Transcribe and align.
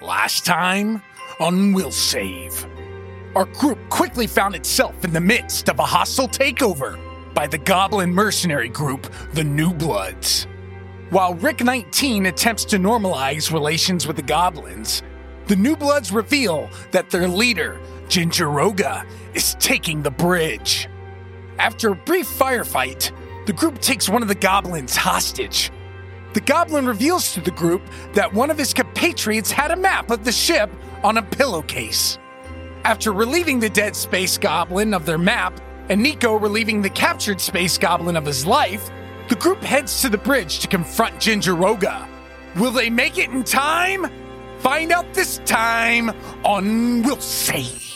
Last 0.00 0.46
time 0.46 1.02
on 1.40 1.72
Will 1.72 1.90
Save. 1.90 2.64
Our 3.34 3.46
group 3.46 3.80
quickly 3.88 4.28
found 4.28 4.54
itself 4.54 5.04
in 5.04 5.12
the 5.12 5.20
midst 5.20 5.68
of 5.68 5.80
a 5.80 5.84
hostile 5.84 6.28
takeover 6.28 6.96
by 7.34 7.48
the 7.48 7.58
goblin 7.58 8.14
mercenary 8.14 8.68
group, 8.68 9.12
the 9.32 9.42
New 9.42 9.74
Bloods. 9.74 10.46
While 11.10 11.34
Rick 11.34 11.64
19 11.64 12.26
attempts 12.26 12.64
to 12.66 12.76
normalize 12.76 13.52
relations 13.52 14.06
with 14.06 14.14
the 14.14 14.22
goblins, 14.22 15.02
the 15.48 15.56
New 15.56 15.74
Bloods 15.74 16.12
reveal 16.12 16.70
that 16.92 17.10
their 17.10 17.26
leader, 17.26 17.80
Gingeroga, 18.06 19.04
is 19.34 19.56
taking 19.58 20.00
the 20.00 20.12
bridge. 20.12 20.88
After 21.58 21.90
a 21.90 21.96
brief 21.96 22.28
firefight, 22.28 23.10
the 23.46 23.52
group 23.52 23.80
takes 23.80 24.08
one 24.08 24.22
of 24.22 24.28
the 24.28 24.36
goblins 24.36 24.94
hostage. 24.94 25.72
The 26.34 26.40
goblin 26.40 26.86
reveals 26.86 27.32
to 27.34 27.40
the 27.40 27.50
group 27.50 27.82
that 28.12 28.32
one 28.32 28.50
of 28.50 28.58
his 28.58 28.74
compatriots 28.74 29.50
had 29.50 29.70
a 29.70 29.76
map 29.76 30.10
of 30.10 30.24
the 30.24 30.32
ship 30.32 30.70
on 31.02 31.16
a 31.16 31.22
pillowcase. 31.22 32.18
After 32.84 33.12
relieving 33.12 33.60
the 33.60 33.70
dead 33.70 33.96
space 33.96 34.36
goblin 34.38 34.94
of 34.94 35.06
their 35.06 35.18
map, 35.18 35.60
and 35.88 36.02
Nico 36.02 36.34
relieving 36.34 36.82
the 36.82 36.90
captured 36.90 37.40
space 37.40 37.78
goblin 37.78 38.16
of 38.16 38.26
his 38.26 38.44
life, 38.44 38.90
the 39.28 39.36
group 39.36 39.62
heads 39.62 40.02
to 40.02 40.08
the 40.08 40.18
bridge 40.18 40.60
to 40.60 40.68
confront 40.68 41.16
Gingeroga. 41.16 42.06
Will 42.56 42.70
they 42.70 42.90
make 42.90 43.18
it 43.18 43.30
in 43.30 43.42
time? 43.44 44.06
Find 44.58 44.92
out 44.92 45.14
this 45.14 45.40
time 45.44 46.10
on 46.44 47.02
Will 47.02 47.20
Save. 47.20 47.88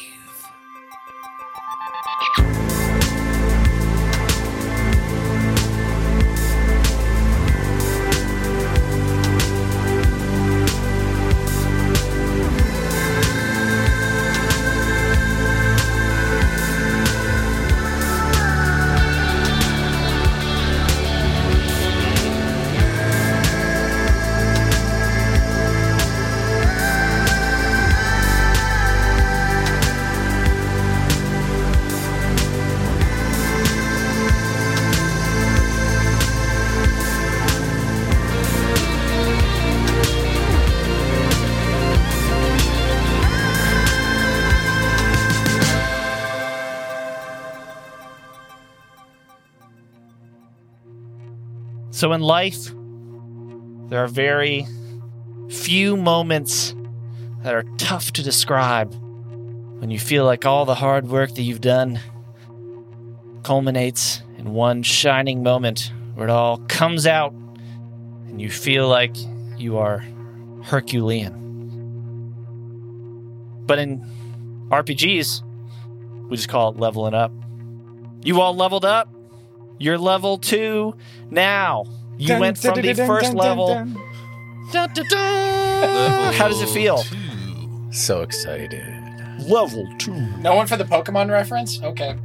So 52.03 52.13
in 52.13 52.21
life, 52.21 52.67
there 53.89 54.03
are 54.03 54.09
very 54.09 54.67
few 55.49 55.97
moments 55.97 56.75
that 57.45 57.55
are 57.55 57.63
tough 57.79 58.13
to 58.15 58.25
describe 58.25 58.93
when 59.79 59.89
you 59.89 60.01
feel 60.01 60.25
like 60.25 60.45
all 60.45 60.65
the 60.65 60.75
hard 60.75 61.07
work 61.07 61.33
that 61.37 61.43
you've 61.43 61.61
done 61.61 62.01
culminates 63.45 64.21
in 64.37 64.53
one 64.53 64.83
shining 64.83 65.45
moment 65.45 65.93
where 66.15 66.27
it 66.27 66.31
all 66.33 66.59
comes 66.67 67.07
out 67.07 67.33
and 68.27 68.41
you 68.41 68.51
feel 68.51 68.89
like 68.89 69.15
you 69.57 69.79
are 69.79 70.05
Herculean. 70.65 71.33
But 73.65 73.79
in 73.79 74.01
RPGs, 74.71 76.29
we 76.29 76.37
just 76.37 76.49
call 76.49 76.73
it 76.73 76.79
leveling 76.79 77.15
up. 77.15 77.31
You 78.25 78.41
all 78.41 78.57
leveled 78.57 78.85
up? 78.85 79.09
You're 79.83 79.99
level 79.99 80.39
two 80.39 80.97
now. 81.31 81.87
You 82.19 82.39
went 82.39 82.59
from 82.59 82.81
the 82.81 82.95
first 82.95 83.35
level. 83.35 83.69
Dun, 84.73 84.93
dun, 84.95 85.07
dun. 85.09 86.33
How 86.35 86.49
does 86.49 86.61
it 86.63 86.69
feel? 86.69 87.03
So 87.93 88.23
excited. 88.23 88.83
Level 89.49 89.87
two. 89.99 90.15
No 90.39 90.55
one 90.55 90.67
for 90.67 90.77
the 90.77 90.85
Pokemon 90.85 91.31
reference? 91.31 91.83
Okay. 91.83 92.17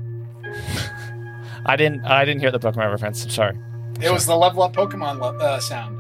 I 1.66 1.76
didn't. 1.76 2.06
I 2.06 2.24
didn't 2.26 2.42
hear 2.42 2.52
the 2.52 2.60
Pokemon 2.60 2.92
reference. 2.92 3.24
I'm 3.24 3.30
sorry. 3.30 3.58
It 4.02 4.12
was 4.12 4.26
the 4.26 4.36
level 4.38 4.62
up 4.64 4.74
Pokemon 4.74 5.20
le- 5.20 5.38
uh, 5.44 5.60
sound. 5.60 6.00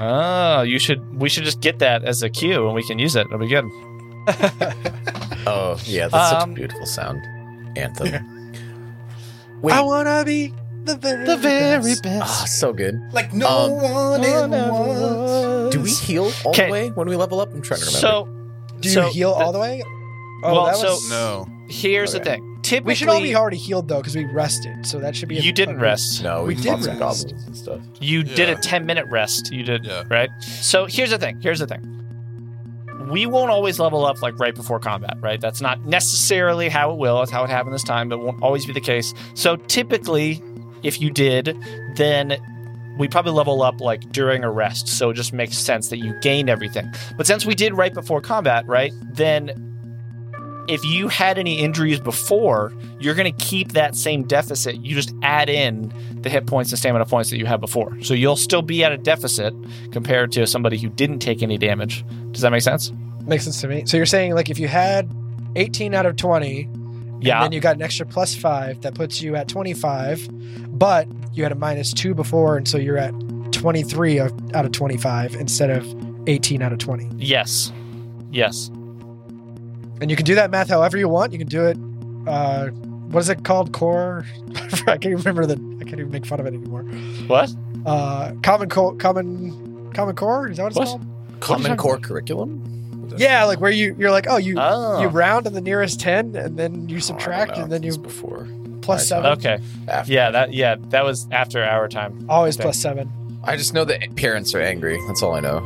Oh, 0.00 0.62
you 0.62 0.78
should. 0.78 1.20
We 1.20 1.28
should 1.28 1.44
just 1.44 1.60
get 1.60 1.80
that 1.80 2.04
as 2.04 2.22
a 2.22 2.30
cue, 2.30 2.64
and 2.66 2.74
we 2.74 2.84
can 2.84 2.98
use 2.98 3.16
it. 3.16 3.26
It'll 3.26 3.38
be 3.38 3.48
good. 3.48 3.64
Oh, 5.46 5.78
yeah, 5.84 6.08
that's 6.08 6.30
such 6.30 6.42
Um, 6.42 6.50
a 6.50 6.54
beautiful 6.54 6.84
sound. 6.84 7.22
Anthem. 7.78 8.12
I 9.64 9.80
wanna 9.80 10.22
be 10.24 10.52
the 10.88 10.96
very, 10.96 11.24
The 11.26 11.36
very 11.36 11.82
best. 11.82 12.02
best. 12.02 12.22
Ah, 12.24 12.44
so 12.46 12.72
good. 12.72 13.00
Like 13.12 13.32
no 13.32 13.46
Um, 13.48 13.70
one 13.82 14.24
ever 14.24 14.48
was. 14.72 15.72
Do 15.72 15.80
we 15.80 15.90
heal 15.90 16.32
all 16.44 16.50
Okay. 16.52 16.66
the 16.66 16.72
way 16.72 16.88
when 16.90 17.08
we 17.08 17.16
level 17.16 17.40
up? 17.40 17.52
I'm 17.52 17.62
trying 17.62 17.80
to 17.80 17.86
remember. 17.86 18.00
So, 18.00 18.28
Do 18.80 18.88
you 18.88 18.94
so 18.94 19.02
heal 19.08 19.36
the- 19.38 19.44
all 19.44 19.52
the 19.52 19.58
way? 19.60 19.82
Oh, 20.44 20.52
well, 20.52 20.66
that 20.66 20.76
so. 20.76 20.98
No. 21.10 21.46
here's 21.68 22.12
the 22.12 22.20
thing. 22.20 22.44
Typically, 22.62 22.88
we 22.90 22.94
should 22.94 23.08
all 23.08 23.20
be 23.20 23.34
already 23.34 23.56
healed 23.56 23.88
though, 23.88 23.96
because 23.98 24.14
we 24.16 24.24
rested. 24.24 24.84
So 24.86 24.98
that 25.00 25.14
should 25.16 25.28
be. 25.28 25.38
a- 25.38 25.40
You 25.40 25.52
didn't 25.52 25.76
a- 25.76 25.80
rest. 25.80 26.22
no, 26.22 26.42
we, 26.42 26.48
we 26.48 26.54
did 26.56 26.62
did 26.80 26.86
rest. 26.86 26.98
goblins 26.98 27.44
and 27.46 27.56
stuff. 27.56 27.80
You 28.00 28.22
did 28.24 28.48
a 28.48 28.54
10 28.56 28.84
minute 28.86 29.06
rest. 29.10 29.52
You 29.52 29.62
did, 29.64 29.84
Yeah. 29.84 30.02
right? 30.10 30.28
So 30.60 30.86
here's 30.86 31.10
the 31.10 31.18
thing. 31.18 31.38
Here's 31.40 31.58
the 31.60 31.66
thing. 31.66 31.82
We 33.10 33.24
won't 33.26 33.50
always 33.50 33.78
level 33.78 34.04
up 34.04 34.20
like 34.20 34.38
right 34.38 34.54
before 34.54 34.78
combat, 34.80 35.16
right? 35.20 35.40
That's 35.40 35.60
not 35.62 35.86
necessarily 35.86 36.68
how 36.68 36.90
it 36.92 36.98
will. 36.98 37.22
It's 37.22 37.30
how 37.32 37.42
it 37.44 37.48
happened 37.50 37.74
this 37.74 37.82
time, 37.84 38.08
but 38.10 38.18
won't 38.18 38.42
always 38.42 38.66
be 38.66 38.72
the 38.74 38.80
case. 38.82 39.14
So 39.34 39.56
typically, 39.56 40.42
if 40.82 41.00
you 41.00 41.10
did, 41.10 41.56
then 41.96 42.36
we 42.98 43.08
probably 43.08 43.32
level 43.32 43.62
up 43.62 43.80
like 43.80 44.10
during 44.10 44.44
a 44.44 44.50
rest. 44.50 44.88
So 44.88 45.10
it 45.10 45.14
just 45.14 45.32
makes 45.32 45.56
sense 45.56 45.88
that 45.88 45.98
you 45.98 46.18
gain 46.20 46.48
everything. 46.48 46.92
But 47.16 47.26
since 47.26 47.46
we 47.46 47.54
did 47.54 47.74
right 47.74 47.94
before 47.94 48.20
combat, 48.20 48.66
right? 48.66 48.92
Then 49.12 49.64
if 50.68 50.84
you 50.84 51.08
had 51.08 51.38
any 51.38 51.58
injuries 51.60 51.98
before, 51.98 52.74
you're 53.00 53.14
going 53.14 53.32
to 53.32 53.44
keep 53.44 53.72
that 53.72 53.96
same 53.96 54.24
deficit. 54.24 54.76
You 54.84 54.94
just 54.94 55.14
add 55.22 55.48
in 55.48 55.92
the 56.20 56.28
hit 56.28 56.46
points 56.46 56.70
and 56.70 56.78
stamina 56.78 57.06
points 57.06 57.30
that 57.30 57.38
you 57.38 57.46
had 57.46 57.60
before. 57.60 58.00
So 58.02 58.12
you'll 58.12 58.36
still 58.36 58.62
be 58.62 58.84
at 58.84 58.92
a 58.92 58.98
deficit 58.98 59.54
compared 59.92 60.30
to 60.32 60.46
somebody 60.46 60.76
who 60.76 60.90
didn't 60.90 61.20
take 61.20 61.42
any 61.42 61.56
damage. 61.56 62.04
Does 62.32 62.42
that 62.42 62.50
make 62.50 62.62
sense? 62.62 62.92
Makes 63.24 63.44
sense 63.44 63.60
to 63.62 63.68
me. 63.68 63.84
So 63.86 63.96
you're 63.96 64.06
saying 64.06 64.34
like 64.34 64.50
if 64.50 64.58
you 64.58 64.68
had 64.68 65.10
18 65.56 65.94
out 65.94 66.04
of 66.04 66.16
20, 66.16 66.68
Yeah. 67.20 67.36
and 67.36 67.44
then 67.44 67.52
you 67.52 67.60
got 67.60 67.76
an 67.76 67.82
extra 67.82 68.06
plus 68.06 68.34
five, 68.34 68.80
that 68.82 68.94
puts 68.94 69.20
you 69.20 69.34
at 69.36 69.48
25, 69.48 70.28
but 70.78 71.06
you 71.32 71.42
had 71.42 71.52
a 71.52 71.56
minus 71.56 71.92
two 71.92 72.14
before, 72.14 72.56
and 72.56 72.66
so 72.68 72.78
you're 72.78 72.98
at 72.98 73.12
23 73.52 74.18
of, 74.18 74.54
out 74.54 74.64
of 74.64 74.72
25 74.72 75.34
instead 75.34 75.70
of 75.70 75.84
18 76.28 76.62
out 76.62 76.72
of 76.72 76.78
20. 76.78 77.08
yes. 77.16 77.72
Yes. 78.30 78.68
And 80.00 80.10
you 80.10 80.16
can 80.16 80.24
do 80.26 80.34
that 80.36 80.50
math 80.50 80.68
however 80.68 80.96
you 80.98 81.08
want. 81.08 81.32
You 81.32 81.38
can 81.38 81.48
do 81.48 81.66
it. 81.66 81.76
Uh, 82.28 82.68
what 83.10 83.20
is 83.20 83.28
it 83.30 83.42
called? 83.42 83.72
Core. 83.72 84.24
I 84.56 84.98
can't 84.98 85.06
even 85.06 85.16
remember 85.18 85.46
the. 85.46 85.54
I 85.80 85.84
can't 85.84 85.98
even 85.98 86.10
make 86.12 86.26
fun 86.26 86.38
of 86.38 86.46
it 86.46 86.54
anymore. 86.54 86.82
What? 87.26 87.50
Uh, 87.86 88.32
common 88.42 88.68
core. 88.68 88.94
Common. 88.96 89.90
Common 89.94 90.14
core. 90.14 90.48
Is 90.50 90.58
that 90.58 90.64
what 90.64 90.70
it's 90.72 90.78
What? 90.78 91.00
called? 91.40 91.40
Common 91.40 91.76
core 91.78 91.98
curriculum? 91.98 92.77
Yeah, 93.18 93.44
like 93.44 93.60
where 93.60 93.70
you 93.70 93.94
you're 93.98 94.10
like, 94.10 94.26
oh, 94.28 94.36
you 94.36 94.56
Oh. 94.58 95.00
you 95.00 95.08
round 95.08 95.44
to 95.44 95.50
the 95.50 95.60
nearest 95.60 96.00
ten, 96.00 96.34
and 96.36 96.56
then 96.56 96.88
you 96.88 96.96
Oh, 96.96 97.00
subtract, 97.00 97.52
I 97.58 97.62
and 97.62 97.72
then 97.72 97.82
you 97.82 97.88
It's 97.88 97.96
before. 97.98 98.46
seven. 98.98 99.32
Okay. 99.32 99.58
After. 99.88 100.12
Yeah, 100.12 100.30
that 100.30 100.52
yeah, 100.54 100.76
that 100.90 101.04
was 101.04 101.26
after 101.30 101.62
our 101.62 101.88
time. 101.88 102.26
Always 102.28 102.56
Okay. 102.56 102.62
plus 102.64 102.78
seven. 102.78 103.10
I 103.44 103.56
just 103.56 103.74
know 103.74 103.84
that 103.84 104.16
parents 104.16 104.54
are 104.54 104.60
angry. 104.60 104.98
That's 105.06 105.22
all 105.22 105.34
I 105.34 105.40
know. 105.40 105.60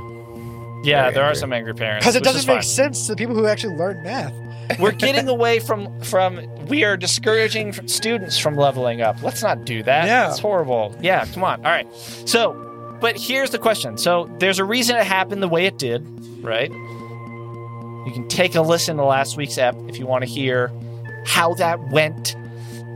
Yeah, 0.84 1.02
Very 1.02 1.14
there 1.14 1.22
are 1.22 1.26
angry. 1.26 1.36
some 1.40 1.52
angry 1.52 1.74
parents. 1.74 2.04
Because 2.04 2.16
it 2.16 2.20
which 2.22 2.28
is 2.28 2.34
doesn't 2.34 2.46
fine. 2.48 2.56
make 2.56 2.64
sense 2.64 3.06
to 3.06 3.12
the 3.12 3.16
people 3.16 3.34
who 3.36 3.46
actually 3.46 3.76
learn 3.76 4.02
math. 4.02 4.32
We're 4.80 4.90
getting 5.06 5.28
away 5.28 5.60
from 5.60 6.00
from 6.02 6.40
we 6.66 6.82
are 6.84 6.96
discouraging 6.96 7.68
f- 7.68 7.88
students 7.88 8.38
from 8.38 8.56
leveling 8.56 9.00
up. 9.02 9.22
Let's 9.22 9.42
not 9.42 9.64
do 9.64 9.82
that. 9.84 10.06
Yeah. 10.06 10.30
It's 10.30 10.38
horrible. 10.40 10.94
Yeah, 11.00 11.24
come 11.26 11.44
on. 11.44 11.58
All 11.64 11.70
right. 11.70 11.86
So, 12.26 12.54
but 13.00 13.16
here's 13.16 13.50
the 13.50 13.58
question. 13.58 13.96
So, 13.98 14.28
there's 14.38 14.58
a 14.58 14.64
reason 14.64 14.96
it 14.96 15.04
happened 15.06 15.42
the 15.42 15.48
way 15.48 15.66
it 15.66 15.78
did, 15.78 16.04
right? 16.42 16.70
You 18.06 18.12
can 18.12 18.28
take 18.28 18.54
a 18.54 18.62
listen 18.62 18.96
to 18.96 19.04
last 19.04 19.36
week's 19.36 19.58
app 19.58 19.76
if 19.88 19.98
you 19.98 20.06
want 20.06 20.24
to 20.24 20.30
hear 20.30 20.72
how 21.24 21.54
that 21.54 21.80
went. 21.90 22.36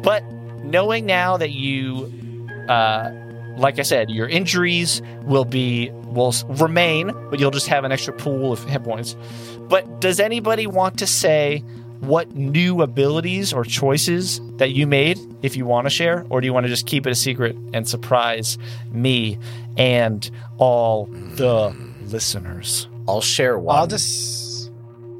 But 0.02 0.24
knowing 0.64 1.06
now 1.06 1.36
that 1.36 1.50
you 1.50 2.12
uh 2.68 3.10
like 3.56 3.78
I 3.78 3.82
said, 3.82 4.10
your 4.10 4.28
injuries 4.28 5.00
will 5.22 5.44
be 5.44 5.90
will 6.04 6.34
remain, 6.46 7.12
but 7.30 7.40
you'll 7.40 7.50
just 7.50 7.68
have 7.68 7.84
an 7.84 7.92
extra 7.92 8.12
pool 8.12 8.52
of 8.52 8.62
hit 8.64 8.82
points. 8.84 9.16
But 9.68 10.00
does 10.00 10.20
anybody 10.20 10.66
want 10.66 10.98
to 10.98 11.06
say 11.06 11.62
what 12.00 12.34
new 12.34 12.82
abilities 12.82 13.52
or 13.52 13.64
choices 13.64 14.40
that 14.56 14.72
you 14.72 14.86
made 14.86 15.18
if 15.42 15.56
you 15.56 15.66
want 15.66 15.86
to 15.86 15.90
share? 15.90 16.26
Or 16.28 16.40
do 16.40 16.46
you 16.46 16.52
want 16.52 16.64
to 16.64 16.68
just 16.68 16.86
keep 16.86 17.06
it 17.06 17.10
a 17.10 17.14
secret 17.14 17.56
and 17.72 17.88
surprise 17.88 18.58
me 18.90 19.38
and 19.76 20.30
all 20.58 21.06
the 21.06 21.74
listeners? 22.04 22.88
I'll 23.08 23.20
share 23.20 23.58
one. 23.58 23.76
I'll 23.76 23.86
just. 23.86 24.45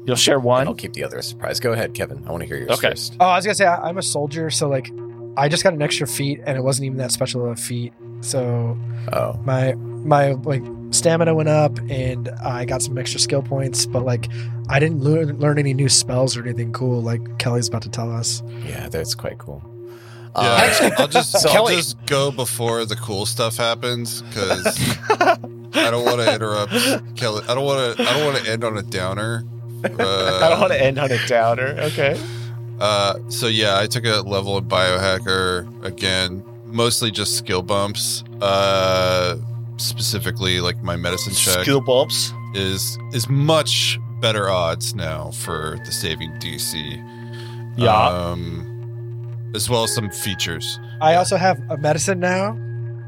You'll 0.07 0.15
share 0.15 0.35
and 0.37 0.43
one. 0.45 0.67
I'll 0.67 0.73
keep 0.73 0.93
the 0.93 1.03
other 1.03 1.17
a 1.19 1.23
surprise. 1.23 1.59
Go 1.59 1.73
ahead, 1.73 1.93
Kevin. 1.93 2.23
I 2.25 2.31
want 2.31 2.41
to 2.41 2.47
hear 2.47 2.57
yours 2.57 2.71
Okay. 2.71 2.89
first. 2.91 3.15
Oh, 3.19 3.25
I 3.25 3.35
was 3.35 3.45
gonna 3.45 3.53
say 3.55 3.65
I, 3.65 3.87
I'm 3.89 3.97
a 3.99 4.01
soldier, 4.01 4.49
so 4.49 4.67
like, 4.67 4.89
I 5.37 5.49
just 5.49 5.63
got 5.63 5.73
an 5.73 5.81
extra 5.83 6.07
feat, 6.07 6.39
and 6.45 6.57
it 6.57 6.61
wasn't 6.63 6.85
even 6.87 6.97
that 6.97 7.11
special 7.11 7.45
of 7.45 7.51
a 7.51 7.55
feat. 7.61 7.93
So 8.21 8.75
Oh, 9.13 9.33
my 9.43 9.73
my 9.75 10.31
like 10.31 10.63
stamina 10.91 11.35
went 11.35 11.49
up, 11.49 11.77
and 11.89 12.29
I 12.43 12.65
got 12.65 12.81
some 12.81 12.97
extra 12.97 13.19
skill 13.19 13.43
points. 13.43 13.85
But 13.85 14.05
like, 14.05 14.27
I 14.69 14.79
didn't 14.79 15.01
learn, 15.01 15.37
learn 15.39 15.59
any 15.59 15.73
new 15.73 15.89
spells 15.89 16.35
or 16.37 16.41
anything 16.43 16.71
cool, 16.73 17.01
like 17.01 17.37
Kelly's 17.37 17.67
about 17.67 17.81
to 17.83 17.89
tell 17.89 18.11
us. 18.11 18.41
yeah, 18.65 18.87
that's 18.89 19.13
quite 19.13 19.37
cool. 19.37 19.61
Yeah, 20.35 20.41
Uh, 20.81 20.89
I'll 20.99 21.07
just 21.07 21.31
So- 21.33 21.49
I'll 21.49 21.67
just 21.75 21.97
go 22.05 22.31
before 22.31 22.85
the 22.85 22.95
cool 22.95 23.25
stuff 23.25 23.57
happens 23.57 24.21
because 24.21 24.65
I 25.09 25.37
don't 25.91 26.05
want 26.05 26.21
to 26.21 26.33
interrupt 26.33 26.71
Kelly. 27.17 27.43
I 27.47 27.53
don't 27.55 27.65
want 27.65 27.97
to. 27.97 28.03
I 28.03 28.13
don't 28.13 28.25
want 28.33 28.43
to 28.45 28.51
end 28.51 28.63
on 28.63 28.77
a 28.77 28.83
downer. 28.83 29.43
Uh, 29.83 30.39
I 30.43 30.49
don't 30.49 30.59
want 30.59 30.73
to 30.73 30.81
end 30.81 30.97
on 30.99 31.11
a 31.11 31.27
downer. 31.27 31.75
Okay. 31.79 32.19
Uh, 32.79 33.15
so 33.29 33.47
yeah, 33.47 33.79
I 33.79 33.87
took 33.87 34.05
a 34.05 34.21
level 34.21 34.55
of 34.57 34.65
biohacker 34.65 35.83
again, 35.83 36.43
mostly 36.65 37.09
just 37.11 37.35
skill 37.37 37.61
bumps. 37.63 38.23
Uh, 38.41 39.35
specifically, 39.77 40.59
like 40.59 40.81
my 40.83 40.95
medicine 40.95 41.33
check 41.33 41.61
Skill 41.61 41.81
bumps. 41.81 42.33
is 42.53 42.97
is 43.13 43.27
much 43.29 43.99
better 44.21 44.49
odds 44.49 44.93
now 44.95 45.31
for 45.31 45.77
the 45.85 45.91
saving 45.91 46.31
DC. 46.39 46.73
Yeah. 47.77 47.91
Um, 47.95 49.51
as 49.55 49.69
well 49.69 49.83
as 49.83 49.93
some 49.93 50.09
features. 50.09 50.79
I 51.01 51.15
also 51.15 51.37
have 51.37 51.59
a 51.69 51.77
medicine 51.77 52.19
now 52.19 52.57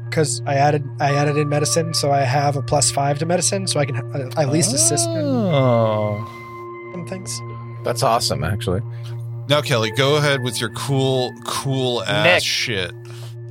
because 0.08 0.42
I 0.46 0.54
added 0.54 0.84
I 1.00 1.14
added 1.14 1.36
in 1.36 1.48
medicine, 1.48 1.94
so 1.94 2.10
I 2.10 2.20
have 2.22 2.56
a 2.56 2.62
plus 2.62 2.90
five 2.90 3.18
to 3.20 3.26
medicine, 3.26 3.66
so 3.68 3.78
I 3.78 3.84
can 3.84 3.96
uh, 4.14 4.30
at 4.40 4.48
least 4.48 4.72
assist 4.74 5.08
in, 5.08 5.16
Oh. 5.16 6.26
In 7.12 7.24
things. 7.24 7.40
that's 7.84 8.02
awesome, 8.02 8.44
actually. 8.44 8.80
Now, 9.48 9.60
Kelly, 9.62 9.90
go 9.90 10.16
ahead 10.16 10.42
with 10.42 10.60
your 10.60 10.70
cool, 10.70 11.32
cool 11.44 12.02
ass 12.04 12.24
Nick. 12.24 12.42
shit. 12.44 12.92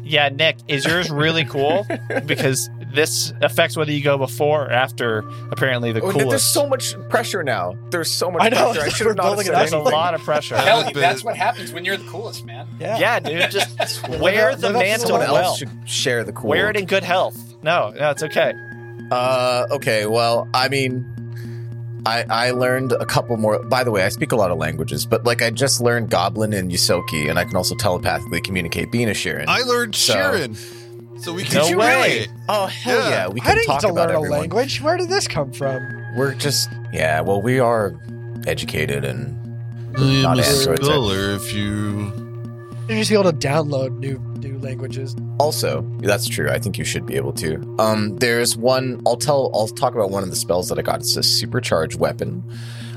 Yeah, 0.01 0.29
Nick, 0.29 0.57
is 0.67 0.85
yours 0.85 1.09
really 1.11 1.43
cool? 1.45 1.85
because 2.25 2.69
this 2.93 3.31
affects 3.41 3.77
whether 3.77 3.91
you 3.91 4.01
go 4.01 4.17
before 4.17 4.65
or 4.65 4.71
after. 4.71 5.19
Apparently, 5.51 5.91
the 5.91 5.99
Oh, 6.01 6.09
coolest. 6.11 6.29
There's 6.29 6.43
so 6.43 6.67
much 6.67 6.95
pressure 7.09 7.43
now. 7.43 7.75
There's 7.91 8.09
so 8.11 8.31
much 8.31 8.41
I 8.41 8.49
know, 8.49 8.71
pressure. 8.71 8.81
I 8.85 8.89
should 8.95 9.07
have 9.07 9.17
not 9.17 9.23
building 9.23 9.45
said 9.47 9.51
it 9.51 9.55
up. 9.55 9.61
There's 9.69 9.73
a 9.73 9.77
lot 9.77 10.15
of 10.15 10.21
pressure. 10.21 10.55
Yeah. 10.55 10.63
Kelly, 10.63 10.93
that's 10.93 11.23
what 11.23 11.35
happens 11.37 11.71
when 11.73 11.85
you're 11.85 11.97
the 11.97 12.09
coolest, 12.09 12.43
man. 12.45 12.67
Yeah. 12.79 12.97
Yeah, 12.97 13.19
dude, 13.19 13.51
just 13.51 14.07
wear 14.19 14.55
the 14.55 14.67
live 14.69 14.75
up 14.77 14.81
mantle 14.81 15.07
Someone 15.09 15.27
well. 15.27 15.35
else 15.37 15.59
should 15.59 15.69
share 15.87 16.23
the 16.23 16.31
cool. 16.33 16.49
Wear 16.49 16.69
it 16.71 16.77
in 16.77 16.85
good 16.85 17.03
health. 17.03 17.37
No, 17.61 17.91
no, 17.91 18.09
it's 18.11 18.23
okay. 18.23 18.53
Uh, 19.11 19.67
okay. 19.71 20.05
Well, 20.07 20.47
I 20.55 20.69
mean, 20.69 21.05
I 22.05 22.23
I 22.29 22.51
learned 22.51 22.93
a 22.93 23.05
couple 23.05 23.35
more. 23.37 23.61
By 23.63 23.83
the 23.83 23.91
way, 23.91 24.03
I 24.03 24.09
speak 24.09 24.31
a 24.31 24.35
lot 24.35 24.51
of 24.51 24.57
languages, 24.57 25.05
but 25.05 25.25
like 25.25 25.41
I 25.41 25.49
just 25.49 25.81
learned 25.81 26.09
Goblin 26.09 26.53
and 26.53 26.71
Ysoki, 26.71 27.29
and 27.29 27.37
I 27.37 27.45
can 27.45 27.55
also 27.55 27.75
telepathically 27.75 28.41
communicate 28.41 28.91
being 28.91 29.09
a 29.09 29.13
Shirren. 29.13 29.45
I 29.47 29.61
learned 29.63 29.95
So- 29.95 30.13
Shirren, 30.13 31.21
so 31.21 31.33
we 31.33 31.43
can 31.43 31.55
No 31.55 31.77
way. 31.77 31.93
communicate. 32.01 32.29
oh 32.47 32.65
hell 32.67 32.97
yeah, 32.97 33.09
Yeah. 33.09 33.27
we 33.27 33.41
I 33.41 33.43
can 33.43 33.55
didn't 33.55 33.67
talk 33.67 33.81
get 33.81 33.87
to 33.87 33.93
about 33.93 34.07
learn 34.07 34.15
a 34.15 34.19
everyone. 34.19 34.39
language. 34.39 34.81
Where 34.81 34.97
did 34.97 35.09
this 35.09 35.27
come 35.27 35.51
from? 35.51 35.81
We're 36.15 36.33
just 36.35 36.69
yeah. 36.93 37.21
Well, 37.21 37.41
we 37.41 37.59
are 37.59 37.93
educated 38.47 39.03
and 39.03 39.35
I'm 39.97 40.21
Not 40.21 40.39
a 40.39 40.45
androids, 40.45 40.85
scholar 40.85 41.31
if 41.35 41.53
you. 41.53 42.28
You're 42.89 42.97
just 42.97 43.11
able 43.11 43.25
to 43.25 43.31
download 43.33 43.97
new 43.99 44.17
new 44.39 44.57
languages. 44.59 45.15
Also, 45.39 45.81
that's 45.99 46.27
true. 46.27 46.49
I 46.49 46.57
think 46.59 46.77
you 46.77 46.83
should 46.83 47.05
be 47.05 47.15
able 47.17 47.33
to. 47.33 47.55
Um, 47.77 48.17
there's 48.17 48.57
one. 48.57 49.01
I'll 49.05 49.15
tell. 49.15 49.51
I'll 49.53 49.67
talk 49.67 49.93
about 49.93 50.09
one 50.09 50.23
of 50.23 50.29
the 50.31 50.35
spells 50.35 50.69
that 50.69 50.79
I 50.79 50.81
got. 50.81 51.01
It's 51.01 51.15
a 51.15 51.21
supercharged 51.23 51.99
weapon. 51.99 52.43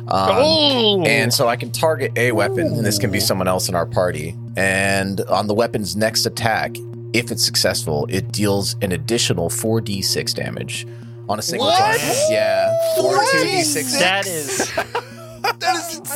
Um, 0.09 0.31
oh, 0.33 1.05
And 1.07 1.33
so 1.33 1.47
I 1.47 1.57
can 1.57 1.71
target 1.71 2.11
a 2.17 2.33
weapon, 2.33 2.61
and 2.67 2.85
this 2.85 2.99
can 2.99 3.11
be 3.13 3.21
someone 3.21 3.47
else 3.49 3.69
in 3.69 3.75
our 3.75 3.87
party. 3.87 4.35
And 4.57 5.21
on 5.23 5.47
the 5.47 5.55
weapon's 5.55 5.95
next 5.95 6.27
attack, 6.27 6.75
if 7.13 7.31
it's 7.31 7.45
successful, 7.45 8.07
it 8.09 8.33
deals 8.33 8.75
an 8.83 8.91
additional 8.93 9.49
4d6 9.49 10.35
damage 10.35 10.87
on 11.29 11.39
a 11.39 11.43
single 11.43 11.69
What? 11.69 11.79
target. 11.79 12.17
Yeah, 12.31 12.73
4d6. 12.99 13.99
that 14.01 14.27
is 14.27 14.73
That 14.75 14.87
is 14.87 15.05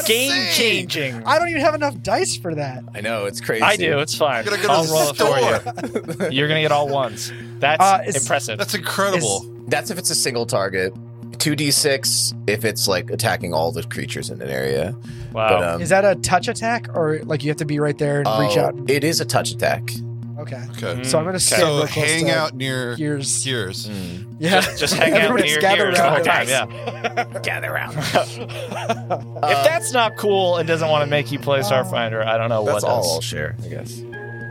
game 0.06 0.32
insane. 0.32 0.52
changing. 0.88 1.24
I 1.24 1.38
don't 1.38 1.48
even 1.48 1.60
have 1.62 1.74
enough 1.74 2.00
dice 2.02 2.36
for 2.36 2.54
that. 2.54 2.84
I 2.94 3.00
know 3.00 3.26
it's 3.26 3.40
crazy. 3.40 3.62
I 3.62 3.76
do. 3.76 3.98
It's 3.98 4.14
fine. 4.16 4.44
You're 4.44 4.56
gonna 4.56 4.66
go 4.66 4.72
I'll 4.72 4.84
to 4.84 4.90
roll 4.92 5.12
the 5.12 6.04
it 6.04 6.16
for 6.16 6.24
you. 6.24 6.30
You're 6.30 6.48
gonna 6.48 6.62
get 6.62 6.72
all 6.72 6.88
ones. 6.88 7.32
That's 7.58 7.82
Uh, 7.82 8.02
is- 8.06 8.16
impressive. 8.16 8.58
That's 8.58 8.74
incredible. 8.74 9.44
That's 9.68 9.90
if 9.90 9.98
it's 9.98 10.10
a 10.10 10.14
single 10.14 10.46
target. 10.46 10.94
2d6 11.38 12.34
if 12.48 12.64
it's 12.64 12.88
like 12.88 13.10
attacking 13.10 13.52
all 13.52 13.70
the 13.70 13.82
creatures 13.84 14.30
in 14.30 14.40
an 14.40 14.48
area. 14.48 14.96
wow. 15.32 15.48
But 15.48 15.62
um, 15.62 15.82
Is 15.82 15.90
that 15.90 16.04
a 16.04 16.14
touch 16.16 16.48
attack, 16.48 16.88
or 16.94 17.20
like 17.24 17.42
you 17.44 17.50
have 17.50 17.58
to 17.58 17.64
be 17.64 17.78
right 17.78 17.96
there 17.98 18.20
and 18.20 18.28
reach 18.40 18.56
oh, 18.56 18.66
out? 18.66 18.90
It 18.90 19.04
is 19.04 19.20
a 19.20 19.24
touch 19.24 19.50
attack. 19.52 19.90
Okay, 20.38 20.56
okay. 20.56 20.86
Mm-hmm. 20.94 21.02
so 21.04 21.18
I'm 21.18 21.24
gonna 21.24 21.36
Okay. 21.36 21.38
stand 21.38 21.62
So 21.62 21.76
real 21.78 21.86
close 21.86 22.10
hang 22.10 22.26
to 22.26 22.34
out 22.36 22.54
near 22.54 22.94
Gears. 22.96 23.44
Gears. 23.44 23.88
Mm. 23.88 24.36
Yeah, 24.38 24.60
Just, 24.60 24.78
just 24.78 24.94
hang 24.94 25.12
out 25.14 25.34
near 25.40 25.60
gathered 25.60 25.86
here 25.86 25.92
the 25.94 26.02
whole 26.02 26.12
around 26.14 26.24
time. 26.24 26.42
us. 26.42 26.48
Yeah. 26.50 27.40
Gather 27.42 27.72
around. 27.72 27.96
if 27.98 29.64
that's 29.64 29.92
not 29.92 30.16
cool 30.16 30.56
and 30.56 30.66
doesn't 30.68 30.88
want 30.88 31.04
to 31.04 31.10
make 31.10 31.30
you 31.32 31.38
play 31.38 31.60
uh, 31.60 31.62
Starfinder, 31.62 32.24
I 32.24 32.36
don't 32.36 32.48
know 32.48 32.64
That's 32.64 32.84
what 32.84 32.90
all. 32.92 33.14
I'll 33.14 33.20
share, 33.20 33.56
I 33.64 33.68
guess. 33.68 34.00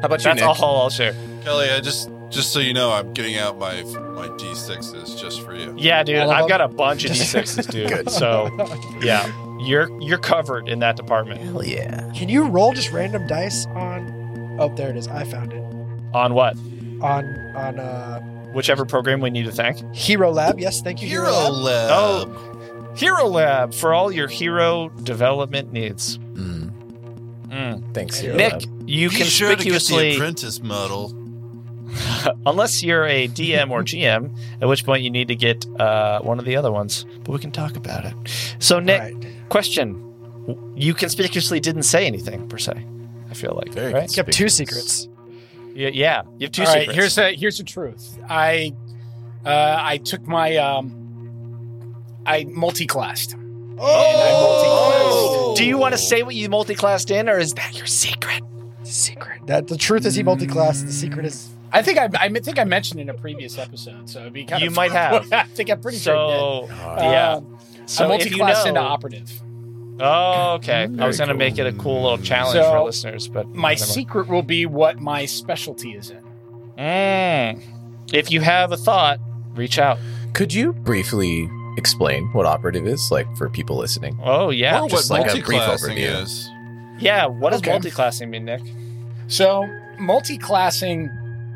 How 0.01 0.07
about 0.07 0.19
you, 0.19 0.25
That's 0.25 0.41
Nick? 0.41 0.59
all 0.61 0.81
I'll 0.81 0.89
share. 0.89 1.13
Kelly, 1.43 1.69
I 1.69 1.79
just 1.81 2.09
just 2.29 2.51
so 2.51 2.59
you 2.59 2.73
know, 2.73 2.91
I'm 2.91 3.13
getting 3.13 3.37
out 3.37 3.57
my 3.57 3.83
my 3.83 4.27
d6s 4.29 5.19
just 5.19 5.41
for 5.41 5.53
you. 5.55 5.73
Yeah, 5.77 6.03
dude, 6.03 6.17
All 6.17 6.31
I've 6.31 6.39
them? 6.41 6.49
got 6.49 6.61
a 6.61 6.67
bunch 6.67 7.05
of 7.05 7.11
d6s, 7.13 7.69
dude. 7.71 7.89
Good. 7.89 8.09
So, 8.09 8.49
yeah, 9.01 9.31
you're 9.59 9.89
you're 10.01 10.17
covered 10.17 10.67
in 10.67 10.79
that 10.79 10.95
department. 10.95 11.41
Hell 11.41 11.63
yeah. 11.65 12.11
Can 12.15 12.29
you 12.29 12.45
roll 12.45 12.73
just 12.73 12.91
random 12.91 13.27
dice 13.27 13.65
on? 13.67 14.57
Oh, 14.59 14.69
there 14.75 14.89
it 14.89 14.97
is. 14.97 15.07
I 15.07 15.23
found 15.23 15.53
it 15.53 15.63
On 16.15 16.33
what? 16.33 16.55
on 17.01 17.25
on 17.55 17.79
uh, 17.79 18.19
Whichever 18.53 18.85
program 18.85 19.19
we 19.19 19.29
need 19.29 19.45
to 19.45 19.51
thank. 19.51 19.77
Hero 19.93 20.31
Lab. 20.31 20.59
Yes, 20.59 20.81
thank 20.81 21.01
you, 21.01 21.09
Hero, 21.09 21.25
Hero 21.25 21.49
Lab. 21.49 21.89
Lab. 21.89 22.29
Oh. 22.37 22.93
Hero 22.95 23.27
Lab 23.27 23.73
for 23.73 23.93
all 23.93 24.11
your 24.11 24.27
hero 24.29 24.87
development 25.03 25.73
needs. 25.73 26.17
Mm, 26.17 26.71
Mm. 27.49 27.93
thanks, 27.93 28.17
Hero 28.19 28.35
Nick, 28.37 28.53
Lab. 28.53 28.63
you 28.89 29.09
Be 29.09 29.15
sure 29.25 29.49
to 29.49 29.55
get 29.57 29.63
the 29.65 29.69
conspicuously, 29.71 30.15
apprentice 30.15 30.61
model. 30.63 31.13
unless 32.45 32.81
you're 32.83 33.05
a 33.05 33.27
DM 33.27 33.69
or 33.71 33.83
GM, 33.83 34.35
at 34.61 34.67
which 34.67 34.85
point 34.85 35.03
you 35.03 35.09
need 35.09 35.27
to 35.27 35.35
get 35.35 35.65
uh, 35.79 36.19
one 36.21 36.39
of 36.39 36.45
the 36.45 36.55
other 36.55 36.71
ones. 36.71 37.05
But 37.23 37.29
we 37.33 37.39
can 37.39 37.51
talk 37.51 37.75
about 37.75 38.05
it. 38.05 38.13
So, 38.59 38.79
Nick, 38.79 39.01
Right. 39.01 39.49
question: 39.49 40.01
You 40.75 40.93
conspicuously 40.93 41.59
didn't 41.59 41.83
say 41.83 42.05
anything 42.07 42.47
per 42.47 42.57
se. 42.57 42.73
I 43.29 43.33
feel 43.33 43.53
like, 43.61 43.73
Very 43.73 43.93
right? 43.93 44.15
You 44.15 44.23
have 44.23 44.31
two 44.33 44.47
secrets. 44.49 45.07
Yeah, 45.75 45.89
yeah. 45.93 46.23
You 46.39 46.45
have 46.45 46.51
two 46.51 46.61
All 46.63 46.67
right, 46.67 46.79
secrets. 46.81 46.95
here's 46.97 47.15
the 47.15 47.29
here's 47.31 47.57
the 47.57 47.63
truth. 47.63 48.17
I 48.29 48.73
uh, 49.45 49.77
I 49.79 49.97
took 49.97 50.25
my 50.25 50.55
um, 50.55 51.93
I 52.25 52.45
multi-classed. 52.45 53.35
Oh! 53.77 55.53
Do 55.57 55.65
you 55.65 55.77
want 55.77 55.93
to 55.93 55.97
say 55.97 56.23
what 56.23 56.33
you 56.33 56.49
multi-classed 56.49 57.11
in, 57.11 57.27
or 57.29 57.37
is 57.37 57.53
that 57.53 57.77
your 57.77 57.87
secret? 57.87 58.41
Secret. 58.83 59.45
That 59.47 59.67
the 59.67 59.77
truth 59.77 60.05
is 60.05 60.15
he 60.15 60.23
multi-class. 60.23 60.81
The 60.81 60.93
secret 60.93 61.25
is 61.25 61.49
I 61.73 61.81
think 61.81 61.97
I, 61.97 62.09
I 62.19 62.29
think 62.29 62.57
I 62.57 62.63
mentioned 62.63 63.01
in 63.01 63.09
a 63.09 63.13
previous 63.13 63.57
episode, 63.57 64.09
so 64.09 64.21
it'd 64.21 64.33
be 64.33 64.45
kind 64.45 64.61
You 64.61 64.69
of 64.69 64.75
might 64.75 64.91
have. 64.93 65.27
I 65.33 65.43
think 65.43 65.69
I'm 65.69 65.81
pretty 65.81 65.97
sure. 65.97 66.67
So, 66.69 66.73
I 66.73 67.11
yeah. 67.11 67.33
Uh, 67.33 67.41
So 67.85 68.05
I 68.05 68.07
multi-classed 68.07 68.63
know, 68.65 68.69
into 68.69 68.81
operative. 68.81 69.41
Oh, 69.99 70.53
okay. 70.55 70.87
I 70.99 71.07
was 71.07 71.17
going 71.17 71.29
to 71.29 71.35
make 71.35 71.57
it 71.57 71.65
a 71.67 71.73
cool 71.73 72.03
little 72.03 72.17
challenge 72.17 72.53
So, 72.59 72.71
for 72.71 72.81
listeners, 72.83 73.27
but 73.27 73.47
My 73.47 73.53
never 73.53 73.61
mind. 73.63 73.79
secret 73.79 74.27
will 74.27 74.41
be 74.43 74.65
what 74.65 74.99
my 74.99 75.25
specialty 75.25 75.93
is 75.95 76.09
in. 76.11 76.23
Mm. 76.77 77.61
If 78.13 78.31
you 78.31 78.41
have 78.41 78.71
a 78.71 78.77
thought, 78.77 79.19
reach 79.53 79.79
out. 79.79 79.97
Could 80.33 80.53
you 80.53 80.73
briefly 80.73 81.49
explain 81.77 82.27
what 82.33 82.45
operative 82.45 82.85
is, 82.87 83.09
like 83.11 83.25
for 83.37 83.49
people 83.49 83.77
listening? 83.77 84.17
Oh 84.23 84.49
yeah, 84.49 84.79
or 84.79 84.81
what 84.83 84.91
just 84.91 85.09
like 85.09 85.27
a 85.33 85.41
brief 85.41 85.61
overview. 85.61 86.21
is. 86.23 86.49
yeah. 86.99 87.25
What 87.25 87.51
does 87.51 87.61
Okay. 87.61 87.71
multi-classing 87.71 88.29
mean, 88.29 88.45
Nick? 88.45 88.61
So, 89.27 89.65
multi-classing 89.97 91.09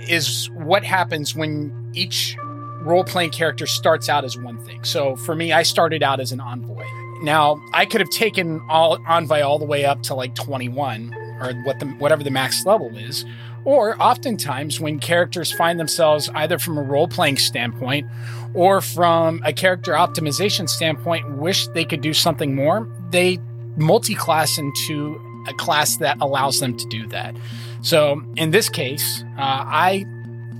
is 0.08 0.50
what 0.54 0.84
happens 0.84 1.36
when 1.36 1.74
each 1.94 2.36
role-playing 2.82 3.32
character 3.32 3.66
starts 3.68 4.08
out 4.10 4.24
as 4.24 4.38
one 4.38 4.58
thing. 4.60 4.84
So, 4.84 5.16
for 5.18 5.36
me, 5.36 5.52
I 5.52 5.64
started 5.64 6.02
out 6.02 6.20
as 6.20 6.32
an 6.32 6.40
envoy. 6.40 6.86
Now, 7.22 7.62
I 7.74 7.86
could 7.86 8.02
have 8.02 8.10
taken 8.10 8.62
all 8.70 8.98
envoy 9.08 9.42
all 9.42 9.60
the 9.60 9.66
way 9.66 9.86
up 9.86 10.04
to 10.04 10.14
like 10.14 10.36
21 10.36 11.14
or 11.42 11.54
what 11.64 11.80
the 11.80 11.86
whatever 11.86 12.24
the 12.24 12.32
max 12.32 12.66
level 12.66 12.96
is. 12.96 13.26
Or 13.66 14.02
oftentimes 14.02 14.80
when 14.80 15.00
characters 15.00 15.52
find 15.52 15.80
themselves 15.80 16.30
either 16.34 16.58
from 16.58 16.78
a 16.78 16.82
role-playing 16.82 17.38
standpoint 17.38 18.08
or 18.54 18.82
from 18.82 19.42
a 19.44 19.52
character 19.52 19.94
optimization 19.94 20.70
standpoint 20.70 21.38
wish 21.38 21.68
they 21.68 21.84
could 21.84 22.02
do 22.02 22.14
something 22.14 22.56
more, 22.56 22.88
they 23.12 23.38
multi-class 23.76 24.58
into 24.58 25.20
a 25.48 25.54
class 25.54 25.98
that 25.98 26.18
allows 26.22 26.60
them 26.60 26.78
to 26.78 26.86
do 26.88 27.08
that. 27.08 27.36
So 27.82 28.24
in 28.38 28.52
this 28.52 28.70
case, 28.70 29.24
uh, 29.38 29.42
I 29.42 30.06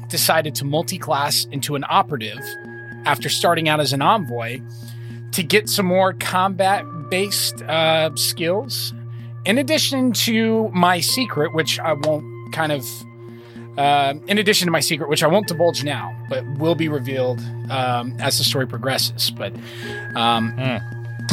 decided 0.10 0.56
to 0.56 0.66
multi-class 0.66 1.46
into 1.52 1.76
an 1.76 1.86
operative 1.90 2.40
after 3.06 3.30
starting 3.30 3.70
out 3.70 3.80
as 3.80 3.94
an 3.94 4.02
envoy 4.02 4.60
to 5.40 5.44
get 5.44 5.70
some 5.70 5.86
more 5.86 6.12
combat 6.12 6.84
based 7.10 7.62
uh, 7.62 8.14
skills, 8.16 8.94
in 9.46 9.58
addition 9.58 10.12
to 10.12 10.70
my 10.74 11.00
secret, 11.00 11.54
which 11.54 11.80
I 11.80 11.94
won't 11.94 12.54
kind 12.54 12.74
of. 12.74 12.86
Uh, 13.78 14.16
in 14.28 14.38
addition 14.38 14.66
to 14.66 14.72
my 14.72 14.82
secret, 14.82 15.10
which 15.10 15.24
I 15.24 15.28
won't 15.28 15.48
divulge 15.48 15.86
now, 15.86 16.14
but 16.28 16.44
will 16.58 16.76
be 16.76 16.90
revealed 16.90 17.40
um, 17.70 18.14
as 18.20 18.38
the 18.38 18.44
story 18.44 18.68
progresses. 18.68 19.32
But 19.32 19.54
um, 20.18 20.54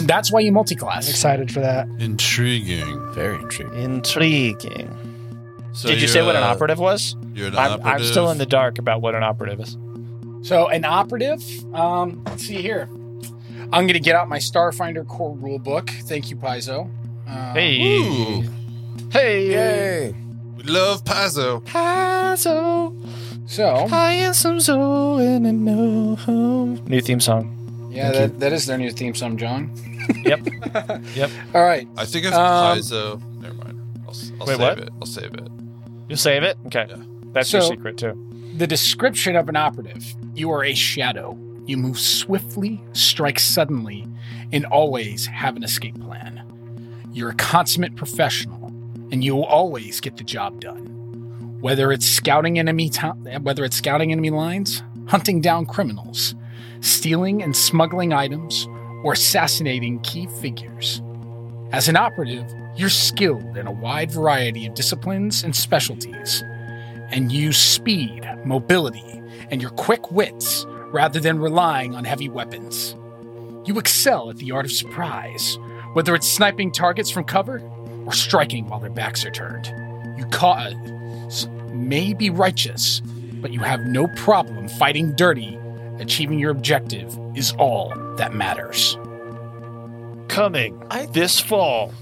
that's 0.02 0.30
why 0.30 0.38
you 0.38 0.48
I'm 0.48 0.54
multi-class. 0.54 1.08
excited 1.08 1.50
for 1.50 1.58
that. 1.58 1.88
Intriguing. 1.98 3.12
Very 3.14 3.34
intriguing. 3.34 3.82
Intriguing. 3.82 5.72
So 5.72 5.88
Did 5.88 5.94
you 5.94 6.02
you're, 6.02 6.08
say 6.08 6.22
what 6.22 6.36
an 6.36 6.44
uh, 6.44 6.46
operative 6.46 6.78
was? 6.78 7.16
You're 7.34 7.48
an 7.48 7.56
I'm, 7.56 7.72
operative. 7.72 7.86
I'm 7.86 8.04
still 8.04 8.30
in 8.30 8.38
the 8.38 8.46
dark 8.46 8.78
about 8.78 9.02
what 9.02 9.16
an 9.16 9.24
operative 9.24 9.58
is. 9.58 9.76
So 10.42 10.68
an 10.68 10.84
operative. 10.84 11.42
Um, 11.74 12.22
let's 12.26 12.44
see 12.44 12.62
here. 12.62 12.88
I'm 13.72 13.86
going 13.86 13.94
to 13.94 14.00
get 14.00 14.14
out 14.14 14.28
my 14.28 14.38
Starfinder 14.38 15.06
core 15.06 15.34
rule 15.34 15.58
book. 15.58 15.90
Thank 16.04 16.30
you, 16.30 16.36
Paizo. 16.36 16.90
Uh, 17.28 17.52
Hey. 17.54 17.80
Ooh, 17.82 18.44
Hey. 19.10 19.50
Yay! 19.50 20.14
we 20.56 20.62
love 20.64 21.04
Paizo. 21.04 21.62
Paizo. 21.64 22.94
So 23.48 23.66
I 23.92 24.12
am 24.12 24.34
some 24.34 24.58
soul 24.60 25.18
in 25.18 25.46
a 25.46 25.52
new 25.52 26.16
home. 26.16 26.82
New 26.86 27.00
theme 27.00 27.20
song. 27.20 27.52
yeah, 27.92 28.10
that, 28.12 28.40
that 28.40 28.52
is 28.52 28.66
their 28.66 28.76
new 28.78 28.90
theme 28.90 29.14
song, 29.14 29.36
John. 29.36 29.70
Yep. 30.24 30.40
Yep. 31.14 31.30
All 31.54 31.62
right. 31.64 31.88
I 31.96 32.04
think 32.04 32.26
if 32.26 32.34
Um, 32.34 32.76
Paizo. 32.78 33.40
Never 33.40 33.54
mind. 33.54 33.80
I'll, 34.04 34.10
s- 34.10 34.30
I'll 34.40 34.46
Wait, 34.46 34.56
save 34.56 34.60
what? 34.60 34.78
it. 34.78 34.90
I'll 35.00 35.06
save 35.06 35.32
it. 35.34 35.48
You'll 36.08 36.18
save 36.18 36.42
it? 36.42 36.58
Okay. 36.66 36.86
Yeah. 36.88 36.96
That's 37.32 37.52
your 37.52 37.62
secret, 37.62 37.96
too. 37.96 38.12
The 38.56 38.66
description 38.66 39.36
of 39.36 39.48
an 39.48 39.56
operative 39.56 40.04
you 40.34 40.50
are 40.50 40.64
a 40.64 40.74
shadow. 40.74 41.32
You 41.66 41.76
move 41.76 41.98
swiftly, 41.98 42.80
strike 42.92 43.40
suddenly, 43.40 44.06
and 44.52 44.64
always 44.66 45.26
have 45.26 45.56
an 45.56 45.64
escape 45.64 46.00
plan. 46.00 46.42
You're 47.12 47.30
a 47.30 47.34
consummate 47.34 47.96
professional, 47.96 48.68
and 49.10 49.24
you 49.24 49.34
will 49.34 49.44
always 49.46 50.00
get 50.00 50.16
the 50.16 50.22
job 50.22 50.60
done. 50.60 51.58
Whether 51.60 51.90
it's 51.90 52.06
scouting 52.06 52.58
enemy 52.58 52.88
to- 52.90 53.40
whether 53.42 53.64
it's 53.64 53.76
scouting 53.76 54.12
enemy 54.12 54.30
lines, 54.30 54.84
hunting 55.06 55.40
down 55.40 55.66
criminals, 55.66 56.36
stealing 56.80 57.42
and 57.42 57.56
smuggling 57.56 58.12
items, 58.12 58.68
or 59.02 59.14
assassinating 59.14 59.98
key 60.00 60.28
figures. 60.40 61.02
As 61.72 61.88
an 61.88 61.96
operative, 61.96 62.46
you're 62.76 62.88
skilled 62.88 63.56
in 63.56 63.66
a 63.66 63.72
wide 63.72 64.12
variety 64.12 64.66
of 64.66 64.74
disciplines 64.74 65.42
and 65.42 65.56
specialties 65.56 66.44
and 67.10 67.32
use 67.32 67.58
speed, 67.58 68.28
mobility, 68.44 69.22
and 69.50 69.60
your 69.60 69.70
quick 69.72 70.12
wits 70.12 70.64
rather 70.92 71.20
than 71.20 71.38
relying 71.38 71.94
on 71.94 72.04
heavy 72.04 72.28
weapons. 72.28 72.94
You 73.64 73.78
excel 73.78 74.30
at 74.30 74.36
the 74.38 74.52
art 74.52 74.64
of 74.64 74.72
surprise, 74.72 75.58
whether 75.94 76.14
it's 76.14 76.28
sniping 76.28 76.70
targets 76.72 77.10
from 77.10 77.24
cover 77.24 77.60
or 78.06 78.12
striking 78.12 78.66
while 78.68 78.78
their 78.80 78.90
backs 78.90 79.24
are 79.24 79.30
turned. 79.30 79.66
You 80.18 80.24
cause 80.26 81.48
may 81.72 82.14
be 82.14 82.30
righteous, 82.30 83.00
but 83.40 83.52
you 83.52 83.60
have 83.60 83.80
no 83.86 84.06
problem 84.16 84.68
fighting 84.68 85.12
dirty. 85.16 85.58
Achieving 85.98 86.38
your 86.38 86.50
objective 86.50 87.18
is 87.34 87.52
all 87.52 87.88
that 88.16 88.34
matters. 88.34 88.96
Coming 90.28 90.80
this 91.12 91.40
fall 91.40 91.92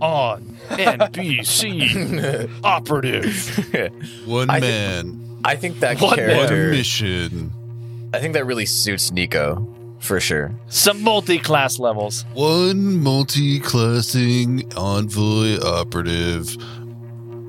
on 0.00 0.42
NBC 0.70 2.60
Operative. 2.64 4.26
One 4.26 4.50
I 4.50 4.60
thi- 4.60 4.66
man, 4.66 5.40
I 5.44 5.56
think 5.56 5.80
that 5.80 5.94
What 6.00 6.10
one 6.10 6.16
character. 6.16 6.70
mission, 6.70 7.52
I 8.14 8.20
think 8.20 8.34
that 8.34 8.44
really 8.46 8.66
suits 8.66 9.10
Nico 9.10 9.66
for 10.00 10.20
sure. 10.20 10.52
Some 10.68 11.02
multi 11.02 11.38
class 11.38 11.78
levels. 11.78 12.24
one 12.34 13.00
multi-classing 13.02 14.72
envoy 14.76 15.58
operative. 15.60 16.56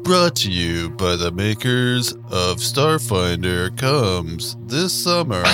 Brought 0.03 0.35
to 0.37 0.51
you 0.51 0.89
by 0.91 1.15
the 1.15 1.31
makers 1.31 2.11
of 2.13 2.57
Starfinder 2.57 3.75
comes 3.77 4.55
this 4.65 4.93
summer. 4.93 5.43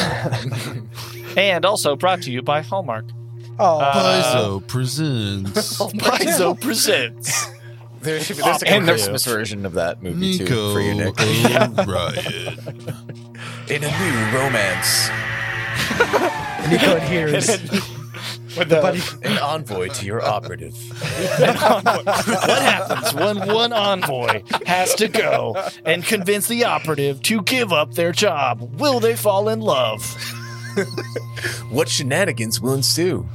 And 1.37 1.63
also 1.63 1.95
brought 1.95 2.23
to 2.23 2.31
you 2.31 2.41
by 2.41 2.61
Hallmark. 2.61 3.05
Oh, 3.59 3.79
Uh, 3.79 3.93
Paizo 3.93 4.67
presents 4.67 5.77
Paizo 5.77 6.59
presents. 6.61 7.45
There 8.01 8.19
should 8.19 8.37
be 8.37 8.43
there's 8.43 8.61
like 8.63 8.71
a 8.71 8.73
And 8.75 8.85
Christmas 8.85 9.25
version 9.25 9.65
of 9.65 9.73
that 9.73 10.01
movie 10.01 10.39
too 10.39 10.73
for 10.73 10.81
you, 10.81 10.95
Nick. 10.95 11.15
O'Ryan. 11.21 11.75
In 13.69 13.83
a 13.83 13.87
new 13.87 14.37
romance, 14.37 15.09
and 16.59 16.71
Nico 16.71 16.95
adheres. 16.95 17.47
With 18.57 18.69
the 18.69 18.81
buddy. 18.81 18.99
an 19.21 19.37
envoy 19.37 19.89
to 19.89 20.05
your 20.07 20.25
operative. 20.25 20.75
what 21.37 22.61
happens 22.61 23.13
when 23.13 23.47
one 23.53 23.71
envoy 23.71 24.41
has 24.65 24.95
to 24.95 25.07
go 25.07 25.55
and 25.85 26.03
convince 26.03 26.47
the 26.47 26.65
operative 26.65 27.21
to 27.23 27.43
give 27.43 27.71
up 27.71 27.93
their 27.93 28.11
job? 28.11 28.79
Will 28.79 28.99
they 28.99 29.15
fall 29.15 29.49
in 29.49 29.61
love? 29.61 30.03
What 31.69 31.89
shenanigans 31.89 32.59
will 32.59 32.73
ensue 32.73 33.27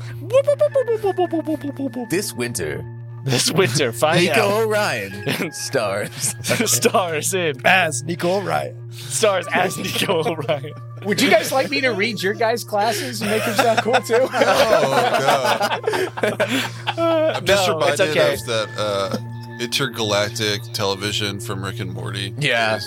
this 2.11 2.33
winter? 2.35 2.94
This 3.25 3.50
winter, 3.50 3.90
find 3.90 4.23
Nico 4.23 4.40
out. 4.40 4.66
Orion 4.66 5.50
stars. 5.52 6.35
stars 6.71 7.33
in 7.33 7.59
as 7.64 8.02
Nico 8.02 8.40
O'Ryan. 8.40 8.93
stars 8.93 9.47
as 9.50 9.78
Nico 9.78 10.23
O'Ryan. 10.25 10.75
Would 11.07 11.23
you 11.23 11.31
guys 11.31 11.50
like 11.50 11.71
me 11.71 11.81
to 11.81 11.90
read 11.90 12.23
your 12.23 12.35
guys' 12.35 12.64
classes 12.64 13.23
and 13.23 13.31
make 13.31 13.45
them 13.45 13.54
sound 13.54 13.81
cool 13.81 13.95
too? 13.95 14.28
Oh 14.37 15.81
god! 16.97 17.38
I'm 17.38 17.45
just 17.47 17.66
no, 17.69 17.75
reminded 17.75 18.00
okay. 18.11 18.35
of 18.35 18.47
that 18.47 18.69
uh, 18.78 19.16
intergalactic 19.61 20.62
television 20.73 21.40
from 21.40 21.64
Rick 21.64 21.81
and 21.81 21.93
Morty. 21.93 22.35
Yeah, 22.38 22.78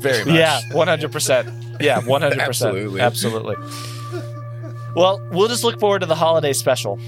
very 0.00 0.24
much. 0.24 0.34
Yeah, 0.34 0.60
one 0.72 0.88
hundred 0.88 1.12
percent. 1.12 1.48
Yeah, 1.80 2.00
one 2.00 2.20
hundred 2.22 2.40
percent. 2.40 2.76
Absolutely. 2.76 3.00
Absolutely. 3.00 3.56
Well, 4.94 5.26
we'll 5.30 5.48
just 5.48 5.64
look 5.64 5.78
forward 5.80 6.00
to 6.00 6.06
the 6.06 6.14
holiday 6.14 6.52
special 6.52 6.98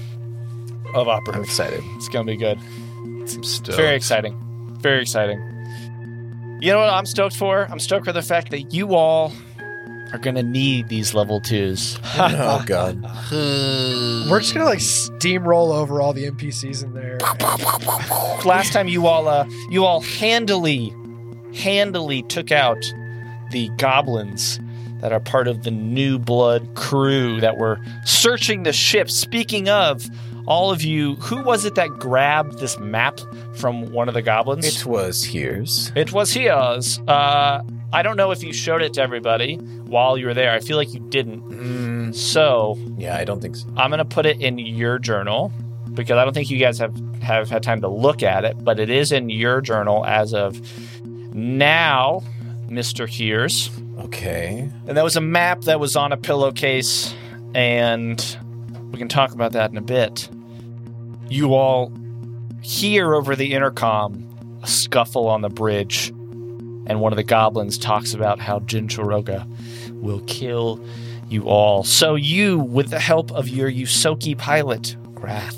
of 0.93 1.07
I'm 1.07 1.43
excited. 1.43 1.83
It's 1.95 2.09
gonna 2.09 2.25
be 2.25 2.37
good. 2.37 2.59
I'm 2.99 3.43
stoked. 3.43 3.77
Very 3.77 3.95
exciting. 3.95 4.37
Very 4.79 5.01
exciting. 5.01 5.39
You 6.61 6.71
know 6.71 6.79
what 6.79 6.89
I'm 6.89 7.05
stoked 7.05 7.35
for? 7.35 7.67
I'm 7.69 7.79
stoked 7.79 8.05
for 8.05 8.13
the 8.13 8.21
fact 8.21 8.51
that 8.51 8.73
you 8.73 8.95
all 8.95 9.33
are 10.11 10.19
gonna 10.19 10.43
need 10.43 10.89
these 10.89 11.13
level 11.13 11.39
twos. 11.39 11.99
Oh 12.17 12.63
god. 12.65 13.01
We're 14.29 14.39
just 14.39 14.53
gonna 14.53 14.65
like 14.65 14.79
steamroll 14.79 15.73
over 15.73 16.01
all 16.01 16.13
the 16.13 16.29
NPCs 16.29 16.83
in 16.83 16.93
there. 16.93 17.17
Last 18.45 18.73
time 18.73 18.87
you 18.87 19.07
all 19.07 19.27
uh 19.27 19.45
you 19.69 19.85
all 19.85 20.01
handily 20.01 20.93
handily 21.55 22.23
took 22.23 22.51
out 22.51 22.77
the 23.51 23.69
goblins 23.77 24.59
that 24.99 25.11
are 25.11 25.19
part 25.19 25.47
of 25.47 25.63
the 25.63 25.71
new 25.71 26.19
blood 26.19 26.75
crew 26.75 27.41
that 27.41 27.57
were 27.57 27.79
searching 28.05 28.63
the 28.63 28.73
ship. 28.73 29.09
Speaking 29.09 29.67
of 29.67 30.05
all 30.47 30.71
of 30.71 30.81
you, 30.81 31.15
who 31.15 31.41
was 31.43 31.65
it 31.65 31.75
that 31.75 31.89
grabbed 31.89 32.59
this 32.59 32.77
map 32.79 33.19
from 33.53 33.91
one 33.91 34.07
of 34.07 34.13
the 34.13 34.21
goblins? 34.21 34.65
It 34.65 34.85
was 34.85 35.23
here's. 35.23 35.91
It 35.95 36.11
was 36.11 36.31
his. 36.33 36.99
Uh, 37.07 37.61
I 37.93 38.01
don't 38.03 38.15
know 38.17 38.31
if 38.31 38.41
you 38.43 38.53
showed 38.53 38.81
it 38.81 38.93
to 38.93 39.01
everybody 39.01 39.55
while 39.57 40.17
you 40.17 40.25
were 40.25 40.33
there. 40.33 40.51
I 40.51 40.59
feel 40.59 40.77
like 40.77 40.93
you 40.93 40.99
didn't. 41.09 41.41
Mm, 41.49 42.15
So 42.15 42.77
yeah, 42.97 43.17
I 43.17 43.25
don't 43.25 43.41
think 43.41 43.55
so. 43.57 43.67
I'm 43.77 43.89
gonna 43.89 44.05
put 44.05 44.25
it 44.25 44.39
in 44.41 44.57
your 44.57 44.97
journal 44.99 45.51
because 45.93 46.17
I 46.17 46.23
don't 46.23 46.33
think 46.33 46.49
you 46.49 46.57
guys 46.57 46.77
have 46.79 46.95
have 47.21 47.49
had 47.49 47.61
time 47.63 47.81
to 47.81 47.87
look 47.87 48.23
at 48.23 48.45
it, 48.45 48.63
but 48.63 48.79
it 48.79 48.89
is 48.89 49.11
in 49.11 49.29
your 49.29 49.61
journal 49.61 50.05
as 50.05 50.33
of 50.33 50.59
now, 51.35 52.23
Mister 52.69 53.05
Hears. 53.07 53.69
Okay. 53.99 54.69
And 54.87 54.97
that 54.97 55.03
was 55.03 55.15
a 55.15 55.21
map 55.21 55.61
that 55.61 55.79
was 55.79 55.95
on 55.95 56.11
a 56.11 56.17
pillowcase, 56.17 57.13
and 57.53 58.37
we 58.91 58.97
can 58.97 59.07
talk 59.07 59.31
about 59.31 59.53
that 59.53 59.71
in 59.71 59.77
a 59.77 59.81
bit. 59.81 60.29
You 61.29 61.53
all 61.53 61.91
hear 62.61 63.15
over 63.15 63.35
the 63.35 63.53
intercom 63.53 64.27
a 64.61 64.67
scuffle 64.67 65.27
on 65.27 65.41
the 65.41 65.49
bridge, 65.49 66.09
and 66.87 66.99
one 66.99 67.11
of 67.11 67.17
the 67.17 67.23
goblins 67.23 67.77
talks 67.77 68.13
about 68.13 68.39
how 68.39 68.59
Jinchoroga 68.59 69.47
will 70.01 70.21
kill 70.21 70.83
you 71.29 71.43
all. 71.43 71.83
So 71.83 72.15
you, 72.15 72.59
with 72.59 72.89
the 72.89 72.99
help 72.99 73.31
of 73.31 73.47
your 73.47 73.71
Ysoki 73.71 74.37
pilot, 74.37 74.95
Grath, 75.15 75.57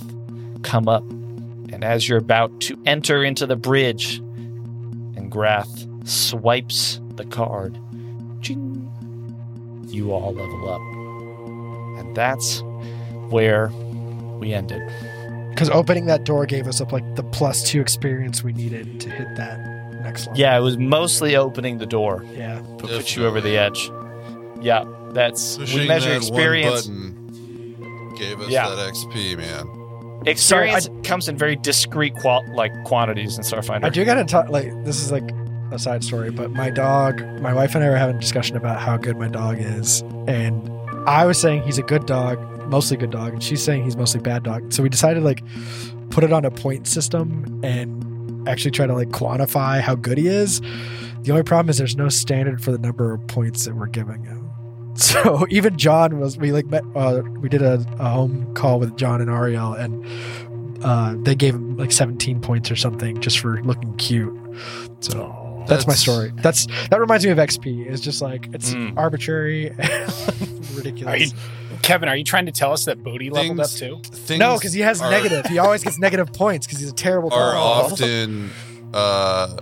come 0.64 0.88
up, 0.88 1.04
and 1.10 1.84
as 1.84 2.08
you're 2.08 2.20
about 2.20 2.62
to 2.62 2.82
enter 2.86 3.24
into 3.24 3.46
the 3.46 3.56
bridge, 3.56 4.18
and 5.16 5.32
Grath 5.32 5.88
swipes 6.08 7.02
the 7.16 7.26
card, 7.26 7.78
ching, 8.42 8.90
you 9.88 10.12
all 10.12 10.34
level 10.34 10.70
up. 10.70 10.82
And 12.00 12.16
that's 12.16 12.62
where 13.34 13.68
we 14.40 14.54
ended. 14.54 14.82
Because 15.50 15.70
opening 15.70 16.06
that 16.06 16.24
door 16.24 16.46
gave 16.46 16.68
us 16.68 16.80
up 16.80 16.92
like 16.94 17.16
the 17.16 17.24
plus 17.24 17.64
two 17.70 17.82
experience 17.82 18.44
we 18.44 18.54
needed 18.54 19.00
to 19.02 19.10
hit 19.10 19.36
that 19.36 19.60
next 20.02 20.28
level. 20.28 20.40
Yeah, 20.40 20.58
it 20.58 20.62
was 20.62 20.78
mostly 20.78 21.36
opening 21.36 21.78
the 21.80 21.86
door, 21.86 22.24
Yeah. 22.36 22.62
but 22.80 22.90
put 22.90 23.16
you 23.16 23.26
over 23.26 23.42
the 23.42 23.58
edge. 23.58 23.92
Yeah, 24.62 24.86
that's 25.12 25.58
we 25.58 25.88
measure 25.88 26.10
that 26.10 26.16
experience. 26.18 26.88
One 26.88 27.12
button. 27.12 28.16
gave 28.18 28.40
us 28.40 28.50
Yeah. 28.50 28.70
that 28.70 28.78
XP, 28.94 29.36
man. 29.36 29.68
Experience 30.26 30.90
comes 31.04 31.28
in 31.28 31.38
very 31.38 31.56
discrete 31.58 32.16
qual- 32.16 32.46
like 32.56 32.72
quantities 32.86 33.38
in 33.38 33.44
Starfinder. 33.44 33.84
I 33.86 33.90
do 33.90 34.06
gotta 34.06 34.24
talk. 34.24 34.50
Like 34.50 34.72
this 34.86 35.02
is 35.04 35.12
like 35.12 35.30
a 35.72 35.78
side 35.80 36.04
story, 36.04 36.30
but 36.32 36.52
my 36.52 36.70
dog, 36.70 37.22
my 37.42 37.54
wife 37.54 37.76
and 37.76 37.84
I 37.84 37.90
were 37.90 37.98
having 37.98 38.16
a 38.16 38.20
discussion 38.20 38.56
about 38.56 38.80
how 38.80 38.96
good 38.98 39.18
my 39.18 39.28
dog 39.28 39.58
is, 39.60 40.02
and 40.28 40.70
I 41.08 41.26
was 41.26 41.38
saying 41.40 41.64
he's 41.64 41.78
a 41.78 41.82
good 41.84 42.06
dog, 42.06 42.40
mostly 42.74 42.98
good 42.98 43.12
dog, 43.12 43.34
and 43.34 43.44
she's 43.44 43.64
saying 43.64 43.84
he's 43.84 43.96
mostly 43.96 44.20
bad 44.20 44.42
dog. 44.44 44.74
So 44.74 44.82
we 44.82 44.90
decided 44.90 45.22
like 45.24 45.44
put 46.10 46.24
it 46.24 46.34
on 46.34 46.44
a 46.44 46.52
point 46.52 46.88
system 46.88 47.62
and 47.64 48.48
actually 48.50 48.72
try 48.72 48.88
to 48.88 48.94
like 48.94 49.10
quantify 49.10 49.80
how 49.80 49.94
good 49.96 50.18
he 50.18 50.28
is. 50.28 50.60
The 51.22 51.32
only 51.32 51.44
problem 51.44 51.70
is 51.70 51.78
there's 51.78 51.96
no 51.96 52.10
standard 52.10 52.62
for 52.64 52.72
the 52.72 52.78
number 52.80 53.14
of 53.14 53.26
points 53.28 53.64
that 53.66 53.76
we're 53.76 53.88
giving 53.88 54.24
him. 54.24 54.40
So 54.96 55.48
even 55.50 55.76
John 55.78 56.20
was 56.20 56.38
we 56.38 56.52
like 56.52 56.68
met 56.68 56.84
uh, 56.96 57.22
we 57.42 57.50
did 57.50 57.64
a, 57.64 57.84
a 58.00 58.10
home 58.10 58.54
call 58.54 58.80
with 58.80 58.96
John 58.96 59.22
and 59.22 59.30
Ariel 59.30 59.74
and 59.74 60.06
uh, 60.84 61.16
they 61.18 61.34
gave 61.34 61.56
him 61.56 61.78
like 61.78 61.92
17 61.92 62.42
points 62.42 62.70
or 62.70 62.76
something 62.76 63.20
just 63.20 63.40
for 63.40 63.60
looking 63.64 63.96
cute. 63.98 64.34
So 65.00 65.64
that's, 65.68 65.88
my 65.88 65.94
story. 65.96 66.32
That's 66.36 66.68
that 66.90 67.00
reminds 67.00 67.26
me 67.26 67.32
of 67.32 67.40
XP. 67.40 67.88
It's 67.90 68.02
just 68.02 68.22
like 68.22 68.50
it's 68.54 68.74
Mm. 68.76 68.96
arbitrary, 68.96 69.72
ridiculous. 70.76 71.34
Are 71.84 71.86
you, 71.86 71.94
Kevin, 71.94 72.10
are 72.10 72.16
you 72.16 72.24
trying 72.24 72.46
to 72.46 72.52
tell 72.52 72.72
us 72.72 72.86
that 72.86 73.04
Bodhi 73.04 73.30
leveled 73.30 73.60
up 73.60 73.70
too? 73.70 74.00
Things 74.04 74.40
no, 74.40 74.56
because 74.56 74.74
he 74.74 74.82
has 74.82 75.02
are, 75.02 75.12
negative. 75.12 75.46
He 75.48 75.60
always 75.60 75.84
gets 75.84 76.00
negative 76.00 76.32
points 76.32 76.66
because 76.66 76.80
he's 76.80 76.90
a 76.90 76.96
terrible 76.96 77.34
are 77.34 77.54
dog. 77.54 77.92
often, 77.92 78.52
uh, 78.94 79.58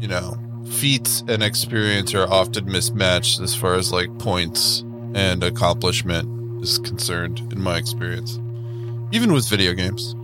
you 0.00 0.08
know, 0.08 0.38
feats 0.70 1.24
and 1.26 1.42
experience 1.42 2.14
are 2.14 2.28
often 2.28 2.66
mismatched 2.66 3.40
as 3.40 3.54
far 3.54 3.74
as 3.74 3.92
like 3.92 4.16
points 4.18 4.84
and 5.14 5.42
accomplishment 5.42 6.62
is 6.62 6.78
concerned, 6.78 7.40
in 7.52 7.60
my 7.60 7.76
experience. 7.76 8.38
Even 9.12 9.32
with 9.32 9.48
video 9.48 9.72
games. 9.72 10.14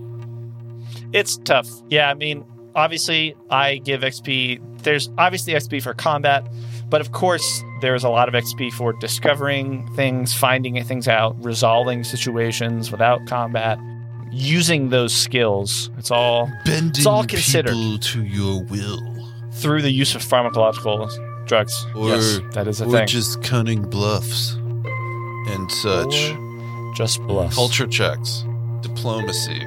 It's 1.13 1.39
tough. 1.39 1.69
Yeah, 1.89 2.11
I 2.11 2.15
mean, 2.15 2.45
obviously, 2.77 3.35
I 3.51 3.79
give 3.79 4.03
XP. 4.03 4.61
There's 4.83 5.11
obviously 5.19 5.55
XP 5.55 5.83
for 5.83 5.95
combat, 5.95 6.47
but 6.89 7.01
of 7.01 7.13
course, 7.13 7.63
there's 7.81 8.05
a 8.05 8.09
lot 8.09 8.29
of 8.29 8.35
XP 8.35 8.73
for 8.73 8.93
discovering 8.95 9.87
things, 9.95 10.33
finding 10.33 10.83
things 10.85 11.09
out, 11.09 11.37
resolving 11.45 12.05
situations 12.05 12.91
without 12.91 13.27
combat, 13.27 13.79
using 14.33 14.91
those 14.91 15.15
skills. 15.15 15.91
It's 15.99 16.11
all 16.11 16.51
Bending 16.65 17.07
all 17.07 17.25
considered. 17.25 17.73
people 17.73 17.99
to 17.99 18.25
your 18.25 18.63
will. 18.65 19.01
through 19.53 19.81
the 19.83 19.91
use 19.91 20.15
of 20.15 20.23
pharmacological 20.23 21.09
drugs. 21.47 21.87
Or- 21.95 22.11
yes, 22.11 22.41
that 22.53 22.69
is 22.69 22.81
a 22.81 22.85
or 22.85 22.91
thing. 22.93 23.07
just 23.07 23.43
cunning 23.43 23.83
bluffs 23.89 24.53
and 25.49 25.71
such. 25.73 26.33
Or 26.33 26.93
just 26.95 27.23
bluffs. 27.23 27.55
Culture 27.55 27.87
checks, 27.87 28.45
diplomacy, 28.83 29.59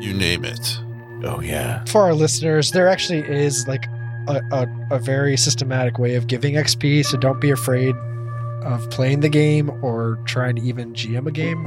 you 0.00 0.12
name 0.14 0.44
it. 0.44 0.78
Oh 1.24 1.40
yeah. 1.40 1.84
For 1.86 2.02
our 2.02 2.14
listeners, 2.14 2.70
there 2.70 2.88
actually 2.88 3.20
is 3.20 3.66
like 3.68 3.84
a, 4.30 4.42
a, 4.52 4.66
a 4.92 4.98
very 4.98 5.36
systematic 5.36 5.98
way 5.98 6.14
of 6.14 6.26
giving 6.26 6.54
XP. 6.54 7.04
So 7.04 7.16
don't 7.18 7.40
be 7.40 7.50
afraid 7.50 7.94
of 8.64 8.88
playing 8.90 9.20
the 9.20 9.28
game 9.28 9.70
or 9.82 10.18
trying 10.26 10.56
to 10.56 10.62
even 10.62 10.92
GM 10.94 11.26
a 11.26 11.30
game. 11.30 11.64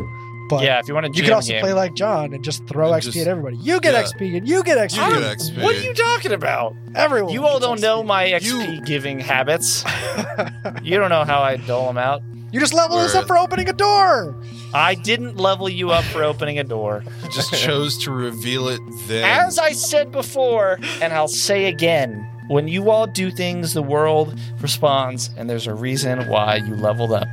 But 0.50 0.64
yeah, 0.64 0.80
if 0.80 0.88
you 0.90 0.94
want 0.94 1.06
to 1.06 1.12
you 1.18 1.24
can 1.24 1.34
also 1.34 1.54
game. 1.54 1.62
play 1.62 1.74
like 1.74 1.94
John 1.96 2.34
and 2.34 2.44
just 2.44 2.68
throw 2.68 2.92
And 2.94 3.02
XP 3.02 3.06
just- 3.06 3.18
at 3.20 3.28
everybody. 3.28 3.56
You 3.58 3.80
get 3.80 3.94
yeah. 3.94 4.04
XP 4.04 4.38
and 4.38 4.48
you 4.48 4.62
get 4.64 4.78
XP. 4.78 4.98
You 5.16 5.22
get 5.22 5.38
XP. 5.38 5.64
What 5.64 5.76
are 5.76 5.82
you 5.82 5.94
talking 5.94 6.34
about? 6.34 6.76
Everyone. 6.96 7.32
You 7.34 7.46
all 7.46 7.60
don't 7.60 7.78
XP. 7.80 7.82
know 7.82 8.04
my 8.04 8.26
XP 8.26 8.86
giving 8.86 9.20
habits. 9.20 9.84
You 10.82 10.98
don't 10.98 11.10
know 11.10 11.24
how 11.24 11.42
I 11.42 11.58
dole 11.58 11.88
them 11.88 11.98
out. 11.98 12.22
You 12.52 12.60
just 12.60 12.74
level 12.74 12.98
us 12.98 13.16
up 13.16 13.26
for 13.28 13.38
opening 13.38 13.70
a 13.70 13.74
door. 13.74 14.36
I 14.74 14.96
didn't 14.96 15.38
level 15.38 15.70
you 15.70 15.92
up 15.92 16.04
for 16.06 16.24
opening 16.24 16.60
a 16.60 16.64
door. 16.64 17.04
You 17.24 17.30
just 17.30 17.54
chose 17.64 17.98
to 18.00 18.12
reveal 18.12 18.68
it 18.68 18.80
then. 19.08 19.24
As 19.24 19.58
I 19.60 19.72
said 19.72 20.12
before, 20.12 20.80
and 21.02 21.14
I'll 21.14 21.28
say 21.28 21.66
again, 21.66 22.28
when 22.48 22.68
you 22.68 22.90
all 22.90 23.08
do 23.08 23.32
things, 23.32 23.74
the 23.74 23.84
world 23.84 24.38
responds, 24.60 25.30
and 25.38 25.50
there's 25.50 25.68
a 25.68 25.74
reason 25.74 26.28
why 26.28 26.58
you 26.58 26.76
leveled 26.76 27.12
up 27.12 27.28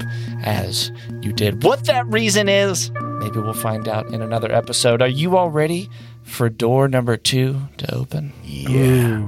as 0.45 0.91
you 1.23 1.33
did. 1.33 1.63
What 1.63 1.85
that 1.87 2.07
reason 2.07 2.49
is, 2.49 2.91
maybe 2.93 3.39
we'll 3.41 3.53
find 3.55 3.89
out 3.89 4.07
in 4.13 4.23
another 4.23 4.51
episode. 4.53 5.03
Are 5.03 5.09
you 5.09 5.37
all 5.37 5.51
ready 5.51 5.89
for 6.23 6.49
door 6.49 6.89
number 6.89 7.17
two 7.17 7.61
to 7.79 7.95
open? 7.95 8.33
Yeah. 8.45 9.23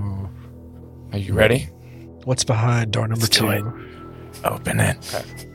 Are 1.12 1.18
you 1.18 1.35
ready? 1.35 1.68
What's 2.25 2.45
behind 2.45 2.92
door 2.92 3.09
number 3.09 3.23
Let's 3.25 3.37
two? 3.37 3.51
it. 3.51 3.64
Open 4.45 4.81
it. 4.81 4.97
Okay. 5.14 5.49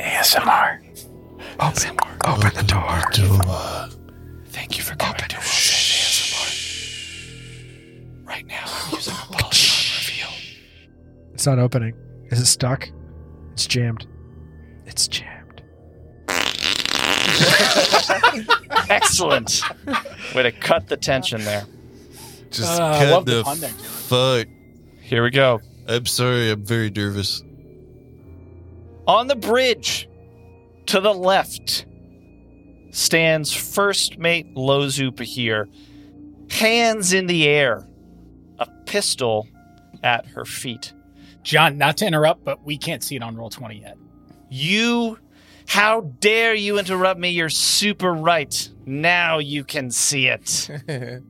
ASMR. 0.00 0.80
Open, 1.60 1.98
open 2.24 2.54
the 2.54 2.64
door. 2.64 3.00
Thank 3.12 3.87
It's 11.38 11.46
not 11.46 11.60
opening. 11.60 11.94
Is 12.32 12.40
it 12.40 12.46
stuck? 12.46 12.90
It's 13.52 13.68
jammed. 13.68 14.08
It's 14.86 15.06
jammed. 15.06 15.62
Excellent. 18.90 19.62
Way 20.34 20.42
to 20.42 20.50
cut 20.50 20.88
the 20.88 20.96
tension 20.96 21.44
there. 21.44 21.64
Just 22.50 22.80
Uh, 22.80 22.86
I 22.86 22.98
cut 23.04 23.10
love 23.12 23.24
the 23.26 23.34
the 23.36 23.42
pun 23.44 23.60
there. 23.60 23.70
fuck. 23.70 24.48
Here 25.00 25.22
we 25.22 25.30
go. 25.30 25.60
I'm 25.86 26.06
sorry, 26.06 26.50
I'm 26.50 26.64
very 26.64 26.90
nervous. 26.90 27.40
On 29.06 29.28
the 29.28 29.36
bridge 29.36 30.08
to 30.86 31.00
the 31.00 31.14
left 31.14 31.86
stands 32.90 33.54
first 33.54 34.18
mate 34.18 34.52
Lozu 34.56 35.12
Pahir, 35.12 35.66
hands 36.50 37.12
in 37.12 37.28
the 37.28 37.46
air, 37.46 37.86
a 38.58 38.66
pistol 38.86 39.46
at 40.02 40.26
her 40.26 40.44
feet. 40.44 40.94
John, 41.48 41.78
not 41.78 41.96
to 41.96 42.06
interrupt, 42.06 42.44
but 42.44 42.62
we 42.62 42.76
can't 42.76 43.02
see 43.02 43.16
it 43.16 43.22
on 43.22 43.34
Roll20 43.34 43.80
yet. 43.80 43.96
You, 44.50 45.18
how 45.66 46.02
dare 46.20 46.54
you 46.54 46.78
interrupt 46.78 47.18
me? 47.18 47.30
You're 47.30 47.48
super 47.48 48.12
right. 48.12 48.68
Now 48.84 49.38
you 49.38 49.64
can 49.64 49.90
see 49.90 50.26
it. 50.28 50.68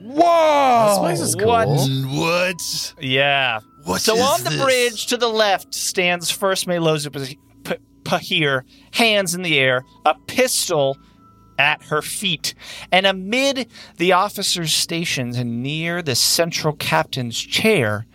Whoa! 0.00 0.88
This 0.88 0.98
place 0.98 1.20
is 1.20 1.34
cool. 1.36 1.46
What? 1.46 1.88
What? 2.08 2.94
Yeah. 3.00 3.60
What 3.84 4.00
So 4.00 4.16
is 4.16 4.20
on 4.22 4.42
the 4.42 4.50
this? 4.50 4.62
bridge 4.64 5.06
to 5.06 5.16
the 5.16 5.28
left 5.28 5.72
stands 5.74 6.28
First 6.28 6.66
Mate 6.66 6.80
Lozu 6.80 7.12
P- 7.12 7.38
P- 7.62 7.76
Pahir, 8.02 8.62
hands 8.92 9.32
in 9.36 9.42
the 9.42 9.58
air, 9.60 9.84
a 10.04 10.16
pistol 10.26 10.96
at 11.56 11.84
her 11.84 12.02
feet. 12.02 12.54
And 12.90 13.06
amid 13.06 13.68
the 13.98 14.10
officers 14.12 14.72
stationed 14.72 15.36
and 15.36 15.62
near 15.62 16.02
the 16.02 16.16
central 16.16 16.74
captain's 16.74 17.38
chair 17.40 18.06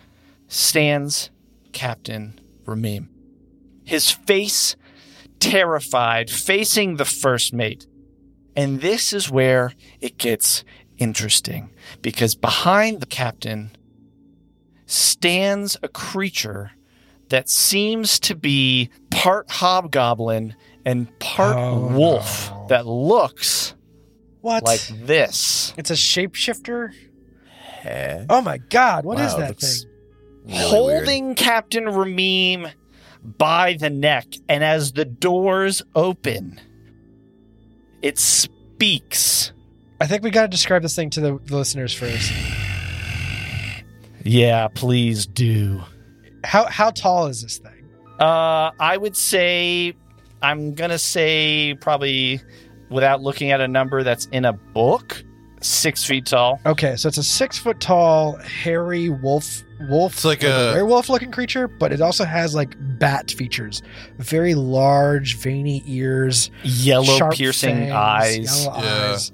stands 0.52 1.30
Captain 1.72 2.38
Ramim. 2.66 3.08
His 3.84 4.10
face 4.10 4.76
terrified, 5.40 6.28
facing 6.30 6.96
the 6.96 7.04
first 7.06 7.52
mate. 7.54 7.86
And 8.54 8.82
this 8.82 9.14
is 9.14 9.30
where 9.30 9.72
it 10.00 10.18
gets 10.18 10.62
interesting 10.98 11.70
because 12.02 12.34
behind 12.34 13.00
the 13.00 13.06
captain 13.06 13.74
stands 14.86 15.76
a 15.82 15.88
creature 15.88 16.72
that 17.30 17.48
seems 17.48 18.20
to 18.20 18.34
be 18.36 18.90
part 19.10 19.50
hobgoblin 19.50 20.54
and 20.84 21.18
part 21.18 21.56
Oh, 21.56 21.88
wolf 21.96 22.50
no. 22.50 22.66
that 22.68 22.86
looks 22.86 23.74
What? 24.42 24.64
like 24.64 24.82
this. 25.06 25.72
it's 25.78 25.90
a 25.90 25.94
shapeshifter? 25.94 26.92
Oh 28.28 28.42
my 28.42 28.58
god, 28.58 29.04
What 29.06 29.18
is 29.18 29.32
Wow, 29.32 29.38
that 29.40 29.48
looks 29.48 29.82
thing? 29.82 29.91
Really 30.44 30.58
holding 30.58 31.34
Captain 31.34 31.84
Ramim 31.84 32.72
by 33.22 33.74
the 33.74 33.90
neck, 33.90 34.26
and 34.48 34.64
as 34.64 34.92
the 34.92 35.04
doors 35.04 35.82
open, 35.94 36.60
it 38.02 38.18
speaks. 38.18 39.52
I 40.00 40.06
think 40.06 40.22
we 40.22 40.30
got 40.30 40.42
to 40.42 40.48
describe 40.48 40.82
this 40.82 40.96
thing 40.96 41.10
to 41.10 41.20
the, 41.20 41.38
the 41.44 41.56
listeners 41.56 41.94
first. 41.94 42.32
Yeah, 44.24 44.68
please 44.68 45.26
do. 45.26 45.82
How 46.44 46.66
how 46.66 46.90
tall 46.90 47.26
is 47.26 47.42
this 47.42 47.58
thing? 47.58 47.90
Uh, 48.20 48.70
I 48.78 48.96
would 48.96 49.16
say, 49.16 49.94
I'm 50.42 50.74
gonna 50.74 50.96
say 50.96 51.74
probably, 51.80 52.40
without 52.88 53.20
looking 53.20 53.50
at 53.50 53.60
a 53.60 53.66
number 53.66 54.04
that's 54.04 54.26
in 54.26 54.44
a 54.44 54.52
book, 54.52 55.24
six 55.60 56.04
feet 56.04 56.26
tall. 56.26 56.60
Okay, 56.66 56.94
so 56.94 57.08
it's 57.08 57.18
a 57.18 57.24
six 57.24 57.58
foot 57.58 57.80
tall, 57.80 58.36
hairy 58.36 59.08
wolf 59.08 59.64
wolf. 59.88 60.12
It's 60.14 60.24
like 60.24 60.42
a- 60.42 60.72
werewolf 60.74 61.08
looking 61.08 61.30
creature, 61.30 61.68
but 61.68 61.92
it 61.92 62.00
also 62.00 62.24
has 62.24 62.54
like 62.54 62.74
bat 62.98 63.30
features. 63.30 63.82
Very 64.18 64.54
large, 64.54 65.36
veiny 65.38 65.82
ears, 65.86 66.50
Yellow 66.62 67.16
sharp 67.16 67.34
piercing 67.34 67.76
fangs, 67.76 67.92
eyes. 67.92 68.64
yellow 68.64 68.78
Yeah. 68.82 69.10
eyes. 69.12 69.32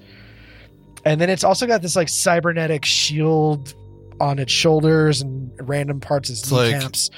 And 1.05 1.21
then 1.21 1.31
it's 1.31 1.45
also 1.45 1.67
got 1.67 1.81
this 1.83 1.97
like 1.97 2.09
cybernetic 2.09 2.85
shield 2.85 3.75
on 4.21 4.39
its 4.39 4.53
shoulders 4.53 5.21
and 5.23 5.51
random 5.61 6.01
parts 6.01 6.29
of 6.29 6.35
its 6.35 6.43
It's 6.43 6.53
like- 6.53 6.75
kneecaps. 6.75 7.11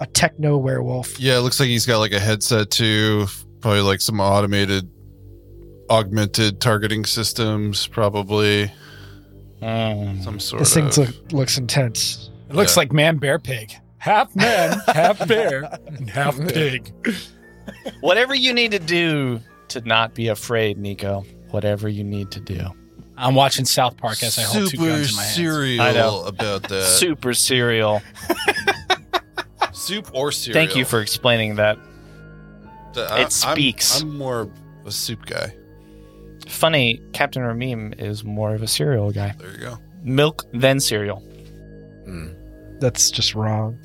a 0.00 0.06
techno 0.06 0.56
werewolf. 0.56 1.20
Yeah, 1.20 1.36
it 1.36 1.40
looks 1.40 1.60
like 1.60 1.68
he's 1.68 1.84
got 1.86 1.98
like 1.98 2.12
a 2.12 2.20
headset 2.20 2.70
too, 2.70 3.26
Probably 3.60 3.82
like 3.82 4.00
some 4.00 4.20
automated, 4.20 4.88
augmented 5.90 6.60
targeting 6.60 7.04
systems. 7.04 7.86
Probably 7.86 8.72
Mm. 9.62 10.24
some 10.24 10.40
sort 10.40 10.60
This 10.60 10.74
of. 10.76 10.94
thing 10.94 11.04
look, 11.06 11.32
looks 11.32 11.58
intense. 11.58 12.30
It 12.50 12.56
looks 12.56 12.76
Yeah. 12.76 12.80
like 12.80 12.92
man, 12.92 13.16
bear, 13.18 13.38
pig. 13.38 13.72
Half 13.98 14.34
man, 14.34 14.78
half 14.88 15.26
bear, 15.28 15.78
and 15.86 16.08
half 16.10 16.36
pig. 16.38 16.92
Whatever 18.00 18.34
you 18.34 18.52
need 18.52 18.72
to 18.72 18.78
do 18.78 19.40
to 19.68 19.80
not 19.82 20.14
be 20.14 20.28
afraid, 20.28 20.78
Nico. 20.78 21.24
Whatever 21.50 21.88
you 21.88 22.02
need 22.04 22.30
to 22.32 22.40
do. 22.40 22.66
I'm 23.16 23.34
watching 23.34 23.64
South 23.66 23.96
Park 23.98 24.22
as 24.22 24.38
I 24.38 24.42
hold 24.42 24.70
two 24.70 24.76
super 24.78 24.84
guns 24.86 25.10
in 25.10 25.16
my 25.16 25.22
hands. 25.22 25.34
cereal 25.36 25.82
I 25.82 25.92
know. 25.92 26.24
about 26.24 26.62
that. 26.68 26.84
Super 26.84 27.34
cereal. 27.34 28.00
Soup 29.72 30.10
or 30.14 30.32
cereal. 30.32 30.54
Thank 30.66 30.76
you 30.76 30.84
for 30.84 31.00
explaining 31.00 31.56
that. 31.56 31.78
The- 32.94 33.20
it 33.20 33.32
speaks. 33.32 34.00
I'm, 34.02 34.10
I'm 34.10 34.18
more 34.18 34.40
of 34.40 34.50
a 34.86 34.90
soup 34.90 35.24
guy. 35.26 35.54
Funny, 36.48 37.00
Captain 37.12 37.42
Ramim 37.42 38.00
is 38.00 38.24
more 38.24 38.54
of 38.54 38.62
a 38.62 38.66
cereal 38.66 39.12
guy. 39.12 39.34
There 39.38 39.52
you 39.52 39.58
go. 39.58 39.78
Milk, 40.02 40.44
then 40.52 40.80
cereal. 40.80 41.22
Mm. 42.08 42.34
That's 42.80 43.10
just 43.10 43.34
wrong. 43.34 43.78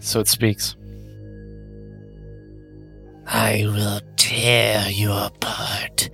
So 0.00 0.20
it 0.20 0.28
speaks. 0.28 0.76
I 3.26 3.62
will 3.64 4.00
tear 4.16 4.88
you 4.88 5.12
apart 5.12 6.10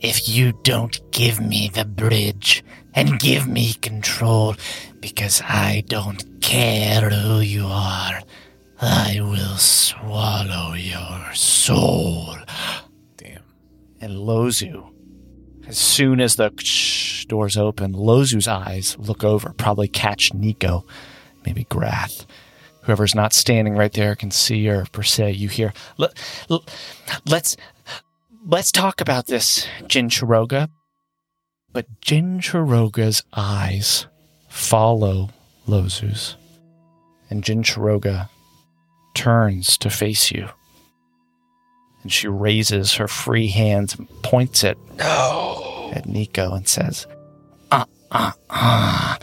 if 0.00 0.28
you 0.28 0.52
don't 0.62 0.98
give 1.10 1.40
me 1.40 1.70
the 1.72 1.84
bridge 1.84 2.64
and 2.94 3.18
give 3.18 3.46
me 3.46 3.74
control 3.74 4.54
because 5.00 5.42
I 5.42 5.84
don't 5.86 6.40
care 6.40 7.10
who 7.10 7.40
you 7.40 7.66
are. 7.66 8.20
I 8.80 9.18
will 9.20 9.56
swallow 9.56 10.74
your 10.74 11.34
soul. 11.34 12.36
Damn. 13.16 13.42
And 14.00 14.12
Lozu, 14.12 14.90
as 15.66 15.78
soon 15.78 16.20
as 16.20 16.36
the 16.36 16.50
doors 17.28 17.56
open, 17.56 17.92
Lozu's 17.94 18.48
eyes 18.48 18.96
look 18.98 19.24
over, 19.24 19.52
probably 19.52 19.88
catch 19.88 20.32
Nico, 20.34 20.84
maybe 21.44 21.64
Grath. 21.64 22.26
Whoever's 22.82 23.14
not 23.14 23.32
standing 23.32 23.76
right 23.76 23.92
there 23.92 24.14
can 24.14 24.30
see 24.30 24.68
or 24.68 24.84
per 24.92 25.02
se 25.02 25.32
you 25.32 25.48
hear. 25.48 25.72
Let, 25.96 26.12
let's 27.26 27.56
let's 28.46 28.70
talk 28.70 29.00
about 29.00 29.26
this, 29.26 29.66
Jin 29.86 30.08
Chiroga. 30.08 30.68
But 31.72 31.86
Jin 32.00 32.40
Chiroga's 32.40 33.24
eyes 33.32 34.06
follow 34.48 35.30
Lozu's. 35.66 36.36
And 37.30 37.42
Jin 37.42 37.62
Chiroga 37.62 38.28
turns 39.14 39.76
to 39.78 39.90
face 39.90 40.30
you. 40.30 40.48
And 42.02 42.12
she 42.12 42.28
raises 42.28 42.94
her 42.94 43.08
free 43.08 43.48
hands 43.48 43.96
and 43.96 44.08
points 44.22 44.62
it 44.62 44.78
at 45.00 46.06
Nico 46.06 46.54
and 46.54 46.68
says, 46.68 47.06
Uh 47.70 47.86
uh 48.12 48.32
uh. 48.50 49.16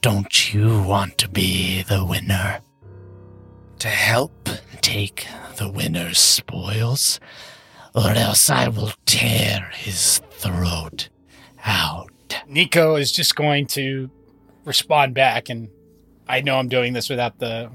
Don't 0.00 0.54
you 0.54 0.82
want 0.82 1.18
to 1.18 1.28
be 1.28 1.82
the 1.82 2.02
winner? 2.02 2.60
To 3.80 3.88
help 3.88 4.48
take 4.80 5.26
the 5.56 5.70
winner's 5.70 6.18
spoils? 6.18 7.20
Or 7.94 8.08
else 8.08 8.48
I 8.48 8.68
will 8.68 8.92
tear 9.04 9.70
his 9.74 10.22
throat 10.30 11.10
out. 11.66 12.08
Nico 12.48 12.94
is 12.94 13.12
just 13.12 13.36
going 13.36 13.66
to 13.68 14.10
respond 14.64 15.12
back, 15.14 15.50
and 15.50 15.68
I 16.26 16.40
know 16.40 16.58
I'm 16.58 16.68
doing 16.68 16.94
this 16.94 17.10
without 17.10 17.38
the. 17.38 17.70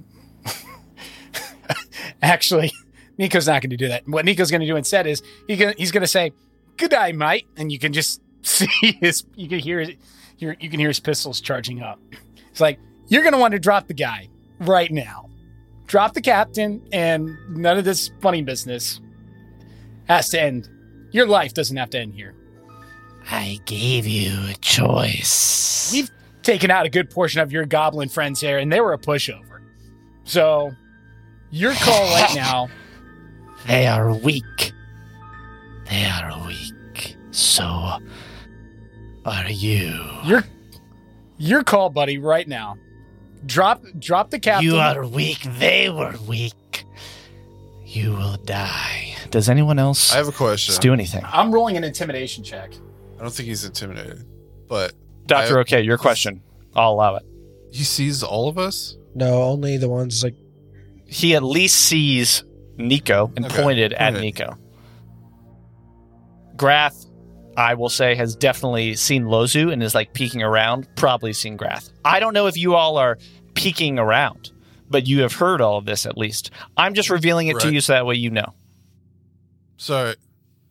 Actually, 2.24 2.72
Nico's 3.20 3.48
not 3.48 3.62
going 3.62 3.70
to 3.70 3.78
do 3.78 3.90
that. 3.90 4.08
What 4.08 4.26
Nico's 4.26 4.50
going 4.50 4.62
to 4.62 4.68
do 4.68 4.78
instead 4.78 5.06
is 5.06 5.22
he 5.48 5.58
gonna, 5.58 5.76
he's 5.78 5.92
going 5.92 6.02
to 6.02 6.08
say, 6.08 6.32
"Good 6.78 6.90
day, 6.90 7.12
mate," 7.12 7.46
and 7.56 7.72
you 7.72 7.78
can 7.78 7.94
just 7.94 8.22
see 8.42 8.98
his, 9.00 9.26
you 9.36 9.48
can 9.48 9.60
hear 9.60 9.80
his, 9.82 9.92
you 10.38 10.56
you 10.60 10.70
can 10.70 10.80
hear 10.80 10.90
his 10.90 11.00
pistols 11.00 11.42
charging 11.42 11.82
up. 11.82 12.00
It's 12.52 12.62
like 12.62 12.80
you're 13.08 13.22
going 13.22 13.34
to 13.34 13.40
want 13.40 13.54
to 13.54 13.60
drop 13.60 13.88
the 13.88 13.94
guy 13.94 14.30
right 14.60 14.92
now, 14.92 15.30
drop 15.88 16.14
the 16.14 16.22
captain, 16.22 16.88
and 16.92 17.36
none 17.50 17.78
of 17.78 17.86
this 17.86 18.12
funny 18.22 18.42
business 18.42 19.00
has 20.08 20.30
to 20.30 20.42
end. 20.42 20.70
Your 21.12 21.28
life 21.28 21.54
doesn't 21.54 21.78
have 21.78 21.90
to 21.92 22.00
end 22.00 22.14
here. 22.14 22.36
I 23.30 23.60
gave 23.66 24.06
you 24.06 24.50
a 24.50 24.54
choice. 24.56 25.90
We've 25.92 26.12
taken 26.44 26.70
out 26.70 26.86
a 26.86 26.90
good 26.90 27.10
portion 27.10 27.42
of 27.42 27.52
your 27.52 27.66
goblin 27.66 28.10
friends 28.10 28.40
here, 28.42 28.58
and 28.58 28.72
they 28.72 28.82
were 28.82 28.94
a 28.94 28.98
pushover. 28.98 29.62
So, 30.24 30.72
your 31.52 31.74
call 31.74 32.04
right 32.14 32.32
now. 32.36 32.70
They 33.68 33.88
are 33.88 34.14
weak. 34.14 34.74
They 35.90 36.06
are 36.06 36.46
weak. 36.48 37.16
So 37.32 37.98
are 39.26 39.50
you. 39.50 40.00
Your 40.24 40.44
your 41.38 41.64
call, 41.64 41.90
buddy, 41.90 42.18
right 42.18 42.48
now. 42.48 42.78
Drop 43.46 43.84
drop 44.00 44.30
the 44.32 44.40
captain. 44.40 44.66
You 44.66 44.78
are 44.78 45.06
weak. 45.06 45.40
They 45.60 45.90
were 45.90 46.16
weak. 46.28 46.86
You 47.86 48.12
will 48.12 48.38
die. 48.38 49.16
Does 49.30 49.50
anyone 49.50 49.80
else 49.80 50.14
I 50.14 50.18
have 50.18 50.28
a 50.28 50.32
question. 50.32 50.76
do 50.82 50.94
anything? 50.94 51.24
I'm 51.26 51.52
rolling 51.52 51.78
an 51.78 51.84
intimidation 51.84 52.44
check. 52.44 52.74
I 53.18 53.22
don't 53.22 53.32
think 53.34 53.48
he's 53.48 53.64
intimidated, 53.64 54.26
but 54.68 54.94
Doctor, 55.26 55.58
I- 55.58 55.62
okay, 55.62 55.82
your 55.82 55.98
question. 55.98 56.42
I'll 56.76 56.92
allow 56.94 57.16
it. 57.16 57.24
he 57.72 57.84
sees 57.84 58.22
all 58.24 58.50
of 58.50 58.58
us. 58.58 58.98
No, 59.14 59.44
only 59.44 59.78
the 59.78 59.88
ones 59.90 60.24
like 60.24 60.36
He 61.08 61.36
at 61.36 61.44
least 61.44 61.76
sees 61.78 62.44
Nico 62.78 63.32
and 63.38 63.46
Okay, 63.46 63.62
pointed 63.64 63.94
at 63.94 64.10
ahead. 64.14 64.22
Nico. 64.22 64.58
Grath, 66.58 67.06
I 67.58 67.74
will 67.76 67.90
say, 67.90 68.16
has 68.16 68.36
definitely 68.36 68.96
seen 68.96 69.26
Lozu 69.26 69.72
and 69.72 69.82
is 69.82 69.96
like 69.96 70.14
peeking 70.14 70.44
around, 70.44 70.88
probably 70.96 71.34
seen 71.34 71.58
Grath. 71.58 71.90
I 72.04 72.20
don't 72.20 72.34
know 72.34 72.48
if 72.48 72.58
you 72.58 72.76
all 72.76 72.98
are 72.98 73.18
peeking 73.54 73.98
around, 74.00 74.52
but 74.90 75.08
you 75.08 75.22
have 75.22 75.34
heard 75.34 75.62
all 75.62 75.78
of 75.78 75.86
this 75.86 76.06
at 76.06 76.18
least. 76.18 76.52
I'm 76.76 76.94
just 76.94 77.10
revealing 77.10 77.48
it 77.48 77.60
to 77.62 77.72
you 77.74 77.82
so 77.82 77.94
that 77.94 78.06
way 78.06 78.16
you 78.16 78.30
know. 78.30 78.54
Sorry, 79.78 80.16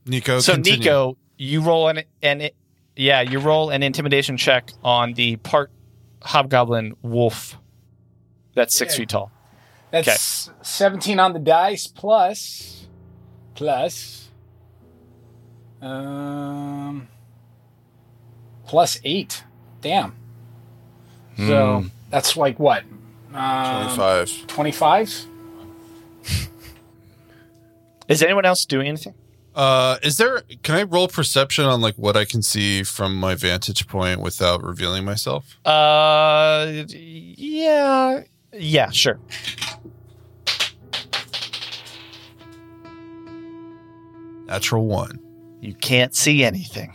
Nico. 0.06 0.40
so, 0.40 0.54
continue. 0.54 0.78
Nico, 0.80 1.16
you 1.36 1.60
roll 1.62 1.88
an, 1.88 2.02
an 2.22 2.48
yeah, 2.96 3.20
you 3.22 3.38
roll 3.38 3.70
an 3.70 3.82
intimidation 3.82 4.36
check 4.36 4.70
on 4.82 5.14
the 5.14 5.36
part 5.36 5.70
hobgoblin 6.22 6.94
wolf 7.02 7.58
that's 8.54 8.74
six 8.76 8.94
Yeah. 8.94 8.98
feet 8.98 9.08
tall. 9.10 9.30
That's 9.90 10.50
17 10.62 11.20
on 11.20 11.34
the 11.34 11.38
dice 11.38 11.86
plus 11.86 12.86
plus 13.54 14.23
um 15.84 17.08
plus 18.66 18.98
8. 19.04 19.44
Damn. 19.82 20.14
So, 21.36 21.80
Hmm. 21.80 21.86
that's 22.10 22.36
like 22.36 22.58
what? 22.58 22.84
Um, 23.34 23.74
twenty-five. 23.96 24.46
25? 24.46 25.26
Is 28.08 28.22
anyone 28.22 28.44
else 28.44 28.64
doing 28.64 28.86
anything? 28.88 29.14
Uh, 29.54 29.98
is 30.02 30.16
there? 30.16 30.42
Can 30.64 30.74
I 30.74 30.82
roll 30.82 31.06
perception 31.06 31.64
on 31.64 31.80
like 31.80 31.94
what 31.96 32.16
I 32.16 32.24
can 32.24 32.42
see 32.42 32.82
from 32.82 33.14
my 33.16 33.34
vantage 33.36 33.86
point 33.86 34.20
without 34.20 34.62
revealing 34.64 35.04
myself? 35.04 35.56
Uh, 35.64 36.84
yeah, 36.88 38.22
yeah, 38.52 38.90
sure. 38.90 39.18
Natural 44.46 44.84
one. 44.86 45.18
You 45.64 45.74
can't 45.74 46.14
see 46.14 46.44
anything. 46.44 46.92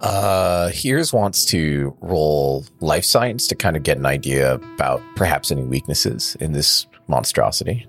Uh, 0.00 0.68
Here's 0.72 1.12
wants 1.12 1.44
to 1.46 1.96
roll 2.00 2.66
life 2.80 3.04
science 3.04 3.46
to 3.48 3.54
kind 3.54 3.76
of 3.76 3.82
get 3.82 3.96
an 3.96 4.04
idea 4.06 4.54
about 4.54 5.00
perhaps 5.16 5.50
any 5.50 5.62
weaknesses 5.62 6.36
in 6.40 6.52
this 6.52 6.86
monstrosity. 7.08 7.86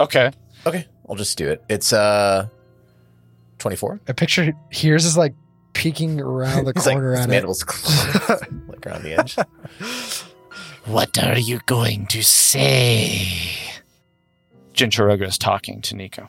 Okay. 0.00 0.32
Okay, 0.66 0.86
I'll 1.08 1.14
just 1.14 1.38
do 1.38 1.48
it. 1.48 1.62
It's 1.68 1.92
uh, 1.92 2.48
24. 3.58 4.00
I 4.08 4.12
picture 4.12 4.52
here's 4.70 5.04
is 5.04 5.16
like 5.16 5.34
peeking 5.74 6.20
around 6.20 6.64
the 6.64 6.72
He's 6.76 6.86
like, 6.86 6.94
corner 6.94 7.10
his 7.12 7.20
at 7.20 7.28
it. 7.28 7.30
mandibles 7.30 7.64
like 8.68 8.86
around 8.86 9.02
the 9.04 9.16
edge. 9.18 9.36
What 10.86 11.22
are 11.22 11.38
you 11.38 11.60
going 11.66 12.06
to 12.08 12.22
say? 12.22 13.28
Jinchuroga 14.72 15.26
is 15.28 15.38
talking 15.38 15.80
to 15.82 15.94
Nico. 15.94 16.28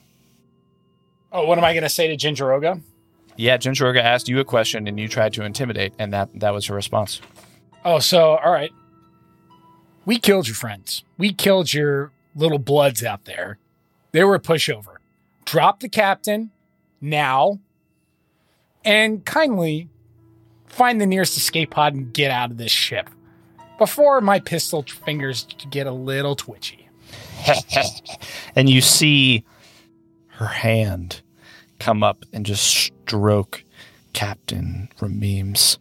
Oh, 1.35 1.45
what 1.45 1.57
am 1.57 1.65
I 1.65 1.73
going 1.73 1.83
to 1.83 1.89
say 1.89 2.07
to 2.07 2.15
Gingeroga? 2.15 2.81
Yeah, 3.35 3.57
Jinchuroga 3.57 3.99
asked 3.99 4.29
you 4.29 4.39
a 4.39 4.45
question 4.45 4.87
and 4.87 4.97
you 4.97 5.09
tried 5.09 5.33
to 5.33 5.43
intimidate, 5.43 5.93
and 5.99 6.13
that 6.13 6.29
that 6.39 6.53
was 6.53 6.67
her 6.67 6.75
response. 6.75 7.19
Oh, 7.83 7.99
so 7.99 8.37
all 8.37 8.53
right. 8.53 8.71
We 10.05 10.17
killed 10.17 10.47
your 10.47 10.55
friends. 10.55 11.03
We 11.17 11.33
killed 11.33 11.73
your 11.73 12.13
little 12.35 12.57
bloods 12.57 13.03
out 13.03 13.25
there. 13.25 13.57
They 14.13 14.23
were 14.23 14.35
a 14.35 14.39
pushover. 14.39 14.97
Drop 15.43 15.81
the 15.81 15.89
captain 15.89 16.51
now 17.01 17.59
and 18.85 19.25
kindly 19.25 19.89
find 20.67 21.01
the 21.01 21.05
nearest 21.05 21.35
escape 21.35 21.71
pod 21.71 21.95
and 21.95 22.13
get 22.13 22.31
out 22.31 22.49
of 22.49 22.57
this 22.57 22.71
ship 22.71 23.09
before 23.77 24.21
my 24.21 24.39
pistol 24.39 24.83
fingers 24.83 25.45
get 25.69 25.85
a 25.85 25.91
little 25.91 26.37
twitchy. 26.37 26.87
and 28.55 28.69
you 28.69 28.79
see 28.79 29.43
her 30.29 30.47
hand 30.47 31.21
come 31.85 32.01
up 32.01 32.25
and 32.33 32.47
just 32.47 32.63
stroke 32.65 33.63
Captain 34.13 34.89
Ramim's 34.99 35.77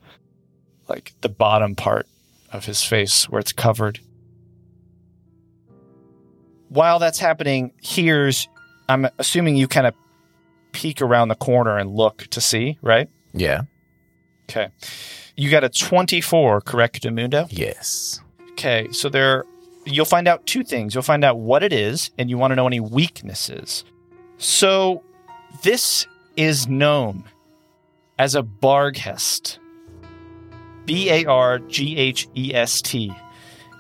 like 0.86 1.14
the 1.22 1.30
bottom 1.30 1.74
part 1.74 2.06
of 2.52 2.66
his 2.66 2.84
face 2.84 3.26
where 3.30 3.40
it's 3.40 3.54
covered. 3.54 4.00
While 6.68 6.98
that's 6.98 7.18
happening, 7.18 7.72
here's 7.80 8.48
I'm 8.86 9.08
assuming 9.18 9.56
you 9.56 9.66
kind 9.66 9.86
of 9.86 9.94
peek 10.72 11.00
around 11.00 11.28
the 11.28 11.36
corner 11.36 11.78
and 11.78 11.96
look 11.96 12.26
to 12.32 12.40
see, 12.42 12.78
right? 12.82 13.08
Yeah. 13.32 13.62
Okay. 14.50 14.68
You 15.36 15.50
got 15.50 15.64
a 15.64 15.70
24, 15.70 16.60
correct, 16.60 17.02
Demundo? 17.02 17.46
Yes. 17.48 18.20
Okay, 18.52 18.88
so 18.92 19.08
there 19.08 19.44
you'll 19.86 20.04
find 20.04 20.28
out 20.28 20.44
two 20.44 20.64
things. 20.64 20.94
You'll 20.94 21.02
find 21.02 21.24
out 21.24 21.38
what 21.38 21.62
it 21.62 21.72
is, 21.72 22.10
and 22.18 22.28
you 22.28 22.36
want 22.36 22.50
to 22.50 22.56
know 22.56 22.66
any 22.66 22.80
weaknesses. 22.80 23.84
So 24.36 25.02
this 25.62 26.06
is 26.36 26.68
known 26.68 27.24
as 28.18 28.34
a 28.34 28.42
Barghest. 28.42 29.58
B 30.84 31.10
A 31.10 31.24
R 31.24 31.60
G 31.60 31.96
H 31.96 32.28
E 32.36 32.54
S 32.54 32.82
T. 32.82 33.12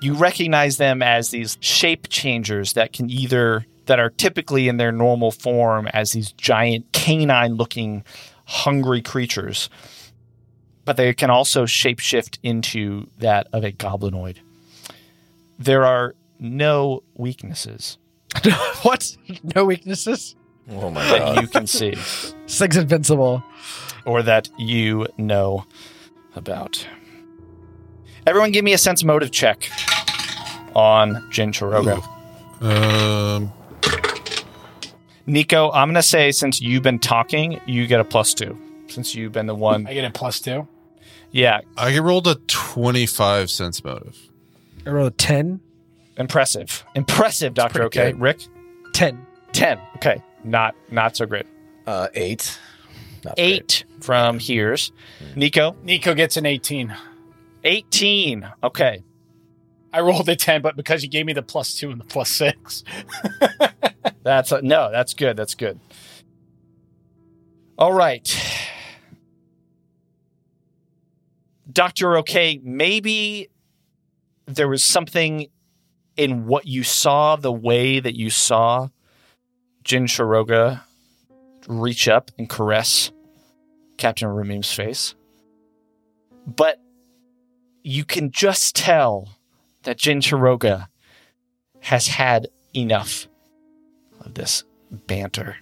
You 0.00 0.14
recognize 0.14 0.78
them 0.78 1.02
as 1.02 1.30
these 1.30 1.58
shape 1.60 2.08
changers 2.08 2.74
that 2.74 2.92
can 2.92 3.10
either 3.10 3.66
that 3.86 3.98
are 4.00 4.10
typically 4.10 4.68
in 4.68 4.78
their 4.78 4.92
normal 4.92 5.30
form 5.30 5.86
as 5.88 6.12
these 6.12 6.32
giant 6.32 6.90
canine 6.92 7.54
looking 7.54 8.04
hungry 8.46 9.02
creatures. 9.02 9.68
But 10.86 10.96
they 10.96 11.12
can 11.12 11.30
also 11.30 11.64
shapeshift 11.64 12.38
into 12.42 13.08
that 13.18 13.48
of 13.52 13.64
a 13.64 13.72
goblinoid. 13.72 14.38
There 15.58 15.84
are 15.84 16.14
no 16.38 17.02
weaknesses 17.14 17.98
what? 18.82 19.16
No 19.54 19.64
weaknesses. 19.64 20.34
Oh 20.70 20.90
my 20.90 21.04
that 21.04 21.18
god. 21.18 21.40
you 21.42 21.48
can 21.48 21.66
see 21.66 21.90
This 21.94 22.58
thing's 22.58 22.76
invincible. 22.76 23.42
or 24.04 24.22
that 24.22 24.48
you 24.58 25.06
know 25.18 25.66
about. 26.36 26.86
Everyone 28.26 28.50
give 28.52 28.64
me 28.64 28.72
a 28.72 28.78
sense 28.78 29.04
motive 29.04 29.30
check 29.30 29.68
on 30.74 31.28
Jin 31.30 31.52
Chiroga. 31.52 32.02
Um, 32.62 33.52
Nico, 35.26 35.70
I'm 35.72 35.88
going 35.88 35.94
to 35.96 36.02
say 36.02 36.32
since 36.32 36.60
you've 36.60 36.82
been 36.82 36.98
talking, 36.98 37.60
you 37.66 37.86
get 37.86 38.00
a 38.00 38.04
plus 38.04 38.34
two. 38.34 38.56
Since 38.88 39.14
you've 39.14 39.32
been 39.32 39.46
the 39.46 39.54
one. 39.54 39.86
I 39.86 39.94
get 39.94 40.04
a 40.04 40.10
plus 40.10 40.40
two. 40.40 40.66
Yeah, 41.30 41.60
I 41.76 41.98
rolled 41.98 42.26
a 42.28 42.36
25 42.46 43.50
sense 43.50 43.82
motive. 43.82 44.16
I 44.86 44.90
rolled 44.90 45.12
a 45.12 45.16
10. 45.16 45.60
impressive. 46.16 46.84
Impressive, 46.94 47.54
Doctor. 47.54 47.84
Okay. 47.84 48.12
good. 48.12 48.20
Rick? 48.20 48.40
10. 48.92 49.26
10. 49.52 49.78
Okay. 49.96 50.22
Not 50.44 50.74
not 50.90 51.16
so 51.16 51.26
great. 51.26 51.46
Uh, 51.86 52.08
eight. 52.14 52.58
Not 53.24 53.36
great. 53.36 53.44
Eight 53.44 53.84
from 54.00 54.38
here's. 54.38 54.92
Nico? 55.34 55.76
Nico 55.82 56.14
gets 56.14 56.36
an 56.36 56.46
18. 56.46 56.94
18. 57.64 58.48
Okay. 58.62 59.02
I 59.92 60.00
rolled 60.00 60.28
a 60.28 60.36
10, 60.36 60.60
but 60.60 60.76
because 60.76 61.02
you 61.02 61.08
gave 61.08 61.24
me 61.24 61.32
the 61.32 61.42
plus 61.42 61.74
two 61.74 61.90
and 61.90 62.00
the 62.00 62.04
plus 62.04 62.28
six. 62.28 62.84
That's 64.22 64.52
a, 64.52 64.60
no, 64.62 64.90
that's 64.90 65.12
good. 65.12 65.36
That's 65.36 65.54
good. 65.54 65.78
All 67.78 67.92
right. 67.92 68.26
Dr. 71.70 72.18
Okay, 72.18 72.58
maybe 72.62 73.50
there 74.46 74.68
was 74.68 74.82
something 74.82 75.48
in 76.16 76.46
what 76.46 76.66
you 76.66 76.82
saw, 76.82 77.36
the 77.36 77.52
way 77.52 78.00
that 78.00 78.16
you 78.16 78.30
saw 78.30 78.88
Jin 79.84 80.06
Shiroga 80.06 80.80
reach 81.68 82.08
up 82.08 82.30
and 82.38 82.48
caress 82.48 83.12
Captain 83.98 84.28
Ramim's 84.28 84.72
face. 84.72 85.14
But 86.46 86.80
you 87.82 88.04
can 88.04 88.30
just 88.30 88.74
tell 88.74 89.28
that 89.82 89.98
Jin 89.98 90.20
Shiroga 90.20 90.88
has 91.80 92.08
had 92.08 92.48
enough 92.74 93.28
of 94.20 94.34
this 94.34 94.64
banter. 94.90 95.56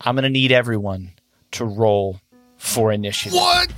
I'm 0.00 0.14
going 0.16 0.24
to 0.24 0.30
need 0.30 0.50
everyone 0.50 1.12
to 1.52 1.64
roll 1.64 2.20
for 2.56 2.92
initiative. 2.92 3.38
What? 3.38 3.70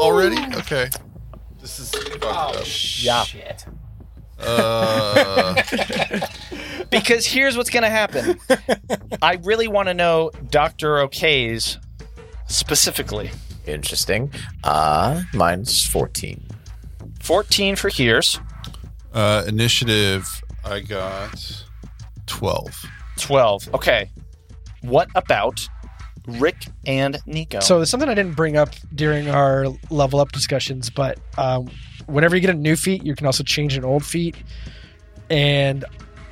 Already? 0.00 0.36
Okay. 0.56 0.90
This 1.60 1.78
is 1.78 1.90
fucked 1.90 2.24
up. 2.24 2.64
Yeah. 2.98 3.22
Shit. 3.22 3.66
Uh, 4.40 5.54
Because 6.90 7.26
here's 7.26 7.56
what's 7.56 7.70
going 7.70 7.82
to 7.82 7.90
happen. 7.90 8.38
I 9.20 9.34
really 9.42 9.68
want 9.68 9.88
to 9.88 9.94
know 9.94 10.30
Dr. 10.50 11.00
Ok's 11.00 11.78
specifically. 12.46 13.30
Interesting. 13.66 14.32
Uh, 14.64 15.22
mine's 15.34 15.84
14. 15.84 16.42
14 17.20 17.76
for 17.76 17.90
here's, 17.90 18.40
uh, 19.12 19.44
initiative, 19.46 20.42
I 20.64 20.80
got 20.80 21.64
12. 22.26 22.86
12. 23.18 23.74
Okay. 23.74 24.10
What 24.80 25.08
about 25.14 25.68
Rick 26.26 26.68
and 26.86 27.18
Nico? 27.26 27.60
So 27.60 27.76
there's 27.76 27.90
something 27.90 28.08
I 28.08 28.14
didn't 28.14 28.34
bring 28.36 28.56
up 28.56 28.70
during 28.94 29.28
our 29.28 29.66
level 29.90 30.20
up 30.20 30.32
discussions, 30.32 30.88
but 30.88 31.18
um, 31.36 31.68
whenever 32.08 32.34
you 32.34 32.40
get 32.40 32.50
a 32.50 32.58
new 32.58 32.74
feat, 32.74 33.04
you 33.04 33.14
can 33.14 33.26
also 33.26 33.44
change 33.44 33.76
an 33.76 33.84
old 33.84 34.04
feat. 34.04 34.34
And 35.30 35.84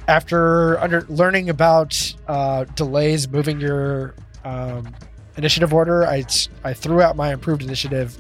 after 0.09 0.81
under 0.81 1.03
learning 1.03 1.49
about 1.51 2.15
uh, 2.27 2.65
delays 2.75 3.29
moving 3.29 3.61
your 3.61 4.15
um, 4.45 4.95
initiative 5.37 5.73
order, 5.73 6.05
I 6.07 6.25
I 6.65 6.73
threw 6.73 7.01
out 7.01 7.17
my 7.17 7.33
improved 7.33 7.63
initiative, 7.63 8.17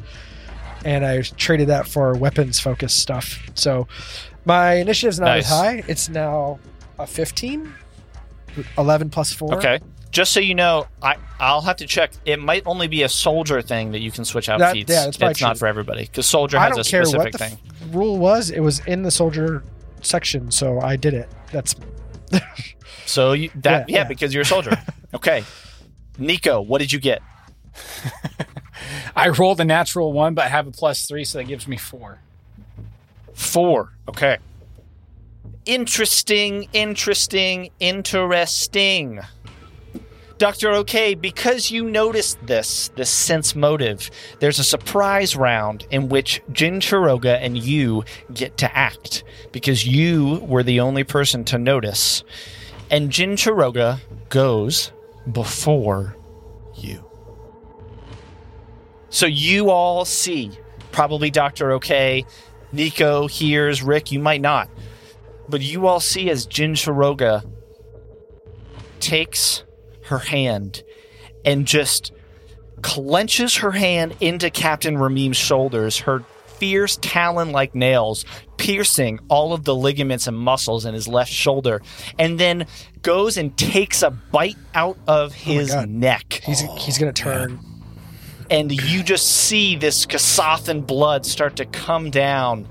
and 0.84 1.04
I 1.04 1.22
traded 1.22 1.68
that 1.68 1.88
for 1.88 2.14
weapons 2.16 2.60
focused 2.60 2.98
stuff. 2.98 3.48
So 3.54 3.88
my 4.44 4.74
initiative's 4.74 5.18
not 5.18 5.38
as 5.38 5.48
high; 5.48 5.82
it's 5.88 6.08
now 6.08 6.58
a 6.98 7.06
15, 7.06 7.72
11 8.76 9.10
plus 9.10 9.32
four. 9.32 9.54
Okay. 9.56 9.80
Just 10.16 10.32
so 10.32 10.40
you 10.40 10.54
know, 10.54 10.86
I 11.02 11.16
I'll 11.38 11.60
have 11.60 11.76
to 11.76 11.86
check. 11.86 12.10
It 12.24 12.40
might 12.40 12.62
only 12.64 12.88
be 12.88 13.02
a 13.02 13.08
soldier 13.08 13.60
thing 13.60 13.92
that 13.92 14.00
you 14.00 14.10
can 14.10 14.24
switch 14.24 14.48
out 14.48 14.60
That- 14.60 14.72
feats. 14.72 14.90
yeah, 14.90 15.04
that's 15.04 15.18
probably 15.18 15.32
it's 15.32 15.42
not 15.42 15.58
for 15.58 15.66
everybody 15.66 16.04
because 16.06 16.26
soldier 16.26 16.56
I 16.56 16.68
has 16.68 16.70
don't 16.76 16.86
a 16.86 16.90
care 16.90 17.04
specific 17.04 17.24
what 17.24 17.32
the 17.32 17.38
thing. 17.38 17.58
f- 17.82 17.94
rule 17.94 18.16
was. 18.16 18.48
It 18.50 18.60
was 18.60 18.78
in 18.86 19.02
the 19.02 19.10
soldier 19.10 19.62
section, 20.00 20.50
so 20.50 20.80
I 20.80 20.96
did 20.96 21.12
it. 21.12 21.28
That's 21.52 21.74
so 23.04 23.34
you, 23.34 23.50
that 23.56 23.90
Yeah, 23.90 23.94
yeah, 23.94 24.02
yeah. 24.04 24.08
because 24.08 24.32
you're 24.32 24.40
a 24.40 24.46
soldier. 24.46 24.82
okay. 25.14 25.44
Nico, 26.16 26.62
what 26.62 26.78
did 26.78 26.94
you 26.94 26.98
get? 26.98 27.20
I 29.14 29.28
rolled 29.28 29.60
a 29.60 29.66
natural 29.66 30.14
one, 30.14 30.32
but 30.32 30.46
I 30.46 30.48
have 30.48 30.66
a 30.66 30.70
plus 30.70 31.06
three, 31.06 31.24
so 31.24 31.36
that 31.36 31.44
gives 31.44 31.68
me 31.68 31.76
four. 31.76 32.20
Four. 33.34 33.92
Okay. 34.08 34.38
Interesting, 35.66 36.68
interesting, 36.72 37.68
interesting. 37.80 39.20
Dr. 40.38 40.70
OK, 40.72 41.14
because 41.14 41.70
you 41.70 41.84
noticed 41.88 42.38
this, 42.46 42.88
this 42.96 43.08
sense 43.08 43.54
motive, 43.54 44.10
there's 44.38 44.58
a 44.58 44.64
surprise 44.64 45.34
round 45.34 45.86
in 45.90 46.10
which 46.10 46.42
Jin 46.52 46.80
Chiroga 46.80 47.38
and 47.40 47.56
you 47.56 48.04
get 48.32 48.58
to 48.58 48.76
act 48.76 49.24
because 49.52 49.86
you 49.86 50.40
were 50.46 50.62
the 50.62 50.80
only 50.80 51.04
person 51.04 51.44
to 51.46 51.58
notice. 51.58 52.22
And 52.90 53.10
Jin 53.10 53.32
Chiroga 53.32 54.00
goes 54.28 54.92
before 55.32 56.16
you. 56.74 57.02
So 59.08 59.24
you 59.24 59.70
all 59.70 60.04
see, 60.04 60.50
probably 60.92 61.30
Dr. 61.30 61.72
OK, 61.72 62.26
Nico 62.72 63.26
hears, 63.26 63.82
Rick, 63.82 64.12
you 64.12 64.18
might 64.18 64.42
not. 64.42 64.68
But 65.48 65.62
you 65.62 65.86
all 65.86 66.00
see 66.00 66.28
as 66.28 66.44
Jin 66.44 66.74
Shiroga 66.74 67.50
takes 69.00 69.62
her 70.06 70.18
hand 70.18 70.82
and 71.44 71.66
just 71.66 72.12
clenches 72.82 73.56
her 73.56 73.72
hand 73.72 74.16
into 74.20 74.50
Captain 74.50 74.96
Ramim's 74.96 75.36
shoulders, 75.36 75.98
her 76.00 76.24
fierce 76.46 76.96
talon 77.02 77.52
like 77.52 77.74
nails 77.74 78.24
piercing 78.56 79.20
all 79.28 79.52
of 79.52 79.64
the 79.64 79.74
ligaments 79.74 80.26
and 80.26 80.36
muscles 80.36 80.86
in 80.86 80.94
his 80.94 81.06
left 81.06 81.30
shoulder, 81.30 81.82
and 82.18 82.40
then 82.40 82.66
goes 83.02 83.36
and 83.36 83.56
takes 83.58 84.02
a 84.02 84.10
bite 84.10 84.56
out 84.74 84.96
of 85.06 85.32
oh 85.32 85.34
his 85.34 85.70
God. 85.70 85.88
neck 85.88 86.40
he's 86.44 86.60
he's 86.78 86.96
gonna 86.98 87.12
turn. 87.12 87.60
and 88.50 88.72
you 88.72 89.02
just 89.02 89.26
see 89.26 89.76
this 89.76 90.06
Kasathan 90.06 90.86
blood 90.86 91.26
start 91.26 91.56
to 91.56 91.66
come 91.66 92.10
down, 92.10 92.66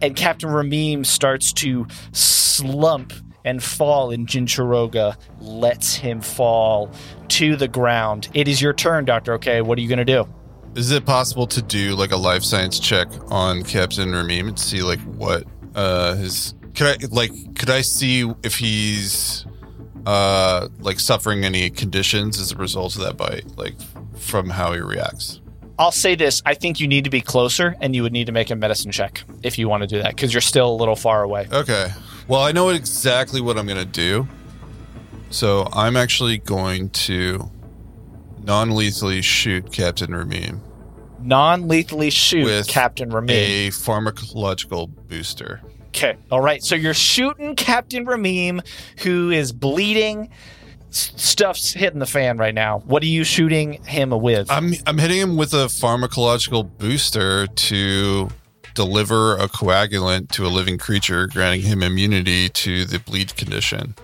and 0.00 0.16
Captain 0.16 0.48
Ramim 0.48 1.04
starts 1.04 1.52
to 1.54 1.86
slump 2.12 3.12
and 3.44 3.62
fall, 3.62 4.10
and 4.10 4.26
Jinchiroga 4.26 5.16
lets 5.40 5.94
him 5.94 6.20
fall 6.20 6.90
to 7.28 7.56
the 7.56 7.68
ground. 7.68 8.28
It 8.34 8.48
is 8.48 8.60
your 8.60 8.72
turn, 8.72 9.04
Doctor. 9.04 9.34
Okay, 9.34 9.62
what 9.62 9.78
are 9.78 9.80
you 9.80 9.88
gonna 9.88 10.04
do? 10.04 10.26
Is 10.74 10.90
it 10.90 11.04
possible 11.04 11.46
to 11.48 11.60
do 11.62 11.94
like 11.94 12.12
a 12.12 12.16
life 12.16 12.42
science 12.42 12.78
check 12.78 13.08
on 13.30 13.62
Captain 13.62 14.10
Ramim 14.10 14.48
and 14.48 14.58
see 14.58 14.82
like 14.82 15.00
what 15.00 15.44
uh 15.74 16.14
his 16.14 16.54
could 16.74 17.02
I 17.02 17.06
like 17.10 17.32
could 17.54 17.70
I 17.70 17.82
see 17.82 18.30
if 18.42 18.56
he's 18.56 19.44
uh, 20.06 20.68
like 20.80 21.00
suffering 21.00 21.44
any 21.44 21.70
conditions 21.70 22.40
as 22.40 22.52
a 22.52 22.56
result 22.56 22.96
of 22.96 23.02
that 23.02 23.16
bite, 23.16 23.56
like 23.56 23.74
from 24.16 24.50
how 24.50 24.72
he 24.72 24.80
reacts. 24.80 25.40
I'll 25.78 25.92
say 25.92 26.14
this: 26.14 26.42
I 26.44 26.54
think 26.54 26.80
you 26.80 26.88
need 26.88 27.04
to 27.04 27.10
be 27.10 27.20
closer, 27.20 27.76
and 27.80 27.94
you 27.94 28.02
would 28.02 28.12
need 28.12 28.26
to 28.26 28.32
make 28.32 28.50
a 28.50 28.56
medicine 28.56 28.92
check 28.92 29.24
if 29.42 29.58
you 29.58 29.68
want 29.68 29.82
to 29.82 29.86
do 29.86 30.02
that 30.02 30.14
because 30.14 30.32
you're 30.32 30.40
still 30.40 30.70
a 30.70 30.76
little 30.76 30.96
far 30.96 31.22
away. 31.22 31.48
Okay. 31.52 31.88
Well, 32.28 32.42
I 32.42 32.52
know 32.52 32.68
exactly 32.70 33.40
what 33.40 33.58
I'm 33.58 33.66
going 33.66 33.78
to 33.78 33.84
do. 33.84 34.28
So 35.30 35.68
I'm 35.72 35.96
actually 35.96 36.38
going 36.38 36.90
to 36.90 37.50
non 38.42 38.70
lethally 38.70 39.22
shoot 39.22 39.72
Captain 39.72 40.10
Ramim 40.10 40.60
Non-lethally 41.24 42.10
shoot 42.10 42.44
With 42.44 42.66
Captain 42.66 43.08
Ramin. 43.10 43.30
a 43.30 43.68
pharmacological 43.68 44.90
booster. 45.08 45.60
Okay. 45.88 46.16
All 46.32 46.40
right. 46.40 46.62
So 46.64 46.74
you're 46.74 46.94
shooting 46.94 47.54
Captain 47.54 48.04
Ramim, 48.04 48.66
who 49.02 49.30
is 49.30 49.52
bleeding. 49.52 50.30
S- 50.88 51.12
Stuff's 51.16 51.72
hitting 51.72 52.00
the 52.00 52.06
fan 52.06 52.38
right 52.38 52.54
now. 52.54 52.80
What 52.80 53.02
are 53.04 53.06
you 53.06 53.22
shooting 53.24 53.74
him 53.84 54.10
with? 54.10 54.50
I'm 54.50 54.72
I'm 54.86 54.98
hitting 54.98 55.18
him 55.18 55.36
with 55.36 55.54
a 55.54 55.66
pharmacological 55.66 56.68
booster 56.78 57.46
to 57.46 58.28
deliver 58.74 59.36
a 59.36 59.48
coagulant 59.48 60.30
to 60.32 60.46
a 60.46 60.48
living 60.48 60.78
creature, 60.78 61.26
granting 61.26 61.62
him 61.62 61.82
immunity 61.82 62.48
to 62.48 62.84
the 62.84 62.98
bleed 62.98 63.36
condition 63.36 63.94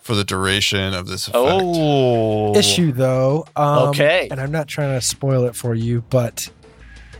for 0.00 0.14
the 0.14 0.24
duration 0.24 0.94
of 0.94 1.06
this 1.06 1.28
effect. 1.28 1.36
oh. 1.38 2.56
issue 2.56 2.92
though. 2.92 3.46
Um, 3.56 3.88
Okay. 3.90 4.28
And 4.30 4.40
I'm 4.40 4.50
not 4.50 4.66
trying 4.68 4.98
to 4.98 5.00
spoil 5.04 5.44
it 5.44 5.54
for 5.54 5.74
you, 5.74 6.02
but 6.10 6.48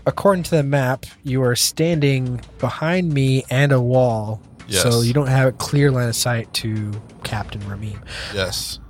according 0.07 0.43
to 0.45 0.51
the 0.57 0.63
map, 0.65 1.07
you 1.23 1.43
are 1.45 1.55
standing 1.55 2.41
behind 2.59 3.13
me 3.13 3.45
and 3.51 3.71
a 3.73 3.81
wall, 3.81 4.41
Yes. 4.67 4.83
so 4.83 5.01
you 5.03 5.13
don't 5.13 5.29
have 5.29 5.49
a 5.49 5.53
clear 5.53 5.91
line 5.93 6.09
of 6.09 6.17
sight 6.17 6.53
to 6.55 6.91
Captain 7.23 7.61
Ramim. 7.63 8.01
Yes. 8.35 8.81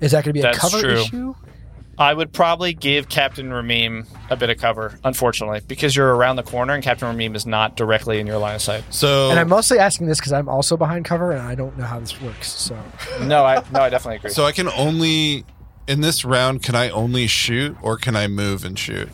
Is 0.00 0.12
that 0.12 0.24
going 0.24 0.30
to 0.30 0.32
be 0.34 0.40
That's 0.42 0.56
a 0.56 0.60
cover 0.60 0.80
true. 0.80 0.92
issue? 1.00 1.34
I 1.98 2.12
would 2.12 2.32
probably 2.32 2.74
give 2.74 3.08
Captain 3.08 3.48
Ramim 3.50 4.06
a 4.28 4.36
bit 4.36 4.50
of 4.50 4.58
cover, 4.58 4.98
unfortunately, 5.02 5.60
because 5.66 5.96
you're 5.96 6.14
around 6.14 6.36
the 6.36 6.42
corner 6.42 6.74
and 6.74 6.82
Captain 6.82 7.08
Ramim 7.08 7.34
is 7.34 7.46
not 7.46 7.74
directly 7.76 8.18
in 8.20 8.26
your 8.26 8.36
line 8.38 8.54
of 8.56 8.62
sight. 8.62 8.84
So 8.90 9.30
And 9.30 9.38
I'm 9.40 9.48
mostly 9.48 9.78
asking 9.78 10.06
this 10.06 10.18
because 10.18 10.32
I'm 10.32 10.48
also 10.48 10.76
behind 10.76 11.04
cover 11.06 11.32
and 11.32 11.40
I 11.40 11.54
don't 11.54 11.76
know 11.78 11.84
how 11.84 11.98
this 11.98 12.20
works. 12.20 12.52
So 12.52 12.78
No, 13.22 13.44
I 13.44 13.62
no, 13.72 13.80
I 13.80 13.88
definitely 13.88 14.16
agree. 14.16 14.30
so 14.30 14.44
I 14.44 14.52
can 14.52 14.68
only 14.68 15.44
in 15.88 16.00
this 16.02 16.24
round 16.24 16.62
can 16.62 16.74
I 16.74 16.90
only 16.90 17.26
shoot 17.26 17.76
or 17.80 17.96
can 17.96 18.14
I 18.14 18.26
move 18.26 18.64
and 18.64 18.78
shoot? 18.78 19.08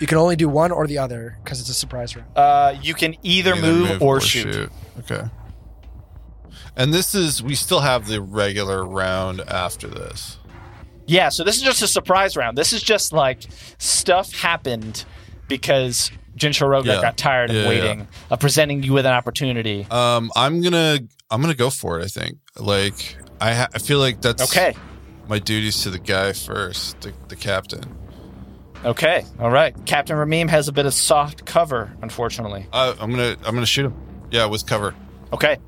you 0.00 0.06
can 0.08 0.18
only 0.18 0.36
do 0.36 0.48
one 0.48 0.70
or 0.72 0.86
the 0.86 0.98
other 0.98 1.38
because 1.42 1.60
it's 1.60 1.70
a 1.70 1.74
surprise 1.74 2.14
round. 2.16 2.28
uh, 2.36 2.74
you 2.82 2.92
can 2.94 3.14
either, 3.22 3.54
move, 3.56 4.02
or, 4.02 4.20
shoot. 4.20 4.70
Okay. 4.98 5.22
And 6.76 6.92
this 6.92 7.14
is 7.14 7.42
we 7.42 7.54
still 7.54 7.80
have 7.80 8.06
the 8.08 8.20
regular 8.20 8.84
round 8.84 9.40
after 9.42 9.86
this. 9.86 10.38
Yeah, 11.06 11.28
so 11.28 11.44
this 11.44 11.56
is 11.56 11.62
just 11.62 11.82
a 11.82 11.88
surprise 11.88 12.36
round. 12.36 12.56
This 12.56 12.72
is 12.72 12.82
just 12.82 13.12
like 13.12 13.40
stuff 13.78 14.32
happened 14.32 15.04
because 15.48 16.10
Jinchiroga 16.36 16.86
Yeah. 16.86 17.00
got 17.02 17.16
tired 17.16 17.50
of 17.50 17.56
Yeah, 17.56 17.68
waiting, 17.68 18.08
of 18.30 18.40
presenting 18.40 18.82
you 18.82 18.92
with 18.92 19.06
an 19.06 19.12
opportunity. 19.12 19.86
Um, 19.90 20.30
I'm 20.34 20.60
gonna 20.62 20.98
I'm 21.30 21.40
gonna 21.40 21.54
go 21.54 21.70
for 21.70 22.00
it. 22.00 22.04
I 22.04 22.08
think 22.08 22.38
like 22.58 23.16
I 23.40 23.52
ha- 23.54 23.68
I 23.74 23.78
feel 23.78 23.98
like 23.98 24.20
that's 24.22 24.42
Okay, 24.50 24.74
my 25.28 25.38
duties 25.38 25.82
to 25.82 25.90
the 25.90 25.98
guy 25.98 26.32
first, 26.32 27.00
the, 27.02 27.12
the 27.28 27.36
captain. 27.36 27.84
okay, 28.84 29.24
all 29.38 29.50
right. 29.50 29.74
Captain 29.86 30.16
Ramim 30.16 30.48
has 30.48 30.68
a 30.68 30.72
bit 30.72 30.86
of 30.86 30.94
soft 30.94 31.44
cover, 31.44 31.92
unfortunately. 32.02 32.66
Uh, 32.72 32.94
I'm 32.98 33.10
gonna 33.10 33.36
I'm 33.44 33.54
gonna 33.54 33.66
shoot 33.66 33.86
him. 33.86 33.94
Yeah, 34.30 34.46
with 34.46 34.66
cover. 34.66 34.94
Okay, 35.32 35.58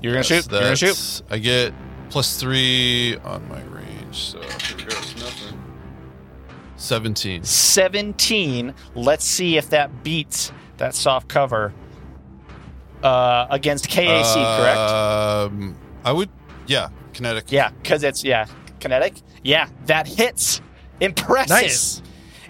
you're 0.00 0.12
gonna 0.12 0.18
Yes, 0.20 0.26
shoot. 0.26 0.52
You're 0.52 0.60
gonna 0.62 0.76
shoot. 0.76 1.22
I 1.30 1.38
get 1.38 1.74
plus 2.10 2.38
three 2.40 3.16
on 3.24 3.46
my 3.48 3.60
range. 4.08 4.16
So 4.16 4.40
here 4.40 4.76
we 4.76 4.84
nothing. 5.20 5.62
Seventeen. 6.76 7.42
17. 7.44 8.74
Let's 8.94 9.24
see 9.24 9.56
if 9.56 9.70
that 9.70 10.04
beats 10.04 10.52
that 10.76 10.94
soft 10.94 11.28
cover 11.28 11.72
uh, 13.02 13.46
against 13.50 13.88
KAC, 13.88 14.34
correct? 14.34 14.78
Um, 14.78 15.76
I 16.04 16.12
would. 16.12 16.30
Yeah, 16.66 16.88
kinetic. 17.14 17.50
Yeah, 17.50 17.70
because 17.82 18.04
it's, 18.04 18.22
yeah, 18.22 18.46
kinetic. 18.78 19.14
Yeah, 19.42 19.68
that 19.86 20.06
hits. 20.06 20.60
Impressive. 21.00 21.50
Nice. 21.50 22.02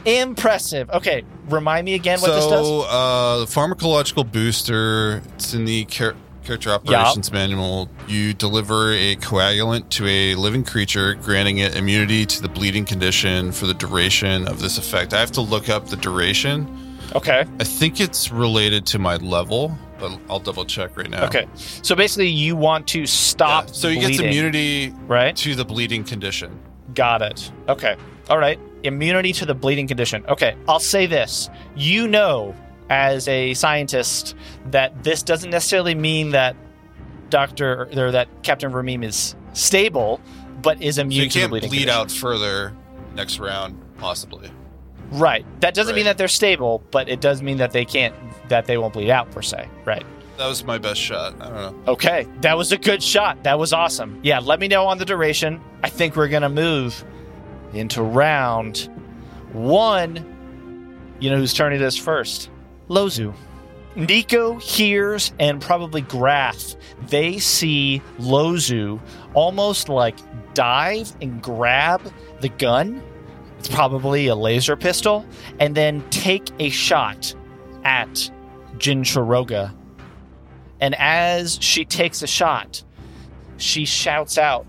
Impressive. 0.04 0.90
Okay, 0.90 1.24
remind 1.48 1.84
me 1.84 1.94
again 1.94 2.20
what 2.20 2.28
this 2.28 2.46
does. 2.46 2.66
So, 2.66 2.80
uh, 2.82 3.46
pharmacological 3.46 4.30
booster, 4.30 5.22
it's 5.34 5.54
in 5.54 5.64
the 5.64 5.84
char- 5.86 6.16
character 6.48 6.70
operations 6.70 7.30
manual. 7.30 7.90
You 8.08 8.32
deliver 8.32 8.92
a 8.92 9.16
coagulant 9.16 9.90
to 9.90 10.06
a 10.06 10.34
living 10.34 10.64
creature, 10.64 11.14
granting 11.14 11.58
it 11.58 11.76
immunity 11.76 12.24
to 12.24 12.40
the 12.42 12.48
bleeding 12.48 12.86
condition 12.86 13.52
for 13.52 13.66
the 13.66 13.74
duration 13.74 14.48
of 14.48 14.60
this 14.60 14.78
effect. 14.78 15.12
I 15.12 15.20
have 15.20 15.32
to 15.32 15.42
look 15.42 15.68
up 15.68 15.88
the 15.88 15.96
duration. 15.96 16.66
Okay, 17.14 17.44
I 17.60 17.64
think 17.64 18.00
it's 18.00 18.30
related 18.32 18.86
to 18.86 18.98
my 18.98 19.16
level, 19.16 19.76
but 19.98 20.18
I'll 20.30 20.40
double 20.40 20.64
check 20.64 20.96
right 20.96 21.08
now. 21.08 21.26
okay. 21.26 21.46
So 21.54 21.94
basically, 21.94 22.28
you 22.28 22.56
want 22.56 22.86
to 22.88 23.06
stop. 23.06 23.66
Yeah, 23.66 23.72
So 23.72 23.88
he 23.90 24.00
gets 24.00 24.18
immunity 24.18 24.94
right? 25.06 25.36
to 25.36 25.54
the 25.54 25.64
bleeding 25.64 26.02
condition. 26.04 26.58
Got 26.94 27.20
it. 27.22 27.50
Okay. 27.68 27.96
All 28.30 28.38
right. 28.38 28.58
Immunity 28.84 29.32
to 29.34 29.46
the 29.46 29.54
bleeding 29.54 29.86
condition. 29.86 30.24
Okay. 30.28 30.54
I'll 30.66 30.80
say 30.80 31.06
this. 31.06 31.48
You 31.76 32.08
know, 32.08 32.54
as 32.90 33.28
a 33.28 33.54
scientist, 33.54 34.34
that 34.66 35.02
this 35.04 35.22
doesn't 35.22 35.50
necessarily 35.50 35.94
mean 35.94 36.30
that 36.30 36.56
Doctor 37.30 37.88
or 37.94 38.10
that 38.12 38.28
Captain 38.42 38.72
Ramim 38.72 39.04
is 39.04 39.34
stable, 39.52 40.20
but 40.62 40.80
is 40.82 40.96
So 40.96 41.02
immune 41.02 41.24
you 41.24 41.28
to 41.28 41.34
the 41.34 41.40
can't 41.40 41.50
bleeding 41.50 41.68
bleed 41.68 41.78
condition. 41.80 42.00
out 42.00 42.10
further 42.10 42.74
next 43.14 43.38
round, 43.38 43.78
possibly. 43.98 44.50
Right. 45.10 45.44
That 45.60 45.74
doesn't 45.74 45.94
mean 45.94 46.04
that 46.04 46.18
they're 46.18 46.28
stable, 46.28 46.82
but 46.90 47.08
it 47.08 47.20
does 47.20 47.42
mean 47.42 47.58
that 47.58 47.72
they 47.72 47.84
can't 47.84 48.14
that 48.48 48.66
they 48.66 48.78
won't 48.78 48.94
bleed 48.94 49.10
out 49.10 49.30
per 49.30 49.42
se. 49.42 49.68
Right. 49.84 50.04
That 50.38 50.46
was 50.46 50.64
my 50.64 50.78
best 50.78 51.00
shot. 51.00 51.34
I 51.40 51.48
don't 51.48 51.54
know. 51.54 51.92
Okay. 51.92 52.26
That 52.42 52.56
was 52.56 52.72
a 52.72 52.78
good 52.78 53.02
shot. 53.02 53.42
That 53.42 53.58
was 53.58 53.72
awesome. 53.72 54.20
Yeah, 54.22 54.38
let 54.38 54.60
me 54.60 54.68
know 54.68 54.86
on 54.86 54.98
the 54.98 55.04
duration. 55.04 55.60
I 55.82 55.88
think 55.90 56.14
we're 56.14 56.28
going 56.28 56.42
to 56.42 56.48
move 56.48 57.04
into 57.72 58.02
round 58.02 58.88
1. 59.52 61.16
You 61.20 61.30
know 61.30 61.36
whose 61.36 61.52
turn 61.52 61.72
it 61.72 61.82
is 61.82 61.96
first? 61.96 62.50
Lozu. 62.88 63.34
Nico 63.94 64.56
hears 64.58 65.32
and 65.38 65.60
probably 65.60 66.02
Grath. 66.02 66.76
They 67.08 67.38
see 67.38 68.00
Lozu 68.18 69.00
almost 69.34 69.88
like 69.88 70.16
dive 70.54 71.12
and 71.20 71.42
grab 71.42 72.00
the 72.40 72.48
gun. 72.48 73.02
It's 73.58 73.68
probably 73.68 74.28
a 74.28 74.36
laser 74.36 74.76
pistol, 74.76 75.26
and 75.58 75.74
then 75.74 76.08
take 76.10 76.48
a 76.60 76.70
shot 76.70 77.34
at 77.84 78.30
Jin 78.78 79.02
Chiroga. 79.02 79.74
And 80.80 80.94
as 80.94 81.58
she 81.60 81.84
takes 81.84 82.22
a 82.22 82.28
shot, 82.28 82.84
she 83.56 83.84
shouts 83.84 84.38
out, 84.38 84.64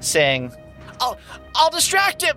saying, 0.00 0.52
I'll, 1.00 1.18
I'll 1.54 1.70
distract 1.70 2.22
him! 2.22 2.36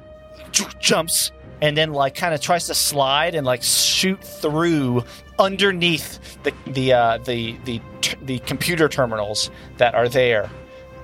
Jumps 0.80 1.32
and 1.63 1.78
then 1.78 1.93
like 1.93 2.13
kind 2.13 2.34
of 2.34 2.41
tries 2.41 2.67
to 2.67 2.76
slide 2.76 3.36
and 3.36 3.47
like 3.47 3.63
shoot 3.63 4.21
through 4.21 5.02
underneath 5.39 6.38
the 6.43 6.54
the 6.67 6.91
uh, 6.91 7.17
the 7.19 7.56
the 7.63 7.82
the 8.21 8.39
computer 8.39 8.89
terminals 8.89 9.49
that 9.78 9.95
are 9.95 10.10
there, 10.10 10.52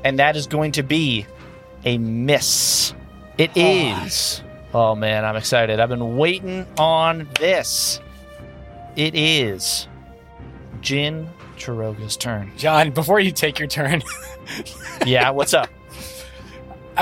and 0.04 0.20
that 0.20 0.36
is 0.36 0.48
going 0.48 0.74
to 0.74 0.84
be 0.84 1.26
a 1.86 1.98
miss. 1.98 2.94
It 3.38 3.52
is. 3.56 4.44
Oh 4.74 4.96
man, 4.96 5.24
I'm 5.24 5.38
excited. 5.38 5.80
I've 5.80 5.88
been 5.88 6.18
waiting 6.18 6.68
on 6.78 7.30
this. 7.40 8.02
It 8.98 9.16
is 9.16 9.88
Jin 10.82 11.30
Chiroga's 11.56 12.18
turn. 12.18 12.52
John, 12.58 12.92
before 12.92 13.22
you 13.22 13.32
take 13.32 13.60
your 13.60 13.70
turn, 13.70 14.04
Yeah, 15.06 15.30
what's 15.30 15.54
up? 15.54 15.70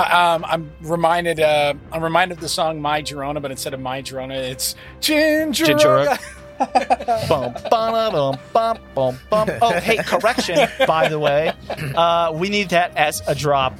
I- 0.03 0.33
um, 0.35 0.45
I'm 0.45 0.71
reminded. 0.81 1.39
Uh, 1.39 1.73
I'm 1.91 2.03
reminded 2.03 2.37
of 2.37 2.41
the 2.41 2.49
song 2.49 2.81
"My 2.81 3.01
Sharona," 3.01 3.41
but 3.41 3.51
instead 3.51 3.73
of 3.73 3.79
"My 3.79 4.01
Sharona," 4.01 4.35
it's 4.35 4.75
Ginger. 5.01 5.65
Ginger. 5.65 6.17
bum, 6.57 7.53
ba-da-dum, 7.53 8.37
bum, 8.51 8.79
bum, 8.95 9.19
bum. 9.29 9.49
Oh, 9.61 9.73
hey, 9.79 9.97
correction, 9.97 10.67
by 10.87 11.07
the 11.07 11.19
way. 11.19 11.53
Uh, 11.95 12.31
we 12.33 12.49
need 12.49 12.69
that 12.69 12.97
as 12.97 13.21
a 13.27 13.35
drop. 13.35 13.77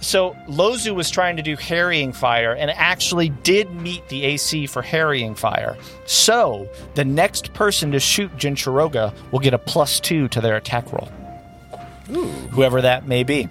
So 0.00 0.36
Lozu 0.48 0.94
was 0.94 1.10
trying 1.10 1.36
to 1.38 1.42
do 1.42 1.56
harrying 1.56 2.12
fire 2.12 2.52
and 2.52 2.70
actually 2.70 3.30
did 3.30 3.72
meet 3.74 4.08
the 4.08 4.24
AC 4.26 4.68
for 4.68 4.80
harrying 4.80 5.34
fire. 5.34 5.76
So 6.06 6.68
the 6.94 7.04
next 7.04 7.52
person 7.52 7.90
to 7.90 7.98
shoot 7.98 8.30
Jinchiroga 8.36 9.12
will 9.32 9.40
get 9.40 9.54
a 9.54 9.58
plus 9.58 9.98
two 9.98 10.28
to 10.28 10.40
their 10.40 10.54
attack 10.56 10.92
roll. 10.92 11.08
Whoever 12.52 12.80
that 12.82 13.08
may 13.08 13.24
be. 13.24 13.48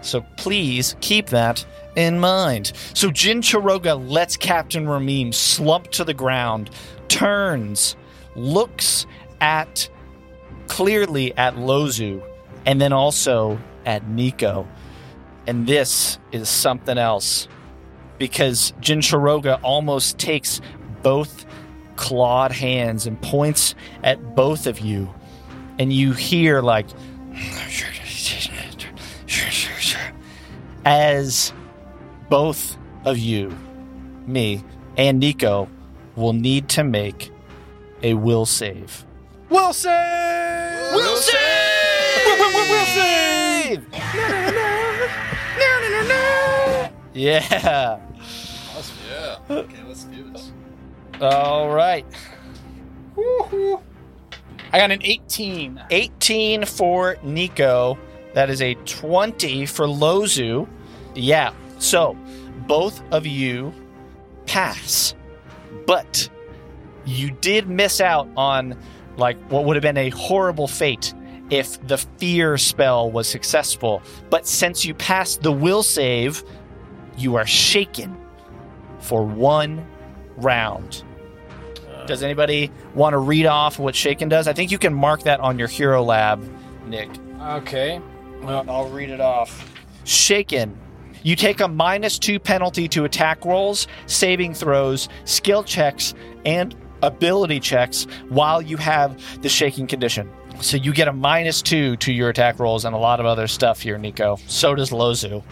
So 0.00 0.24
please 0.36 0.96
keep 1.00 1.26
that 1.28 1.64
in 1.96 2.20
mind. 2.20 2.72
So 2.94 3.10
Jin 3.10 3.40
Chiroga 3.40 3.98
lets 4.08 4.36
Captain 4.36 4.86
Ramim 4.86 5.34
slump 5.34 5.90
to 5.92 6.04
the 6.04 6.14
ground, 6.14 6.70
turns, 7.08 7.96
looks 8.36 9.06
at 9.40 9.88
clearly 10.68 11.36
at 11.36 11.56
Lozu, 11.56 12.22
and 12.66 12.80
then 12.80 12.92
also 12.92 13.58
at 13.84 14.06
Nico. 14.08 14.68
And 15.46 15.66
this 15.66 16.18
is 16.30 16.48
something 16.48 16.98
else 16.98 17.48
because 18.18 18.72
Jinchiroga 18.80 19.58
almost 19.62 20.18
takes 20.18 20.60
both 21.02 21.46
clawed 21.96 22.52
hands 22.52 23.06
and 23.06 23.20
points 23.22 23.74
at 24.02 24.34
both 24.34 24.66
of 24.66 24.80
you. 24.80 25.12
And 25.78 25.92
you 25.92 26.12
hear 26.12 26.60
like 26.60 26.86
as 30.88 31.52
both 32.30 32.78
of 33.04 33.18
you, 33.18 33.54
me 34.26 34.64
and 34.96 35.20
Nico, 35.20 35.68
will 36.16 36.32
need 36.32 36.70
to 36.70 36.82
make 36.82 37.30
a 38.02 38.14
will 38.14 38.46
save. 38.46 39.04
Will 39.50 39.74
save. 39.74 40.94
Will 40.94 41.16
save! 41.16 42.38
Will 42.70 42.86
save! 42.86 43.86
Yeah. 47.14 47.98
Awesome. 48.76 48.96
Yeah. 49.10 49.38
Okay, 49.50 49.82
let's 49.88 50.04
do 50.04 50.30
this. 50.30 50.52
All 51.20 51.68
right. 51.68 52.06
I 54.72 54.78
got 54.78 54.92
an 54.92 55.00
18. 55.02 55.82
18 55.90 56.64
for 56.64 57.16
Nico. 57.24 57.98
That 58.34 58.50
is 58.50 58.62
a 58.62 58.74
20 58.74 59.66
for 59.66 59.86
Lozu. 59.86 60.68
Yeah. 61.18 61.52
So 61.78 62.16
both 62.66 63.02
of 63.12 63.26
you 63.26 63.72
pass. 64.46 65.14
But 65.86 66.28
you 67.04 67.30
did 67.30 67.68
miss 67.68 68.00
out 68.00 68.28
on 68.36 68.78
like 69.16 69.38
what 69.48 69.64
would 69.64 69.76
have 69.76 69.82
been 69.82 69.96
a 69.96 70.10
horrible 70.10 70.68
fate 70.68 71.14
if 71.50 71.84
the 71.86 71.98
fear 71.98 72.58
spell 72.58 73.10
was 73.10 73.28
successful. 73.28 74.02
But 74.30 74.46
since 74.46 74.84
you 74.84 74.94
passed 74.94 75.42
the 75.42 75.52
will 75.52 75.82
save, 75.82 76.44
you 77.16 77.36
are 77.36 77.46
shaken 77.46 78.16
for 79.00 79.24
one 79.24 79.86
round. 80.36 81.02
Does 82.06 82.22
anybody 82.22 82.70
want 82.94 83.12
to 83.12 83.18
read 83.18 83.46
off 83.46 83.78
what 83.78 83.94
shaken 83.94 84.28
does? 84.28 84.48
I 84.48 84.52
think 84.52 84.70
you 84.70 84.78
can 84.78 84.94
mark 84.94 85.24
that 85.24 85.40
on 85.40 85.58
your 85.58 85.68
hero 85.68 86.02
lab, 86.02 86.42
Nick. 86.86 87.10
Okay. 87.40 88.00
Well, 88.42 88.64
I'll 88.68 88.88
read 88.88 89.10
it 89.10 89.20
off. 89.20 89.70
Shaken. 90.04 90.78
You 91.22 91.36
take 91.36 91.60
a 91.60 91.68
minus 91.68 92.18
two 92.18 92.38
penalty 92.38 92.88
to 92.88 93.04
attack 93.04 93.44
rolls, 93.44 93.86
saving 94.06 94.54
throws, 94.54 95.08
skill 95.24 95.62
checks, 95.62 96.14
and 96.44 96.74
ability 97.02 97.60
checks 97.60 98.04
while 98.28 98.60
you 98.60 98.76
have 98.76 99.42
the 99.42 99.48
shaking 99.48 99.86
condition. 99.86 100.30
So 100.60 100.76
you 100.76 100.92
get 100.92 101.06
a 101.06 101.12
minus 101.12 101.62
two 101.62 101.96
to 101.98 102.12
your 102.12 102.30
attack 102.30 102.58
rolls 102.58 102.84
and 102.84 102.94
a 102.94 102.98
lot 102.98 103.20
of 103.20 103.26
other 103.26 103.46
stuff 103.46 103.80
here, 103.80 103.96
Nico. 103.96 104.38
So 104.48 104.74
does 104.74 104.90
Lozu. 104.90 105.44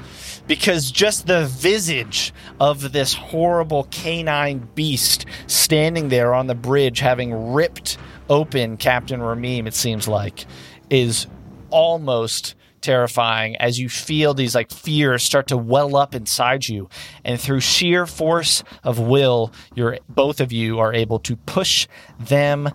Because 0.49 0.91
just 0.91 1.29
the 1.29 1.47
visage 1.47 2.33
of 2.59 2.93
this 2.93 3.15
horrible 3.15 3.87
canine 3.93 4.69
beast 4.75 5.27
standing 5.47 6.09
there 6.09 6.35
on 6.35 6.49
the 6.49 6.57
bridge, 6.57 6.99
having 6.99 7.53
ripped 7.53 7.99
open 8.29 8.77
Captain 8.77 9.21
Ramim, 9.21 9.69
it 9.69 9.75
seems 9.75 10.09
like, 10.09 10.47
is 10.91 11.29
almost 11.71 12.57
terrifying 12.87 13.57
as 13.57 13.81
you 13.81 13.89
feel 13.89 14.33
these 14.33 14.55
like 14.55 14.71
fears 14.71 15.25
start 15.25 15.49
to 15.49 15.57
well 15.57 15.97
up 15.97 16.15
inside 16.15 16.69
you. 16.69 16.89
And 17.25 17.41
through 17.41 17.61
sheer 17.61 18.07
force 18.07 18.63
of 18.85 19.01
will 19.01 19.53
you're 19.75 19.99
both 20.09 20.41
of 20.41 20.53
you 20.53 20.79
are 20.79 20.95
able 20.95 21.19
to 21.21 21.35
push 21.35 21.89
them 22.21 22.71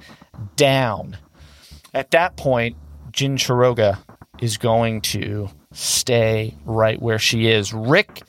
down. 0.57 1.17
At 1.93 2.11
that 2.11 2.35
point 2.35 2.75
jin 3.13 3.37
Chiroga 3.37 3.99
is 4.41 4.57
going 4.57 4.99
to 5.01 5.49
stay 5.71 6.55
right 6.65 7.01
where 7.01 7.19
she 7.19 7.47
is. 7.47 7.73
Rick 7.73 8.23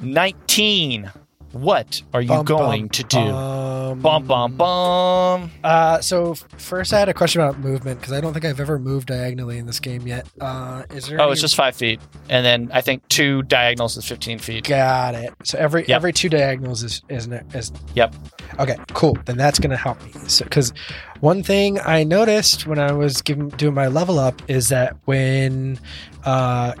19 0.00 1.12
what 1.52 2.02
are 2.14 2.20
you 2.22 2.28
Bum, 2.28 2.44
going 2.44 2.82
bum, 2.82 2.88
to 2.90 3.02
do 3.04 3.16
bum. 3.18 3.98
bum 4.00 4.24
bum 4.26 4.56
bum 4.56 5.50
Uh, 5.64 6.00
so 6.00 6.34
first, 6.58 6.92
I 6.92 6.98
had 7.00 7.08
a 7.08 7.14
question 7.14 7.40
about 7.40 7.58
movement 7.58 7.98
because 8.00 8.12
I 8.12 8.20
don't 8.20 8.32
think 8.32 8.44
I've 8.44 8.60
ever 8.60 8.78
moved 8.78 9.08
diagonally 9.08 9.58
in 9.58 9.66
this 9.66 9.80
game 9.80 10.06
yet. 10.06 10.28
Uh, 10.40 10.84
is 10.90 11.08
there? 11.08 11.20
oh 11.20 11.24
any- 11.24 11.32
it's 11.32 11.40
just 11.40 11.56
five 11.56 11.74
feet 11.74 12.00
and 12.28 12.44
then 12.46 12.70
i 12.72 12.80
think 12.80 13.06
two 13.08 13.42
diagonals 13.42 13.96
is 13.96 14.04
15 14.06 14.38
feet 14.38 14.64
Got 14.68 15.14
it. 15.16 15.34
So 15.44 15.58
every 15.58 15.82
Yep. 15.86 15.96
every 15.96 16.12
two 16.12 16.28
diagonals 16.28 16.82
is 16.84 17.02
isn't 17.08 17.32
it? 17.32 17.44
Is 17.54 17.72
Yep. 17.94 18.14
Okay, 18.60 18.76
cool. 18.92 19.16
Then 19.24 19.36
that's 19.36 19.58
gonna 19.58 19.76
help 19.76 20.00
me. 20.04 20.12
So 20.28 20.44
because 20.44 20.72
one 21.20 21.42
thing 21.42 21.78
I 21.80 22.04
noticed 22.04 22.66
when 22.66 22.78
I 22.78 22.92
was 22.92 23.22
giving 23.22 23.48
doing 23.50 23.74
my 23.74 23.88
level 23.88 24.18
up 24.18 24.40
is 24.48 24.68
that 24.68 24.96
when 25.06 25.78
uh, 26.24 26.74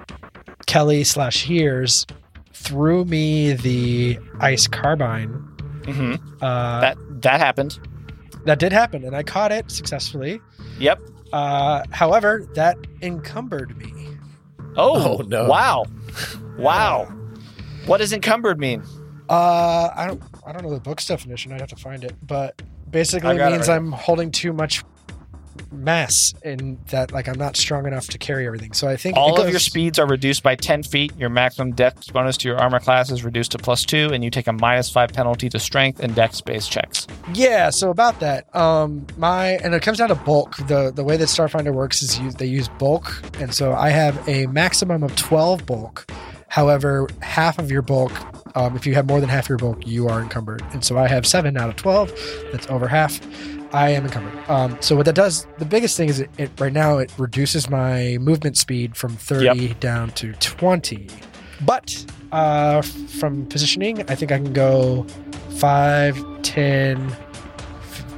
Kelly 0.66 1.02
slash 1.04 1.42
Hears 1.44 2.06
threw 2.52 3.04
me 3.04 3.52
the 3.54 4.18
ice 4.40 4.66
carbine, 4.66 5.28
hmm 5.86 6.14
uh, 6.42 6.80
that 6.80 6.96
that 7.22 7.40
happened. 7.40 7.78
that 8.44 8.58
did 8.58 8.72
happen, 8.72 9.04
and 9.04 9.14
I 9.16 9.22
caught 9.22 9.52
it 9.52 9.70
successfully. 9.70 10.40
Yep. 10.78 11.00
Uh, 11.32 11.82
however, 11.90 12.46
that 12.54 12.76
encumbered 13.02 13.76
me. 13.78 13.92
Oh, 14.76 15.18
Oh, 15.18 15.22
no. 15.26 15.46
Wow. 15.48 15.86
Wow. 16.58 17.04
What 17.86 17.98
does 17.98 18.12
encumbered 18.12 18.58
mean? 18.60 18.82
Uh, 19.30 19.88
I 19.96 20.06
don't 20.08 20.22
I 20.46 20.52
don't 20.52 20.62
know 20.62 20.74
the 20.74 20.80
book's 20.80 21.06
definition. 21.06 21.52
I'd 21.52 21.60
have 21.60 21.70
to 21.70 21.76
find 21.76 22.04
it, 22.04 22.14
but 22.26 22.60
basically 22.90 23.30
I 23.30 23.36
got 23.38 23.48
it 23.52 23.56
means 23.56 23.68
right 23.68 23.76
I'm 23.76 23.92
holding 23.92 24.30
too 24.30 24.52
much 24.52 24.84
mass 25.72 26.34
and 26.44 26.78
that 26.86 27.12
like 27.12 27.28
I'm 27.28 27.38
not 27.38 27.56
strong 27.56 27.86
enough 27.86 28.06
to 28.08 28.18
carry 28.18 28.46
everything. 28.46 28.72
So 28.72 28.88
I 28.88 28.96
think 28.96 29.16
All 29.16 29.40
of 29.40 29.50
your 29.50 29.58
speeds 29.60 29.98
are 29.98 30.06
reduced 30.06 30.42
by 30.42 30.54
10 30.56 30.82
feet. 30.82 31.16
Your 31.16 31.28
maximum 31.28 31.72
dex 31.72 32.08
bonus 32.08 32.36
to 32.38 32.48
your 32.48 32.58
armor 32.58 32.80
class 32.80 33.10
is 33.10 33.24
reduced 33.24 33.52
to 33.52 33.58
plus 33.58 33.84
two, 33.84 34.10
and 34.12 34.22
you 34.24 34.30
take 34.30 34.46
a 34.46 34.52
minus 34.52 34.90
five 34.90 35.12
penalty 35.12 35.48
to 35.50 35.58
strength 35.58 36.00
and 36.00 36.14
dex 36.14 36.40
based 36.40 36.70
checks. 36.70 37.06
Yeah, 37.34 37.70
so 37.70 37.90
about 37.90 38.20
that, 38.20 38.54
um, 38.54 39.06
my 39.16 39.58
and 39.62 39.74
it 39.74 39.82
comes 39.82 39.98
down 39.98 40.08
to 40.08 40.14
bulk. 40.14 40.56
the 40.68 40.92
The 40.94 41.04
way 41.04 41.16
that 41.16 41.28
Starfinder 41.28 41.72
works 41.72 42.02
is 42.02 42.18
you, 42.18 42.30
they 42.30 42.46
use 42.46 42.68
bulk, 42.68 43.22
and 43.40 43.54
so 43.54 43.72
I 43.72 43.90
have 43.90 44.28
a 44.28 44.46
maximum 44.46 45.02
of 45.02 45.14
twelve 45.16 45.66
bulk. 45.66 46.10
However, 46.48 47.08
half 47.22 47.58
of 47.60 47.70
your 47.70 47.82
bulk, 47.82 48.12
um, 48.56 48.74
if 48.74 48.84
you 48.84 48.94
have 48.94 49.06
more 49.06 49.20
than 49.20 49.28
half 49.28 49.48
your 49.48 49.58
bulk, 49.58 49.86
you 49.86 50.08
are 50.08 50.20
encumbered, 50.20 50.62
and 50.72 50.84
so 50.84 50.98
I 50.98 51.06
have 51.06 51.26
seven 51.26 51.56
out 51.56 51.68
of 51.68 51.76
twelve. 51.76 52.12
That's 52.52 52.66
over 52.68 52.88
half. 52.88 53.20
I 53.72 53.90
am 53.90 54.04
encumbered. 54.04 54.48
Um, 54.48 54.76
so 54.80 54.96
what 54.96 55.06
that 55.06 55.14
does, 55.14 55.46
the 55.58 55.64
biggest 55.64 55.96
thing 55.96 56.08
is 56.08 56.20
it, 56.20 56.30
it 56.38 56.50
right 56.58 56.72
now 56.72 56.98
it 56.98 57.12
reduces 57.18 57.70
my 57.70 58.18
movement 58.20 58.56
speed 58.56 58.96
from 58.96 59.16
thirty 59.16 59.74
down 59.74 60.10
to 60.12 60.32
twenty. 60.34 61.08
But 61.62 62.04
uh, 62.32 62.82
from 62.82 63.46
positioning, 63.46 64.00
I 64.10 64.14
think 64.14 64.32
I 64.32 64.38
can 64.38 64.52
go 64.52 65.04
5, 65.58 66.42
10, 66.42 67.16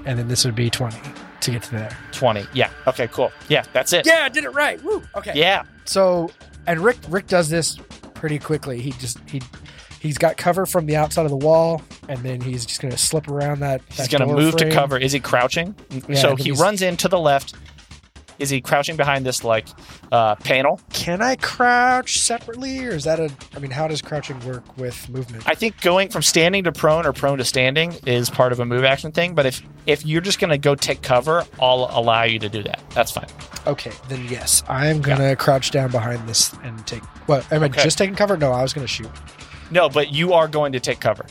and 0.05 0.18
then 0.18 0.28
this 0.28 0.44
would 0.44 0.55
be 0.55 0.70
20 0.70 0.96
to 1.40 1.50
get 1.50 1.62
to 1.64 1.70
there. 1.72 1.98
20. 2.12 2.46
Yeah. 2.55 2.70
Okay, 2.86 3.09
cool. 3.09 3.32
Yeah, 3.48 3.64
that's 3.72 3.92
it. 3.92 4.07
Yeah, 4.07 4.22
I 4.24 4.28
did 4.28 4.44
it 4.44 4.50
right. 4.50 4.80
Woo. 4.84 5.03
Okay. 5.16 5.32
Yeah. 5.34 5.64
So, 5.86 6.30
and 6.68 6.80
Rick 6.80 6.98
Rick 7.09 7.26
does 7.26 7.48
this 7.48 7.78
pretty 8.14 8.38
quickly. 8.38 8.80
He 8.80 8.92
just 8.92 9.18
he 9.28 9.42
he's 10.03 10.18
got 10.18 10.36
cover 10.36 10.66
from 10.66 10.86
the 10.86 10.96
outside 10.96 11.24
of 11.24 11.30
the 11.30 11.36
wall, 11.36 11.80
and 12.09 12.18
then 12.20 12.40
he's 12.40 12.66
just 12.66 12.82
gonna 12.82 12.98
slip 12.98 13.28
around 13.28 13.61
that. 13.61 13.80
He's 13.90 14.09
going 14.09 14.26
to 14.26 14.34
move 14.34 14.57
to 14.57 14.68
cover. 14.70 14.98
Is 14.98 15.12
he 15.12 15.20
crouching? 15.20 15.74
Yeah, 16.09 16.16
so 16.16 16.36
he 16.36 16.50
runs 16.53 16.82
in 16.82 16.96
to 16.98 17.09
the 17.09 17.18
left. 17.18 17.55
Is 18.38 18.50
he 18.50 18.61
crouching 18.61 18.96
behind 18.96 19.24
this 19.24 19.44
like 19.44 19.68
uh, 20.11 20.34
panel? 20.36 20.80
Can 20.92 21.22
I 21.22 21.36
crouch 21.36 22.18
separately, 22.18 22.84
or 22.84 22.90
is 22.90 23.05
that 23.05 23.20
a? 23.20 23.30
I 23.55 23.61
mean, 23.61 23.70
how 23.70 23.86
does 23.86 24.03
crouching 24.03 24.40
work 24.40 24.76
with 24.76 25.09
movement? 25.09 25.44
I 25.46 25.55
think 25.55 25.80
going 25.80 26.09
from 26.09 26.22
standing 26.22 26.64
to 26.64 26.72
prone 26.72 27.07
or 27.07 27.12
prone 27.12 27.38
to 27.38 27.44
standing 27.44 27.94
is 28.05 28.30
part 28.30 28.50
of 28.50 28.59
a 28.59 28.64
move 28.64 28.82
action 28.82 29.12
thing. 29.12 29.34
But 29.36 29.46
if 29.46 29.62
if 29.86 30.05
you're 30.05 30.22
just 30.22 30.40
going 30.40 30.50
to 30.50 30.59
go 30.59 30.74
take 30.74 31.03
cover, 31.03 31.44
I'll 31.61 31.88
allow 31.92 32.24
you 32.24 32.40
to 32.40 32.48
do 32.48 32.64
that. 32.64 32.82
That's 32.90 33.12
fine. 33.12 33.28
Okay, 33.66 33.92
then 34.09 34.26
yes, 34.28 34.64
I 34.66 34.88
am 34.88 35.03
gonna 35.03 35.36
crouch 35.36 35.70
down 35.70 35.92
behind 35.92 36.28
this 36.28 36.53
and 36.64 36.84
take. 36.84 37.05
What 37.28 37.50
am 37.53 37.62
I 37.62 37.66
Okay. 37.66 37.84
just 37.84 37.96
taking 37.96 38.16
cover? 38.16 38.36
No, 38.36 38.50
I 38.50 38.62
was 38.62 38.72
gonna 38.72 38.88
shoot. 38.88 39.11
No, 39.72 39.88
but 39.88 40.12
you 40.12 40.34
are 40.34 40.46
going 40.48 40.72
to 40.72 40.80
take 40.80 41.00
cover. 41.00 41.24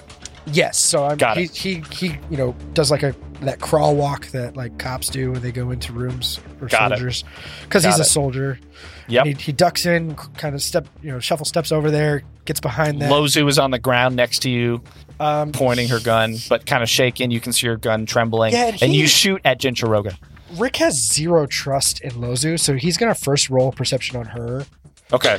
Yes, 0.48 0.80
so 0.80 1.06
I'm, 1.06 1.18
Got 1.18 1.38
he, 1.38 1.44
it. 1.44 1.56
he 1.56 1.84
he 1.92 2.08
you 2.32 2.38
know 2.38 2.56
does 2.74 2.90
like 2.90 3.04
a 3.04 3.14
that 3.42 3.60
crawl 3.60 3.96
walk 3.96 4.26
that 4.28 4.58
like 4.58 4.80
cops 4.80 5.08
do 5.10 5.32
when 5.32 5.42
they 5.42 5.52
go 5.52 5.70
into 5.70 5.94
rooms 5.94 6.40
or 6.60 6.68
Got 6.68 6.92
it. 6.92 6.96
soldiers 6.98 7.24
because 7.64 7.84
he's 7.84 8.00
a 8.00 8.04
soldier. 8.04 8.60
Yep. 9.08 9.26
He, 9.28 9.34
he 9.34 9.52
ducks 9.52 9.86
in, 9.86 10.16
kind 10.16 10.56
of 10.56 10.62
step 10.64 10.88
you 11.04 11.12
know 11.12 11.20
shuffle 11.20 11.46
steps 11.46 11.72
over 11.72 11.92
there, 11.92 12.24
gets 12.46 12.60
behind 12.60 13.02
that. 13.02 13.12
Lozu 13.12 13.48
is 13.48 13.60
on 13.60 13.70
the 13.70 13.78
ground 13.80 14.16
next 14.16 14.40
to 14.40 14.50
you, 14.50 14.82
um, 15.20 15.52
pointing 15.52 15.88
her 15.90 16.00
gun, 16.00 16.38
but 16.50 16.66
kind 16.66 16.82
of 16.82 16.90
shaking. 16.90 17.30
You 17.30 17.40
can 17.40 17.54
see 17.54 17.68
her 17.68 17.78
gun 17.78 18.08
trembling, 18.08 18.54
Yeah, 18.54 18.68
and 18.70 18.82
and 18.84 18.94
you 18.96 19.06
shoot 19.06 19.42
at 19.46 19.60
Jinchiroga. 19.60 20.18
Rick 20.58 20.78
has 20.78 20.96
zero 21.00 21.46
trust 21.46 22.02
in 22.02 22.12
Lozu, 22.14 22.60
so 22.60 22.76
he's 22.76 22.98
gonna 22.98 23.14
first 23.16 23.52
roll 23.52 23.72
perception 23.72 24.18
on 24.18 24.26
her. 24.26 24.66
Okay. 25.14 25.38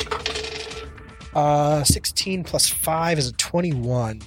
Uh, 1.34 1.82
sixteen 1.84 2.44
plus 2.44 2.68
five 2.68 3.18
is 3.18 3.28
a 3.28 3.32
twenty-one. 3.32 4.20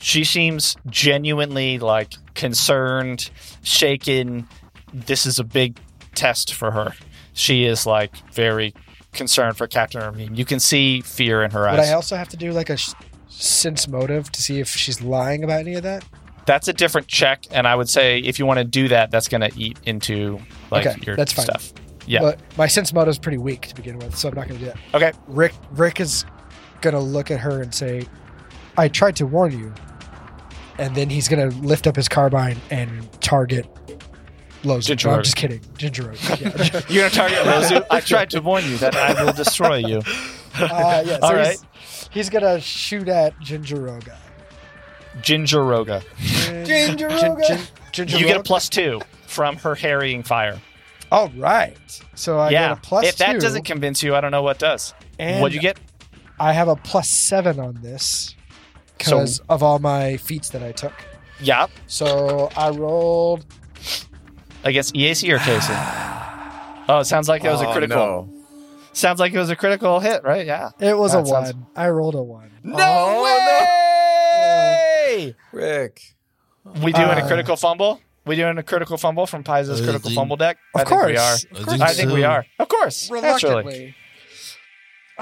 She 0.00 0.24
seems 0.24 0.76
genuinely 0.88 1.78
like 1.78 2.14
concerned, 2.34 3.30
shaken. 3.62 4.48
This 4.92 5.26
is 5.26 5.38
a 5.38 5.44
big 5.44 5.78
test 6.14 6.54
for 6.54 6.70
her. 6.70 6.92
She 7.34 7.64
is 7.64 7.86
like 7.86 8.14
very 8.32 8.74
concerned 9.12 9.56
for 9.56 9.66
Captain 9.66 10.00
Ramin. 10.00 10.34
You 10.36 10.44
can 10.44 10.60
see 10.60 11.00
fear 11.00 11.42
in 11.42 11.50
her 11.52 11.62
Would 11.62 11.80
eyes. 11.80 11.90
I 11.90 11.94
also 11.94 12.16
have 12.16 12.28
to 12.30 12.36
do 12.36 12.52
like 12.52 12.70
a 12.70 12.78
sense 13.28 13.88
motive 13.88 14.30
to 14.32 14.42
see 14.42 14.60
if 14.60 14.68
she's 14.68 15.00
lying 15.02 15.44
about 15.44 15.60
any 15.60 15.74
of 15.74 15.82
that? 15.82 16.04
that's 16.46 16.68
a 16.68 16.72
different 16.72 17.06
check, 17.06 17.44
and 17.50 17.66
I 17.66 17.74
would 17.74 17.88
say 17.88 18.18
if 18.18 18.38
you 18.38 18.46
want 18.46 18.58
to 18.58 18.64
do 18.64 18.88
that, 18.88 19.10
that's 19.10 19.28
going 19.28 19.42
to 19.42 19.52
eat 19.56 19.78
into 19.84 20.40
like 20.70 20.86
Okay, 20.86 20.98
your 21.06 21.16
that's 21.16 21.32
fine. 21.32 21.44
stuff. 21.44 21.72
Yeah. 22.06 22.20
But 22.20 22.40
my 22.58 22.66
sense 22.66 22.92
motive 22.92 23.12
is 23.12 23.18
pretty 23.18 23.38
weak 23.38 23.68
to 23.68 23.74
begin 23.74 23.98
with, 23.98 24.16
so 24.16 24.28
I'm 24.28 24.34
not 24.34 24.48
going 24.48 24.58
to 24.58 24.66
do 24.66 24.72
that. 24.72 24.78
Okay. 24.94 25.12
Rick 25.28 25.52
Rick 25.70 26.00
is 26.00 26.24
going 26.82 26.94
to 26.94 27.00
look 27.00 27.30
at 27.30 27.40
her 27.40 27.62
and 27.62 27.74
say, 27.74 28.06
"I 28.76 28.88
tried 28.88 29.16
to 29.16 29.26
warn 29.26 29.58
you." 29.58 29.72
And 30.78 30.94
then 30.94 31.10
he's 31.10 31.28
going 31.28 31.50
to 31.50 31.56
lift 31.58 31.86
up 31.86 31.96
his 31.96 32.08
carbine 32.08 32.56
and 32.70 33.10
target 33.20 33.66
Lozu. 34.62 34.86
Ginger 34.86 35.08
No, 35.08 35.14
I'm 35.14 35.22
just 35.22 35.36
kidding. 35.36 35.60
Ginger 35.76 36.04
Rogue. 36.04 36.16
Yeah. 36.40 36.80
You're 36.88 37.02
going 37.02 37.10
to 37.10 37.16
target 37.16 37.38
Lozu? 37.38 37.86
I 37.90 38.00
tried 38.00 38.30
to 38.30 38.40
warn 38.40 38.64
you 38.64 38.78
that 38.78 38.94
I 38.96 39.22
will 39.22 39.32
destroy 39.32 39.76
you. 39.76 39.98
uh, 40.54 41.02
yeah, 41.04 41.18
so 41.18 41.18
All 41.22 41.36
he's, 41.36 41.64
he's 42.10 42.30
going 42.30 42.44
to 42.44 42.60
shoot 42.60 43.08
at 43.08 43.38
Ginger 43.40 43.76
Roga. 43.76 44.16
Ginger 45.20 45.58
Roga. 45.58 46.02
Ginger 46.64 47.08
Roga. 47.08 47.70
Ginger 47.92 48.18
You 48.18 48.26
get 48.26 48.38
a 48.38 48.42
plus 48.42 48.68
two 48.68 49.00
from 49.26 49.56
her 49.56 49.74
harrying 49.74 50.22
fire. 50.22 50.60
All 51.10 51.28
right. 51.36 51.76
So 52.14 52.38
I 52.38 52.50
yeah. 52.50 52.68
get 52.68 52.78
a 52.78 52.80
plus 52.80 53.06
if 53.06 53.16
that 53.18 53.40
doesn't 53.40 53.64
convince 53.64 54.02
you, 54.02 54.14
I 54.14 54.20
don't 54.22 54.30
know 54.30 54.42
what 54.42 54.58
does. 54.58 54.94
and 55.18 55.42
What'd 55.42 55.54
you 55.54 55.60
get? 55.60 55.78
I 56.42 56.52
have 56.52 56.68
a 56.68 56.76
plus 56.76 57.08
seven 57.08 57.60
on 57.60 57.78
this 57.82 58.34
So- 59.00 59.08
because 59.18 59.40
of 59.48 59.62
all 59.62 59.78
my 59.78 60.16
feats 60.16 60.48
that 60.50 60.62
I 60.62 60.72
took. 60.72 60.92
Yeah. 61.40 61.66
So 61.86 62.50
I 62.56 62.70
rolled. 62.70 63.46
Against 64.64 64.94
EAC 64.94 65.32
or 65.32 65.38
KAC? 65.38 65.72
Oh, 66.88 66.98
it 66.98 67.04
sounds 67.04 67.28
like 67.28 67.44
it 67.44 67.48
was 67.48 67.60
a 67.62 67.68
Oh, 67.68 67.72
critical. 67.72 67.96
no. 67.96 68.28
Sounds 68.92 69.20
like 69.20 69.32
it 69.32 69.38
was 69.38 69.50
a 69.50 69.56
critical 69.56 70.00
hit, 70.00 70.24
right? 70.24 70.44
Yeah. 70.44 70.70
It 70.80 70.98
was 70.98 71.12
That 71.12 71.22
a 71.22 71.26
sounds- 71.26 71.54
one. 71.54 71.66
I 71.76 71.88
rolled 71.90 72.16
a 72.16 72.22
one. 72.22 72.50
No 72.64 73.22
way! 73.22 75.34
Rick. 75.52 76.00
We 76.82 76.92
doing 76.92 77.06
a 77.08 77.12
Uh, 77.22 77.26
critical 77.26 77.54
fumble? 77.56 78.00
We 78.26 78.34
doing 78.36 78.58
a 78.58 78.62
critical 78.64 78.98
fumble 78.98 79.26
from 79.26 79.44
Paizo's 79.44 79.80
I 79.80 79.84
critical 79.84 80.10
think- 80.10 80.16
fumble 80.18 80.36
deck? 80.36 80.58
Of 80.74 80.80
I 80.80 80.84
think 80.84 81.02
we 81.04 81.16
are. 81.16 81.30
course. 81.30 81.46
I 81.54 81.64
think, 81.70 81.82
I 81.82 81.94
think 81.94 82.12
we 82.12 82.24
are. 82.24 82.44
Of 82.58 82.68
course. 82.68 83.10
Naturally. 83.10 83.94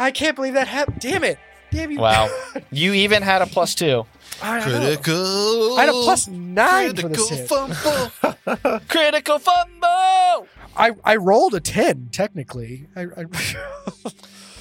Reluctantly. 0.00 0.06
I 0.06 0.10
can't 0.10 0.36
believe 0.36 0.54
that 0.54 0.68
happened. 0.68 1.00
Damn 1.00 1.24
it. 1.24 1.38
Damn 1.70 1.90
you. 1.92 1.98
Wow. 2.00 2.28
You 2.72 2.92
even 2.92 3.22
had 3.22 3.42
a 3.42 3.46
plus 3.46 3.74
two. 3.74 4.06
I, 4.42 4.58
I. 4.58 4.62
Critical. 4.62 5.78
I 5.78 5.80
had 5.80 5.88
a 5.88 5.92
plus 5.92 6.28
nine 6.28 6.94
for 6.96 7.02
Critical 7.02 7.28
this 7.28 7.38
hit. 7.38 7.48
fumble. 7.48 8.80
Critical 8.88 9.38
fumble! 9.38 10.46
I, 10.76 10.92
I 11.04 11.16
rolled 11.16 11.54
a 11.54 11.60
10, 11.60 12.08
technically. 12.12 12.86
I, 12.96 13.02
I, 13.02 13.24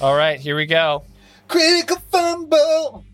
All 0.00 0.16
right, 0.16 0.38
here 0.40 0.56
we 0.56 0.66
go. 0.66 1.04
Critical 1.48 1.96
fumble. 2.10 3.04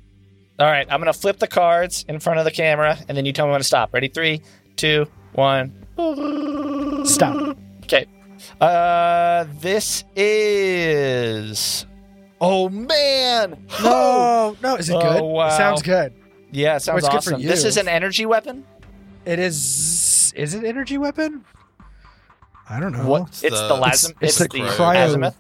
All 0.59 0.67
right, 0.67 0.87
I'm 0.91 1.01
going 1.01 1.13
to 1.13 1.19
flip 1.19 1.39
the 1.39 1.47
cards 1.47 2.05
in 2.09 2.21
front 2.21 2.39
of 2.39 2.45
the 2.47 2.51
camera, 2.51 2.99
and 3.09 3.17
then 3.17 3.27
you 3.27 3.33
tell 3.33 3.47
me 3.47 3.53
when 3.53 3.61
to 3.61 3.65
stop. 3.65 3.93
Ready? 3.93 4.09
Three, 4.09 4.41
two, 4.77 5.07
one. 5.33 5.73
Stop. 7.07 7.57
Okay. 7.85 8.07
Uh, 8.61 9.45
this 9.61 10.05
is. 10.17 11.87
Oh 12.41 12.69
man! 12.69 13.51
No, 13.51 13.57
oh. 13.85 14.57
no. 14.63 14.77
Is 14.77 14.91
it 14.91 14.95
Oh, 14.95 15.01
good? 15.01 15.23
wow. 15.23 15.49
It 15.49 15.53
sounds 15.53 15.83
good. 15.83 16.13
Yeah, 16.53 16.77
it 16.77 16.81
sounds 16.81 17.03
What's 17.03 17.15
good 17.15 17.25
for 17.31 17.35
awesome. 17.37 17.47
This 17.47 17.65
is 17.65 17.77
an 17.77 17.89
energy 17.89 18.27
weapon. 18.27 18.65
It 19.25 19.39
is. 19.39 20.33
Is 20.37 20.55
it 20.55 20.65
energy 20.65 20.99
weapon? 20.99 21.45
I 22.69 22.79
don't 22.81 22.93
know. 22.93 23.07
What? 23.07 23.29
It's 23.29 23.41
the, 23.41 23.49
the- 23.51 23.75
Lazim. 23.75 24.11
it's 24.21 24.39
It's, 24.39 24.39
the 24.39 24.49
the, 24.49 24.59
cryo- 24.61 25.07
Azimuth. 25.07 25.37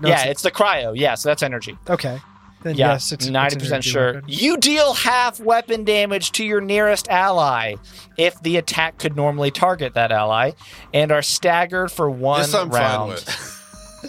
No, 0.00 0.08
yeah, 0.08 0.14
it's- 0.20 0.30
it's 0.30 0.42
the 0.42 0.50
cryo. 0.50 0.92
Yeah, 0.96 1.14
so 1.14 1.28
that's 1.30 1.42
energy. 1.42 1.76
Okay. 1.88 2.18
Then 2.62 2.76
Yeah, 2.76 2.92
yes, 2.92 3.10
it's 3.12 3.26
ninety 3.26 3.46
it's 3.46 3.54
an 3.54 3.60
percent 3.60 3.74
energy 3.76 3.90
sure. 3.90 4.12
weapon. 4.14 4.24
You 4.28 4.56
deal 4.58 4.92
half 4.94 5.40
weapon 5.40 5.84
damage 5.84 6.32
to 6.32 6.44
your 6.44 6.60
nearest 6.60 7.08
ally 7.08 7.76
if 8.18 8.40
the 8.42 8.58
attack 8.58 8.98
could 8.98 9.16
normally 9.16 9.50
target 9.50 9.94
that 9.94 10.12
ally, 10.12 10.52
and 10.92 11.10
are 11.10 11.22
staggered 11.22 11.90
for 11.90 12.10
one 12.10 12.42
This 12.42 12.54
I'm 12.54 12.70
fine 12.70 12.80
round. 12.80 13.10
with. 13.12 13.56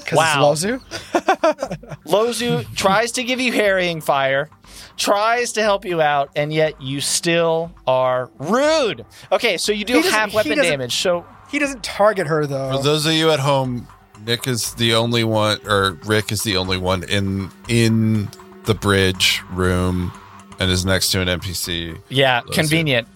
'Cause 0.06 0.18
Wow. 0.18 0.42
Lozu? 0.54 0.82
Lozu 2.06 2.76
tries 2.76 3.12
to 3.14 3.24
give 3.24 3.40
you 3.40 3.52
harrying 3.52 4.02
fire, 4.02 4.50
tries 4.98 5.52
to 5.54 5.62
help 5.62 5.86
you 5.86 6.02
out, 6.02 6.30
and 6.36 6.54
yet 6.54 6.82
you 6.82 7.02
still 7.02 7.72
are 7.88 8.30
rude. 8.40 9.06
Okay, 9.32 9.58
so 9.58 9.72
you 9.72 9.86
do 9.86 9.96
He 9.96 10.00
doesn't- 10.02 10.14
half 10.18 10.30
he 10.32 10.36
weapon 10.36 10.58
doesn't- 10.58 10.72
damage. 10.72 10.96
So 10.96 11.26
He 11.50 11.60
doesn't 11.60 11.84
target 11.84 12.28
her 12.28 12.46
though. 12.48 12.78
For 12.78 12.82
those 12.84 13.06
of 13.06 13.12
you 13.14 13.30
at 13.32 13.40
home, 13.42 13.88
Nick 14.26 14.48
is 14.48 14.74
the 14.76 14.94
only 14.96 15.24
one, 15.26 15.60
or 15.68 15.98
Rick 16.06 16.32
is 16.32 16.44
the 16.44 16.56
only 16.58 16.78
one 16.78 17.04
in 17.04 17.52
in 17.68 18.30
the 18.66 18.74
bridge 18.76 19.42
room, 19.52 20.14
and 20.60 20.72
is 20.72 20.86
next 20.86 21.12
to 21.12 21.20
an 21.22 21.28
NPC. 21.28 21.98
yeah, 22.08 22.42
Lozu. 22.42 22.54
convenient. 22.54 23.08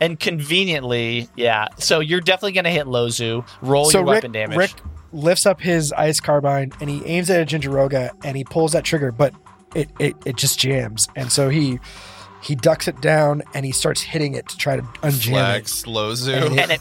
And 0.00 0.20
conveniently, 0.20 1.28
yeah. 1.34 1.66
So 1.78 1.98
you're 1.98 2.20
definitely 2.20 2.52
gonna 2.52 2.70
hit 2.70 2.86
Lozu. 2.86 3.44
Roll 3.62 3.86
so 3.90 3.98
your 3.98 4.06
Rick, 4.06 4.14
weapon 4.14 4.30
damage. 4.32 4.56
Rick 4.56 4.72
lifts 5.12 5.46
up 5.46 5.60
his 5.60 5.92
ice 5.92 6.20
carbine 6.20 6.72
and 6.80 6.90
he 6.90 7.04
aims 7.04 7.30
it 7.30 7.40
at 7.40 7.48
Jinjaroga 7.48 8.10
and 8.24 8.36
he 8.36 8.44
pulls 8.44 8.72
that 8.72 8.84
trigger, 8.84 9.12
but 9.12 9.34
it, 9.74 9.90
it, 9.98 10.16
it 10.24 10.36
just 10.36 10.58
jams. 10.58 11.08
And 11.16 11.30
so 11.30 11.48
he 11.48 11.78
he 12.40 12.54
ducks 12.54 12.86
it 12.86 13.00
down 13.00 13.42
and 13.52 13.66
he 13.66 13.72
starts 13.72 14.00
hitting 14.00 14.34
it 14.34 14.48
to 14.48 14.56
try 14.56 14.76
to 14.76 14.82
unjam 15.02 15.30
Flags 15.30 15.82
it. 15.82 15.86
Lozu. 15.88 16.58
and 16.58 16.70
it. 16.70 16.80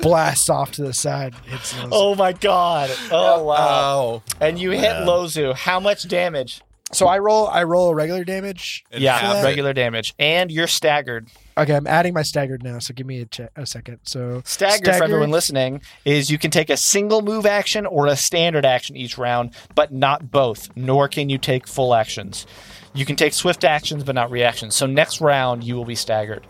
Blasts 0.00 0.48
off 0.48 0.72
to 0.72 0.82
the 0.82 0.92
side. 0.92 1.34
Hits 1.46 1.74
Lozu. 1.74 1.88
oh 1.92 2.14
my 2.14 2.32
god! 2.32 2.90
Oh 3.10 3.42
wow! 3.44 3.56
Ow. 3.56 4.22
And 4.40 4.58
you 4.58 4.70
hit 4.70 4.92
Lozu. 5.06 5.54
How 5.54 5.80
much 5.80 6.06
damage? 6.08 6.62
So 6.92 7.06
I 7.06 7.18
roll 7.18 7.48
I 7.48 7.64
roll 7.64 7.88
a 7.88 7.94
regular 7.94 8.24
damage. 8.24 8.84
And 8.90 9.02
yeah, 9.02 9.42
regular 9.42 9.72
damage, 9.72 10.14
and 10.18 10.50
you're 10.50 10.66
staggered. 10.66 11.28
Okay, 11.56 11.74
I'm 11.74 11.86
adding 11.86 12.14
my 12.14 12.22
staggered 12.22 12.62
now, 12.62 12.78
so 12.78 12.94
give 12.94 13.06
me 13.06 13.20
a, 13.20 13.24
che- 13.26 13.48
a 13.56 13.66
second. 13.66 13.98
So 14.04 14.40
Staggered, 14.44 14.96
for 14.96 15.04
everyone 15.04 15.30
listening 15.30 15.82
is 16.04 16.30
you 16.30 16.38
can 16.38 16.50
take 16.50 16.70
a 16.70 16.76
single 16.78 17.20
move 17.20 17.44
action 17.44 17.84
or 17.84 18.06
a 18.06 18.16
standard 18.16 18.64
action 18.64 18.96
each 18.96 19.18
round, 19.18 19.54
but 19.74 19.92
not 19.92 20.30
both. 20.30 20.70
Nor 20.76 21.08
can 21.08 21.28
you 21.28 21.36
take 21.38 21.68
full 21.68 21.94
actions. 21.94 22.46
You 22.94 23.04
can 23.04 23.16
take 23.16 23.34
swift 23.34 23.64
actions, 23.64 24.02
but 24.04 24.14
not 24.14 24.30
reactions. 24.30 24.74
So 24.74 24.86
next 24.86 25.20
round 25.20 25.62
you 25.64 25.74
will 25.76 25.84
be 25.84 25.94
staggered. 25.94 26.46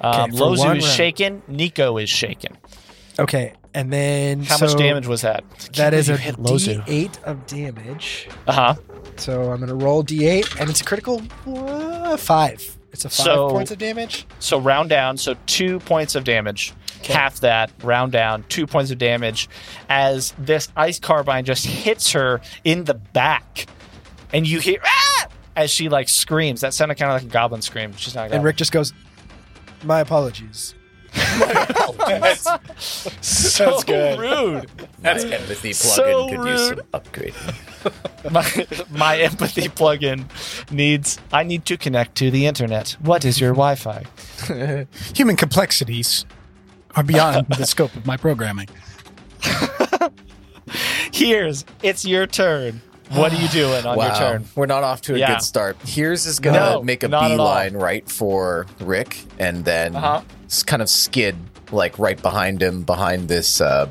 Um, 0.00 0.30
Okay, 0.30 0.32
Lozu 0.38 0.52
is 0.54 0.64
round. 0.64 0.82
shaken. 0.84 1.42
Nico 1.48 1.96
is 1.98 2.08
shaken. 2.10 2.56
Okay, 3.18 3.54
and 3.74 3.92
then 3.92 4.42
How 4.44 4.56
so 4.56 4.66
much 4.66 4.76
damage 4.76 5.06
was 5.06 5.22
that? 5.22 5.42
That 5.74 5.92
is 5.94 6.08
a 6.08 6.16
hit 6.16 6.36
Lozu. 6.36 6.84
D8 6.86 7.22
of 7.24 7.46
damage. 7.46 8.28
Uh 8.46 8.52
huh. 8.52 8.74
So 9.16 9.50
I'm 9.50 9.58
gonna 9.60 9.74
roll 9.74 10.04
D8, 10.04 10.60
and 10.60 10.68
it's 10.70 10.82
a 10.82 10.84
critical 10.84 11.22
uh, 11.46 12.16
five. 12.16 12.75
It's 12.96 13.04
a 13.04 13.10
five 13.10 13.24
So- 13.26 13.50
points 13.50 13.70
of 13.70 13.78
damage. 13.78 14.26
So 14.38 14.58
round 14.58 14.88
down, 14.88 15.18
so 15.18 15.36
two 15.44 15.80
points 15.80 16.14
of 16.14 16.24
damage. 16.24 16.72
Half 17.06 17.40
that, 17.40 17.70
round 17.82 18.10
down, 18.12 18.44
two 18.48 18.66
points 18.66 18.90
of 18.90 18.98
damage 18.98 19.48
as 19.88 20.32
this 20.38 20.72
ice 20.76 20.98
carbine 20.98 21.44
just 21.44 21.66
hits 21.66 22.12
her 22.12 22.40
in 22.64 22.84
the 22.84 22.94
back. 22.94 23.66
And 24.32 24.46
you 24.46 24.60
hear 24.60 24.80
ah! 24.82 25.28
as 25.54 25.70
she 25.70 25.88
like 25.88 26.08
screams. 26.08 26.62
That 26.62 26.72
sounded 26.74 26.96
kind 26.96 27.12
of 27.12 27.22
like 27.22 27.30
a 27.30 27.32
goblin 27.32 27.62
scream. 27.62 27.94
She's 27.96 28.14
not 28.14 28.32
And. 28.32 28.42
Rick 28.42 28.56
just 28.56 28.72
goes, 28.72 28.92
"My 29.84 30.00
apologies." 30.00 30.74
so 33.20 33.64
That's 33.70 33.84
good. 33.84 34.18
rude. 34.18 34.70
That's 35.00 35.24
empathy 35.24 35.70
plugin 35.70 35.74
So 35.74 36.28
could 36.28 36.48
use 36.48 36.68
rude. 36.70 36.78
some 36.78 36.86
upgrade. 36.94 37.34
My, 38.30 38.66
my 38.90 39.18
empathy 39.20 39.68
plugin 39.68 40.24
needs 40.72 41.18
I 41.32 41.44
need 41.44 41.64
to 41.66 41.76
connect 41.76 42.16
to 42.16 42.30
the 42.32 42.46
internet. 42.46 42.96
What 43.00 43.24
is 43.24 43.38
your 43.40 43.50
Wi-Fi? 43.52 44.04
Human 45.14 45.36
complexities 45.36 46.26
are 46.96 47.04
beyond 47.04 47.46
the 47.50 47.64
scope 47.64 47.94
of 47.94 48.04
my 48.04 48.16
programming. 48.16 48.68
Here's 51.12 51.64
it's 51.82 52.04
your 52.04 52.26
turn. 52.26 52.82
What 53.10 53.32
are 53.32 53.40
you 53.40 53.46
doing 53.48 53.86
on 53.86 53.96
wow, 53.96 54.06
your 54.06 54.14
turn? 54.16 54.44
we're 54.56 54.66
not 54.66 54.82
off 54.82 55.00
to 55.02 55.14
a 55.14 55.18
Yeah. 55.18 55.34
good 55.34 55.42
start. 55.42 55.76
Here's 55.86 56.26
is 56.26 56.40
gonna 56.40 56.58
No, 56.58 56.82
make 56.82 57.04
a 57.04 57.08
not 57.08 57.28
beeline 57.28 57.74
right 57.74 58.08
for 58.10 58.66
Rick, 58.80 59.18
and 59.38 59.64
then 59.64 59.94
Uh-huh. 59.94 60.22
Kind 60.62 60.82
of 60.82 60.88
skid 60.88 61.36
like 61.72 61.98
right 61.98 62.20
behind 62.20 62.62
him, 62.62 62.82
behind 62.84 63.28
this, 63.28 63.60
uh, 63.60 63.90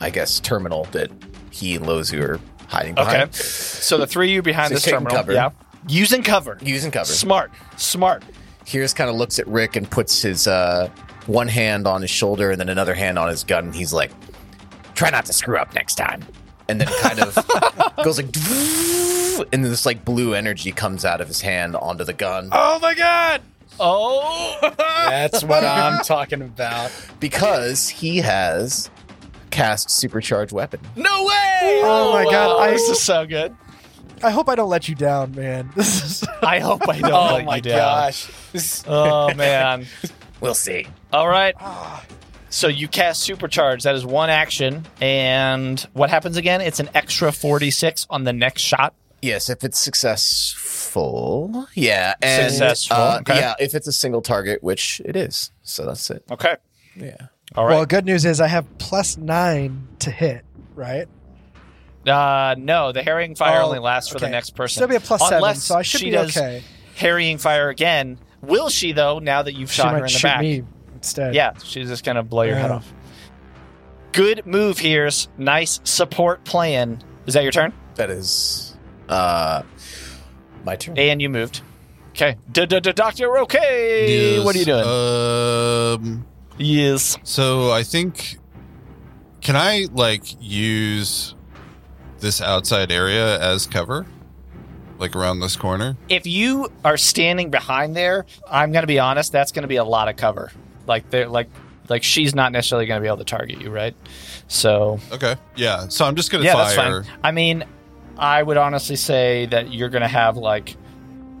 I 0.00 0.10
guess, 0.10 0.40
terminal 0.40 0.84
that 0.92 1.10
he 1.50 1.74
and 1.76 1.84
Lozu 1.84 2.20
are 2.22 2.40
hiding 2.68 2.92
Okay. 2.98 3.10
behind. 3.12 3.34
So 3.34 3.98
the 3.98 4.06
three 4.06 4.28
of 4.28 4.34
you 4.34 4.42
behind 4.42 4.68
So 4.68 4.74
this 4.74 4.84
terminal. 4.84 5.16
cover. 5.16 5.32
Yeah. 5.32 5.50
Using 5.88 6.22
cover. 6.22 6.58
Using 6.62 6.90
cover. 6.90 7.06
Smart. 7.06 7.50
Smart. 7.76 8.22
Here's 8.64 8.94
kind 8.94 9.10
of 9.10 9.16
looks 9.16 9.38
at 9.38 9.48
Rick 9.48 9.74
and 9.76 9.90
puts 9.90 10.22
his 10.22 10.46
uh, 10.46 10.88
one 11.26 11.48
hand 11.48 11.86
on 11.86 12.02
his 12.02 12.10
shoulder 12.10 12.50
and 12.52 12.60
then 12.60 12.68
another 12.68 12.94
hand 12.94 13.18
on 13.18 13.28
his 13.28 13.42
gun. 13.42 13.64
And 13.66 13.74
he's 13.74 13.92
like, 13.92 14.12
"Try 14.94 15.10
not 15.10 15.24
to 15.26 15.32
screw 15.32 15.56
up 15.56 15.74
next 15.74 15.96
time." 15.96 16.22
And 16.68 16.80
then 16.80 16.86
kind 17.00 17.18
of 17.18 17.34
goes 18.04 18.18
like, 18.18 18.26
and 19.52 19.64
then 19.64 19.70
this 19.70 19.84
like 19.86 20.04
blue 20.04 20.34
energy 20.34 20.70
comes 20.70 21.04
out 21.04 21.20
of 21.20 21.26
his 21.26 21.40
hand 21.40 21.74
onto 21.74 22.04
the 22.04 22.12
gun 22.12 22.48
Oh 22.52 22.78
my 22.80 22.94
god! 22.94 23.40
Oh 23.80 24.58
That's 24.78 25.42
what 25.42 25.64
I'm 25.64 26.02
talking 26.04 26.42
about. 26.42 26.92
because 27.18 27.88
he 27.88 28.18
has 28.18 28.90
cast 29.50 29.90
supercharged 29.90 30.52
weapon. 30.52 30.80
No 30.96 31.24
way! 31.24 31.80
Oh 31.82 32.12
my 32.12 32.24
God, 32.30 32.60
I- 32.60 32.70
this 32.72 32.88
is 32.88 33.02
so 33.02 33.26
good. 33.26 33.54
I 34.22 34.30
hope 34.30 34.50
I 34.50 34.54
don't 34.54 34.68
let 34.68 34.86
you 34.86 34.94
down, 34.94 35.34
man. 35.34 35.70
This 35.76 36.04
is 36.04 36.28
I 36.42 36.58
hope 36.60 36.86
I 36.88 37.00
don't 37.00 37.10
oh 37.12 37.34
let 37.36 37.44
my 37.46 37.56
you 37.56 37.62
down. 37.62 37.74
Oh, 37.78 37.82
my 37.82 37.86
gosh. 38.06 38.30
This- 38.52 38.84
Oh 38.86 39.32
man. 39.34 39.86
We'll 40.40 40.54
see. 40.54 40.86
All 41.12 41.28
right. 41.28 41.54
Ah. 41.58 42.04
So 42.50 42.66
you 42.68 42.88
cast 42.88 43.28
supercharge. 43.28 43.82
That 43.82 43.94
is 43.94 44.04
one 44.04 44.28
action, 44.28 44.84
and 45.00 45.78
what 45.92 46.10
happens 46.10 46.36
again? 46.36 46.60
It's 46.60 46.80
an 46.80 46.90
extra 46.94 47.30
forty-six 47.30 48.06
on 48.10 48.24
the 48.24 48.32
next 48.32 48.62
shot. 48.62 48.92
Yes, 49.22 49.48
if 49.50 49.62
it's 49.64 49.78
successful. 50.90 51.66
Yeah, 51.74 52.14
and 52.22 52.50
Successful, 52.52 52.96
uh, 52.96 53.18
okay. 53.20 53.36
yeah, 53.38 53.54
if 53.60 53.74
it's 53.74 53.86
a 53.86 53.92
single 53.92 54.22
target, 54.22 54.62
which 54.62 55.00
it 55.04 55.16
is. 55.16 55.50
So 55.62 55.86
that's 55.86 56.10
it. 56.10 56.24
Okay. 56.30 56.56
Yeah. 56.96 57.16
All 57.54 57.66
right. 57.66 57.76
well. 57.76 57.86
Good 57.86 58.04
news 58.04 58.24
is 58.24 58.40
I 58.40 58.46
have 58.48 58.66
plus 58.78 59.16
nine 59.16 59.88
to 60.00 60.10
hit. 60.10 60.44
Right. 60.74 61.06
uh, 62.06 62.54
no, 62.58 62.92
the 62.92 63.02
harrying 63.02 63.34
fire 63.34 63.60
Oh, 63.62 63.66
only 63.66 63.78
lasts 63.78 64.10
for 64.10 64.18
the 64.18 64.28
next 64.28 64.50
person. 64.54 64.76
Still 64.76 64.88
be 64.88 64.96
a 64.96 65.00
plus 65.00 65.20
seven, 65.20 65.36
Unless 65.36 65.64
so 65.64 65.76
I 65.76 65.82
should 65.82 66.00
she 66.00 66.06
be 66.06 66.12
does 66.12 66.36
okay. 66.36 66.62
Harrying 66.96 67.38
fire 67.38 67.68
again. 67.68 68.18
Will 68.42 68.68
she 68.70 68.92
though? 68.92 69.18
Now 69.18 69.42
that 69.42 69.54
you've 69.54 69.70
She 69.70 69.82
shot 69.82 69.92
her 69.92 69.98
in 69.98 70.02
the 70.04 70.08
shoot 70.08 70.22
back. 70.22 70.40
me 70.40 70.62
instead. 70.94 71.34
Yeah, 71.34 71.52
she's 71.62 71.88
just 71.88 72.04
gonna 72.04 72.22
blow 72.22 72.42
your 72.42 72.56
head 72.56 72.70
off. 72.70 72.90
Good 74.12 74.46
move 74.46 74.78
here's 74.78 75.28
nice 75.38 75.80
support 75.84 76.44
plan. 76.44 77.02
Is 77.26 77.34
that 77.34 77.42
your 77.42 77.52
turn? 77.52 77.72
That 77.96 78.10
is 78.10 78.76
uh 79.08 79.62
my 80.64 80.76
turn. 80.76 80.98
And 80.98 81.20
you 81.20 81.28
moved. 81.28 81.62
Okay. 82.10 82.36
Doctor, 82.52 83.38
okay. 83.38 84.34
Yes, 84.36 84.44
What 84.44 84.54
are 84.54 84.58
you 84.58 84.64
doing? 84.64 84.84
Um. 86.14 86.26
yes. 86.58 87.16
So 87.22 87.70
I 87.70 87.82
think 87.82 88.38
can 89.40 89.56
I 89.56 89.86
like 89.92 90.22
use 90.40 91.34
this 92.18 92.40
outside 92.42 92.92
area 92.92 93.40
as 93.40 93.66
cover, 93.66 94.06
like 94.98 95.16
around 95.16 95.40
this 95.40 95.56
corner? 95.56 95.96
If 96.08 96.26
you 96.26 96.70
are 96.84 96.96
standing 96.96 97.50
behind 97.50 97.96
there, 97.96 98.26
I'm 98.50 98.72
gonna 98.72 98.86
be 98.86 98.98
honest. 98.98 99.32
That's 99.32 99.52
gonna 99.52 99.66
be 99.68 99.76
a 99.76 99.84
lot 99.84 100.08
of 100.08 100.16
cover. 100.16 100.50
Like 100.86 101.08
they're 101.10 101.28
like 101.28 101.48
like 101.88 102.02
she's 102.02 102.34
not 102.34 102.52
necessarily 102.52 102.86
gonna 102.86 103.00
be 103.00 103.06
able 103.06 103.18
to 103.18 103.24
target 103.24 103.60
you, 103.60 103.70
right? 103.70 103.94
So 104.48 104.98
Okay. 105.12 105.36
Yeah. 105.56 105.88
So 105.88 106.04
I'm 106.04 106.16
just 106.16 106.30
gonna 106.30 106.44
yeah, 106.44 106.54
fire. 106.54 106.64
that's 106.64 107.06
fine. 107.08 107.18
I 107.24 107.30
mean, 107.30 107.64
I 108.18 108.42
would 108.42 108.56
honestly 108.56 108.96
say 108.96 109.46
that 109.46 109.72
you're 109.72 109.88
gonna 109.88 110.08
have 110.08 110.36
like 110.36 110.76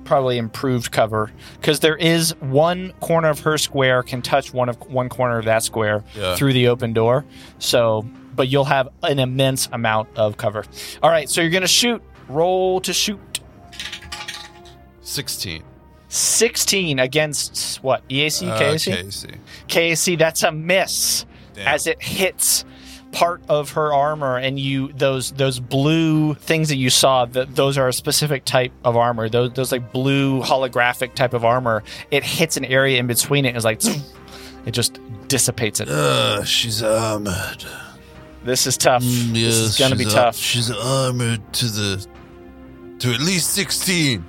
probably 0.04 0.38
improved 0.38 0.90
cover 0.90 1.30
because 1.60 1.80
there 1.80 1.96
is 1.96 2.34
one 2.40 2.92
corner 3.00 3.28
of 3.28 3.38
her 3.40 3.56
square 3.58 4.02
can 4.02 4.22
touch 4.22 4.52
one 4.52 4.68
of 4.68 4.76
one 4.90 5.08
corner 5.08 5.38
of 5.38 5.44
that 5.44 5.62
square 5.62 6.02
Yeah. 6.16 6.34
through 6.36 6.52
the 6.54 6.68
open 6.68 6.92
door. 6.92 7.24
So, 7.58 8.04
but 8.34 8.48
you'll 8.48 8.64
have 8.64 8.88
an 9.02 9.18
immense 9.18 9.68
amount 9.72 10.08
of 10.16 10.36
cover. 10.36 10.64
All 11.02 11.10
right, 11.10 11.28
so 11.28 11.40
you're 11.40 11.50
gonna 11.50 11.66
shoot. 11.66 12.02
Roll 12.28 12.80
to 12.82 12.92
shoot. 12.92 13.40
Sixteen. 15.00 15.62
16 16.12 16.98
against 16.98 17.76
what? 17.84 18.02
EAC, 18.08 18.48
Uh, 18.48 18.58
KAC? 18.58 18.92
KAC. 18.96 19.38
KAC, 19.68 20.16
that's 20.18 20.42
a 20.42 20.50
miss 20.50 21.24
Damn. 21.54 21.68
as 21.68 21.86
it 21.86 22.02
hits 22.02 22.64
part 23.12 23.42
of 23.48 23.70
her 23.72 23.92
armor 23.92 24.36
and 24.38 24.58
you 24.58 24.92
those 24.92 25.32
those 25.32 25.58
blue 25.58 26.34
things 26.34 26.68
that 26.68 26.76
you 26.76 26.88
saw 26.90 27.24
that 27.24 27.56
those 27.56 27.76
are 27.76 27.88
a 27.88 27.92
specific 27.92 28.44
type 28.44 28.70
of 28.84 28.96
armor 28.96 29.28
those 29.28 29.52
those 29.54 29.72
like 29.72 29.92
blue 29.92 30.40
holographic 30.42 31.14
type 31.14 31.34
of 31.34 31.44
armor 31.44 31.82
it 32.12 32.22
hits 32.22 32.56
an 32.56 32.64
area 32.64 32.98
in 33.00 33.08
between 33.08 33.44
it 33.44 33.48
and 33.48 33.56
it's 33.56 33.64
like 33.64 33.82
it 34.64 34.70
just 34.70 35.00
dissipates 35.26 35.80
it 35.80 35.88
Uh, 35.88 36.44
she's 36.44 36.82
armored. 36.84 37.64
this 38.44 38.66
is 38.68 38.76
tough 38.76 39.02
Mm, 39.02 39.32
this 39.32 39.56
is 39.56 39.76
gonna 39.76 39.96
be 39.96 40.04
tough 40.04 40.36
She's 40.36 40.70
armored 40.70 41.40
to 41.54 41.64
the 41.66 42.06
to 43.00 43.12
at 43.12 43.20
least 43.20 43.50
sixteen. 43.50 44.24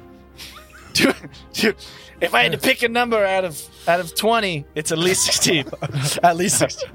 Dude, 0.93 1.15
dude, 1.53 1.75
if 2.19 2.33
i 2.33 2.43
had 2.43 2.51
to 2.53 2.57
pick 2.57 2.81
a 2.83 2.89
number 2.89 3.23
out 3.23 3.45
of 3.45 3.61
out 3.87 3.99
of 3.99 4.13
20 4.15 4.65
it's 4.75 4.91
at 4.91 4.97
least 4.97 5.23
16 5.25 5.65
At 6.23 6.35
least 6.35 6.57
sixteen. 6.59 6.89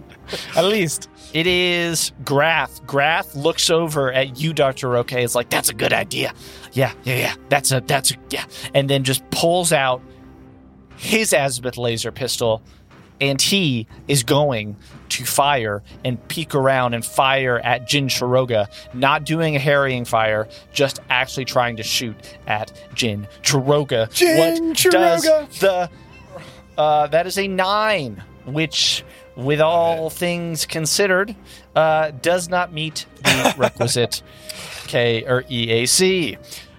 At 0.56 0.64
least. 0.64 1.08
It 1.36 1.46
is 1.46 2.12
Grath. 2.24 2.86
Grath 2.86 3.36
looks 3.36 3.68
over 3.68 4.10
at 4.10 4.40
you, 4.40 4.54
Dr. 4.54 4.88
Roque. 4.88 5.12
Is 5.12 5.34
like, 5.34 5.50
that's 5.50 5.68
a 5.68 5.74
good 5.74 5.92
idea. 5.92 6.32
Yeah, 6.72 6.94
yeah, 7.04 7.16
yeah. 7.18 7.34
That's 7.50 7.72
a, 7.72 7.82
that's 7.86 8.12
a, 8.12 8.14
yeah. 8.30 8.46
And 8.72 8.88
then 8.88 9.04
just 9.04 9.28
pulls 9.28 9.70
out 9.70 10.00
his 10.96 11.34
azimuth 11.34 11.76
laser 11.76 12.10
pistol 12.10 12.62
and 13.20 13.38
he 13.42 13.86
is 14.08 14.22
going 14.22 14.76
to 15.10 15.26
fire 15.26 15.82
and 16.06 16.26
peek 16.28 16.54
around 16.54 16.94
and 16.94 17.04
fire 17.04 17.58
at 17.58 17.86
Jin 17.86 18.06
Shiroga, 18.06 18.68
not 18.94 19.24
doing 19.26 19.56
a 19.56 19.58
harrying 19.58 20.06
fire, 20.06 20.48
just 20.72 21.00
actually 21.10 21.44
trying 21.44 21.76
to 21.76 21.82
shoot 21.82 22.16
at 22.46 22.72
Jin 22.94 23.28
Shiroga. 23.42 24.10
Jin 24.10 24.38
what 24.38 24.76
does 24.90 25.26
Shiroga. 25.26 25.58
the 25.60 25.90
uh, 26.80 27.08
that 27.08 27.26
is 27.26 27.36
a 27.36 27.46
nine, 27.46 28.22
which, 28.46 29.04
with 29.36 29.60
all 29.60 30.10
things 30.10 30.66
considered, 30.66 31.34
uh, 31.74 32.10
does 32.22 32.48
not 32.48 32.72
meet 32.72 33.06
the 33.22 33.54
requisite 33.58 34.22
K 34.86 35.24
or 35.24 35.42
EAC. 35.44 36.38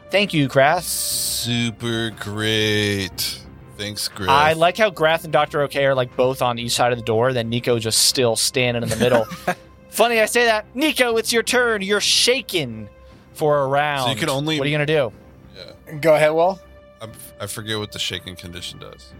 Thank 0.10 0.34
you, 0.34 0.48
Grath. 0.48 0.84
Super 0.84 2.12
great. 2.20 3.42
Thanks, 3.78 4.08
Griff. 4.08 4.30
I 4.30 4.54
like 4.54 4.78
how 4.78 4.90
Grath 4.90 5.24
and 5.24 5.32
Dr. 5.34 5.62
OK 5.62 5.86
are 5.86 5.94
like 5.94 6.16
both 6.16 6.42
on 6.42 6.58
each 6.58 6.72
side 6.72 6.92
of 6.92 6.98
the 6.98 7.04
door, 7.06 7.32
then 7.34 7.50
Nico 7.50 7.78
just 7.78 8.00
still 8.06 8.36
standing 8.36 8.82
in 8.84 8.90
the 8.90 8.96
middle. 8.96 9.26
Funny 9.90 10.20
I 10.20 10.26
say 10.26 10.46
that. 10.46 10.66
Nico, 10.76 11.18
it's 11.18 11.32
your 11.34 11.44
turn. 11.44 11.82
You're 11.82 12.02
shaken 12.02 12.90
for 13.34 13.60
a 13.62 13.68
round. 13.68 14.06
So 14.06 14.10
you 14.14 14.16
can 14.18 14.30
only- 14.30 14.58
What 14.60 14.66
are 14.66 14.70
you 14.70 14.78
going 14.78 14.88
to 14.88 14.94
do? 15.92 16.00
Go 16.02 16.16
ahead, 16.16 16.34
Will. 16.34 16.60
I'm, 17.02 17.12
I 17.40 17.46
forget 17.48 17.78
what 17.78 17.92
the 17.92 18.00
shaking 18.00 18.36
condition 18.36 18.80
does. 18.80 19.12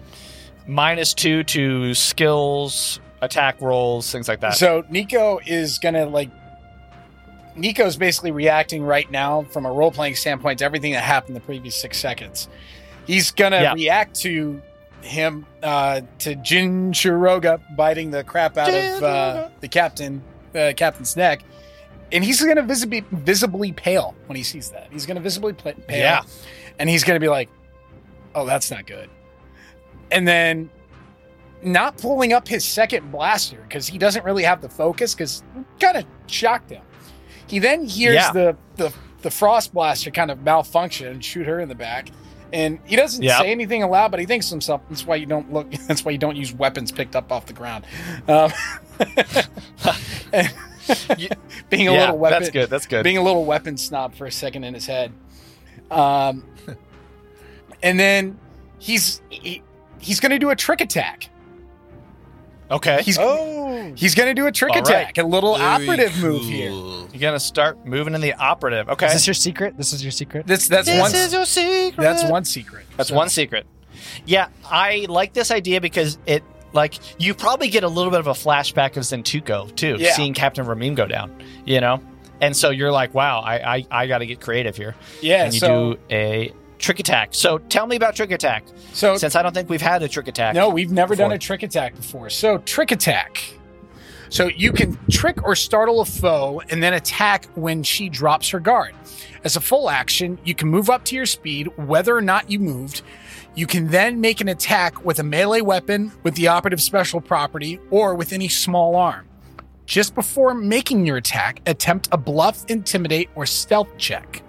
Minus 0.68 1.14
two 1.14 1.44
to 1.46 1.94
skills, 1.94 3.00
attack 3.22 3.60
rolls, 3.62 4.12
things 4.12 4.28
like 4.28 4.40
that. 4.42 4.56
So 4.56 4.84
Nico 4.90 5.40
is 5.46 5.80
gonna 5.80 6.06
like. 6.06 6.30
Nico's 7.56 7.98
basically 7.98 8.32
reacting 8.32 8.84
right 8.84 9.10
now 9.10 9.44
from 9.44 9.66
a 9.66 9.72
role 9.72 9.90
playing 9.92 10.16
standpoint 10.16 10.60
to 10.60 10.66
everything 10.66 10.92
that 10.94 11.04
happened 11.04 11.36
the 11.36 11.40
previous 11.42 11.76
six 11.76 11.98
seconds. 11.98 12.48
He's 13.08 13.32
gonna 13.32 13.62
Yeah. 13.62 13.74
react 13.74 14.16
to 14.22 14.62
him 15.02 15.46
uh, 15.64 16.02
to 16.20 16.36
Jin 16.36 16.92
Shiroga 16.92 17.60
biting 17.76 18.12
the 18.12 18.24
crap 18.24 18.58
out 18.58 18.70
of 18.70 19.04
uh, 19.04 19.50
the 19.62 19.68
captain, 19.68 20.22
uh, 20.54 20.74
captain's 20.76 21.16
neck, 21.16 21.42
and 22.12 22.24
he's 22.24 22.44
gonna 22.44 22.62
visibly 22.62 23.04
visibly 23.12 23.72
pale 23.72 24.14
when 24.28 24.36
he 24.36 24.44
sees 24.44 24.70
that. 24.72 24.88
He's 24.92 25.06
gonna 25.08 25.20
visibly 25.20 25.54
pale, 25.54 25.76
Yeah. 25.90 26.22
and 26.78 26.88
he's 26.90 27.04
gonna 27.04 27.20
be 27.20 27.30
like, 27.30 27.50
"Oh, 28.36 28.46
that's 28.46 28.70
not 28.70 28.86
good," 28.86 29.10
and 30.12 30.28
then 30.28 30.70
not 31.64 31.98
pulling 31.98 32.34
up 32.34 32.48
his 32.48 32.64
second 32.64 33.12
blaster 33.12 33.58
because 33.68 33.88
he 33.88 33.98
doesn't 33.98 34.24
really 34.24 34.44
have 34.44 34.62
the 34.62 34.70
focus 34.70 35.14
because 35.16 35.44
kind 35.80 35.98
of 35.98 36.06
shocked 36.28 36.70
him. 36.70 36.84
He 37.48 37.60
then 37.60 37.86
hears 37.86 38.16
Yeah. 38.16 38.32
the, 38.32 38.58
the 38.76 38.94
the 39.24 39.32
frost 39.32 39.74
blaster 39.74 40.12
kind 40.12 40.30
of 40.30 40.44
malfunction 40.44 41.08
and 41.08 41.26
shoot 41.26 41.48
her 41.48 41.60
in 41.60 41.68
the 41.70 41.76
back. 41.76 42.10
And 42.54 42.80
he 42.86 42.96
doesn't 42.96 43.22
Yep. 43.24 43.40
say 43.42 43.52
anything 43.52 43.84
aloud, 43.84 44.12
but 44.12 44.20
he 44.20 44.26
thinks 44.26 44.48
to 44.50 44.54
himself, 44.54 44.82
"That's 44.90 45.06
why 45.06 45.16
you 45.18 45.26
don't 45.26 45.52
look. 45.52 45.70
That's 45.88 46.06
why 46.06 46.12
you 46.12 46.18
don't 46.18 46.36
use 46.38 46.54
weapons 46.54 46.92
picked 46.92 47.16
up 47.16 47.32
off 47.32 47.46
the 47.48 47.54
ground." 47.54 47.84
Um, 48.28 48.52
being 51.70 51.88
a 51.88 51.92
yeah, 51.94 52.00
little 52.00 52.18
weapon, 52.18 52.40
that's 52.40 52.50
good. 52.52 52.70
That's 52.70 52.86
good. 52.86 53.04
being 53.04 53.18
a 53.18 53.22
little 53.24 53.44
weapon 53.46 53.76
snob 53.78 54.16
for 54.16 54.26
a 54.26 54.32
second 54.32 54.64
in 54.64 54.74
his 54.74 54.86
head. 54.86 55.12
Um, 55.92 56.46
and 57.84 58.00
then 58.00 58.40
he's 58.80 59.22
he, 59.30 59.62
he's 60.00 60.20
going 60.20 60.32
to 60.32 60.40
do 60.40 60.50
a 60.50 60.56
trick 60.56 60.80
attack. 60.82 61.30
Okay. 62.72 63.02
He's 63.04 63.18
Oh, 63.20 63.94
he's 63.96 64.16
going 64.16 64.28
to 64.28 64.34
do 64.34 64.48
a 64.48 64.52
trick 64.52 64.72
All 64.76 64.82
right. 64.82 64.88
attack, 64.90 65.18
a 65.18 65.24
little 65.24 65.56
Very 65.58 65.68
operative 65.68 66.22
move 66.22 66.44
here. 66.44 66.72
You're 66.72 67.20
gonna 67.20 67.40
start 67.40 67.86
moving 67.86 68.14
in 68.14 68.22
the 68.22 68.34
operative. 68.34 68.90
Okay. 68.90 69.08
This 69.08 69.16
is 69.16 69.22
this 69.22 69.28
your 69.28 69.34
secret? 69.34 69.78
This 69.78 69.94
is 69.94 70.04
your 70.04 70.12
secret. 70.12 70.46
That's 70.46 70.68
that's 70.68 70.88
one 70.90 71.12
your 71.32 71.46
secret. 71.46 71.96
that's 72.04 72.24
one 72.24 72.46
secret. 72.46 72.86
That's 72.96 73.10
So- 73.10 73.16
one 73.16 73.30
secret. 73.30 73.66
Yeah, 74.26 74.48
I 74.70 75.06
like 75.10 75.34
this 75.34 75.50
idea 75.52 75.82
because 75.82 76.18
it 76.28 76.44
like 76.74 77.00
you 77.20 77.34
probably 77.34 77.70
get 77.70 77.84
a 77.84 77.88
little 77.88 78.12
bit 78.12 78.20
of 78.20 78.28
a 78.28 78.34
flashback 78.34 78.98
of 78.98 79.04
Zentuko 79.04 79.74
too, 79.76 79.96
Yeah. 80.00 80.14
seeing 80.14 80.34
Captain 80.34 80.66
Ramim 80.66 80.96
go 80.96 81.08
down. 81.08 81.42
You 81.66 81.82
know, 81.82 82.02
and 82.42 82.56
so 82.56 82.70
you're 82.70 82.92
like, 82.92 83.14
wow, 83.16 83.40
I 83.40 83.78
I, 83.78 83.86
I 83.90 84.08
got 84.08 84.20
to 84.20 84.26
get 84.28 84.40
creative 84.42 84.76
here, 84.78 84.96
Yeah. 85.22 85.46
and 85.46 85.54
you 85.54 85.60
so 85.60 85.94
do 85.94 86.00
a 86.12 86.52
trick 86.88 87.02
attack. 87.02 87.30
So 87.34 87.58
tell 87.58 87.86
me 87.86 87.98
about 87.98 88.16
trick 88.16 88.32
attack, 88.32 88.64
so 88.94 89.18
since 89.18 89.36
I 89.36 89.44
don't 89.44 89.54
think 89.54 89.70
we've 89.70 89.82
had 89.82 90.02
a 90.04 90.08
trick 90.08 90.30
attack. 90.30 90.56
no, 90.56 90.70
we've 90.70 90.90
never 90.90 91.16
done 91.18 91.34
a 91.34 91.38
trick 91.38 91.62
attack 91.62 91.98
before. 91.98 92.30
So 92.30 92.60
trick 92.60 92.92
attack. 92.92 93.44
So 94.30 94.48
you 94.48 94.72
can 94.72 94.98
trick 95.12 95.44
or 95.44 95.54
startle 95.54 96.00
a 96.00 96.06
foe 96.06 96.62
and 96.70 96.82
then 96.82 96.94
attack 96.94 97.46
when 97.56 97.84
she 97.84 98.08
drops 98.08 98.50
her 98.52 98.62
guard. 98.62 98.94
As 99.44 99.58
a 99.58 99.62
full 99.62 99.90
action, 99.90 100.40
you 100.46 100.56
can 100.56 100.70
move 100.70 100.90
up 100.90 101.04
to 101.06 101.16
your 101.16 101.26
speed, 101.26 101.68
whether 101.78 102.16
or 102.16 102.22
not 102.22 102.50
you 102.50 102.60
moved. 102.60 103.02
You 103.54 103.68
can 103.68 103.90
then 103.90 104.22
make 104.22 104.40
an 104.40 104.48
attack 104.48 105.04
with 105.04 105.20
a 105.20 105.24
melee 105.24 105.62
weapon 105.62 106.14
with 106.24 106.36
the 106.36 106.48
operative 106.48 106.82
special 106.82 107.20
property 107.20 107.80
or 107.90 108.16
with 108.16 108.32
any 108.32 108.48
small 108.48 108.96
arm. 108.96 109.28
Just 109.86 110.16
before 110.16 110.54
making 110.54 111.06
your 111.06 111.18
attack, 111.18 111.62
attempt 111.66 112.08
a 112.14 112.18
bluff, 112.18 112.64
intimidate, 112.70 113.30
or 113.36 113.46
stealth 113.46 113.90
check. 113.98 114.42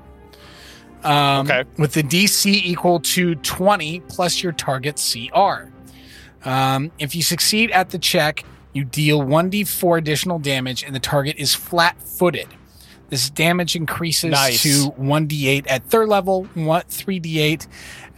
Um, 1.05 1.47
Okay. 1.51 1.65
With 1.79 1.93
the 1.93 2.03
DC 2.03 2.47
equal 2.53 3.01
to 3.01 3.35
20 3.37 4.01
plus 4.09 4.43
your 4.43 4.53
target 4.53 4.97
CR. 4.97 5.71
Um, 6.49 6.91
if 6.99 7.15
you 7.15 7.23
succeed 7.23 7.71
at 7.73 7.91
the 7.91 7.99
check, 7.99 8.45
you 8.73 8.85
deal 8.85 9.21
1d4 9.23 9.99
additional 9.99 10.39
damage 10.39 10.83
and 10.83 10.95
the 10.95 11.01
target 11.01 11.37
is 11.37 11.55
flat 11.55 12.01
footed. 12.01 12.49
This 13.11 13.31
damage 13.31 13.75
increases 13.75 14.31
Nice. 14.33 14.63
to 14.63 14.91
1d8 14.99 15.65
at 15.69 15.85
third 15.85 16.09
level, 16.09 16.47
3d8 16.55 17.67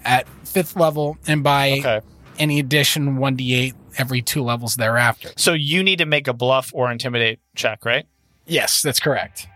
at 0.05 0.26
fifth 0.45 0.74
level, 0.76 1.16
and 1.26 1.43
by 1.45 1.78
Okay. 1.78 2.01
any 2.39 2.59
addition, 2.59 3.16
1d8 3.18 3.74
every 3.99 4.20
two 4.22 4.43
levels 4.43 4.76
thereafter. 4.76 5.31
So 5.37 5.53
you 5.53 5.83
need 5.83 5.99
to 5.99 6.07
make 6.07 6.26
a 6.28 6.33
bluff 6.33 6.70
or 6.74 6.91
intimidate 6.91 7.39
check, 7.55 7.85
right? 7.85 8.07
Yes, 8.47 8.83
that's 8.83 8.99
correct. 9.01 9.47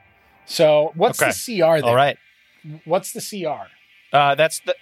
So 0.46 0.92
what's 0.94 1.20
Okay. 1.20 1.32
the 1.32 1.34
CR 1.62 1.80
there? 1.80 1.84
All 1.90 1.96
right. 1.96 2.16
What's 2.84 3.12
the 3.12 3.20
CR? 3.20 3.68
Uh, 4.16 4.34
that's 4.34 4.60
the 4.60 4.74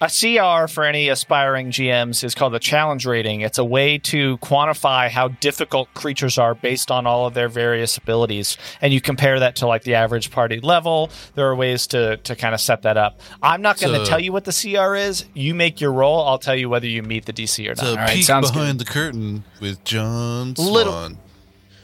a 0.00 0.08
CR 0.08 0.66
for 0.66 0.82
any 0.84 1.08
aspiring 1.08 1.70
GMs 1.70 2.24
is 2.24 2.34
called 2.34 2.52
the 2.52 2.58
challenge 2.58 3.06
rating. 3.06 3.40
It's 3.42 3.58
a 3.58 3.64
way 3.64 3.96
to 3.98 4.36
quantify 4.38 5.08
how 5.08 5.28
difficult 5.28 5.94
creatures 5.94 6.36
are 6.36 6.54
based 6.54 6.90
on 6.90 7.06
all 7.06 7.26
of 7.26 7.32
their 7.34 7.48
various 7.48 7.96
abilities, 7.96 8.58
and 8.82 8.92
you 8.92 9.00
compare 9.00 9.38
that 9.40 9.56
to 9.56 9.66
like 9.68 9.84
the 9.84 9.94
average 9.94 10.30
party 10.32 10.58
level. 10.60 11.10
There 11.36 11.46
are 11.46 11.54
ways 11.54 11.86
to 11.88 12.16
to 12.18 12.34
kind 12.36 12.54
of 12.54 12.60
set 12.60 12.82
that 12.82 12.96
up. 12.96 13.20
I'm 13.40 13.62
not 13.62 13.78
going 13.78 13.94
to 13.98 14.04
So- 14.04 14.10
tell 14.10 14.20
you 14.20 14.32
what 14.32 14.44
the 14.44 14.52
CR 14.52 14.96
is. 14.96 15.24
You 15.32 15.54
make 15.54 15.80
your 15.80 15.92
roll. 15.92 16.26
I'll 16.26 16.38
tell 16.38 16.56
you 16.56 16.68
whether 16.68 16.88
you 16.88 17.02
meet 17.02 17.24
the 17.26 17.32
DC 17.32 17.64
or 17.70 17.74
not. 17.76 17.92
a 17.92 17.96
right, 17.96 18.10
peek 18.16 18.24
sounds 18.24 18.50
behind 18.50 18.80
the 18.80 18.84
curtain 18.84 19.44
with 19.60 19.84
John 19.84 20.54
Little- 20.58 21.12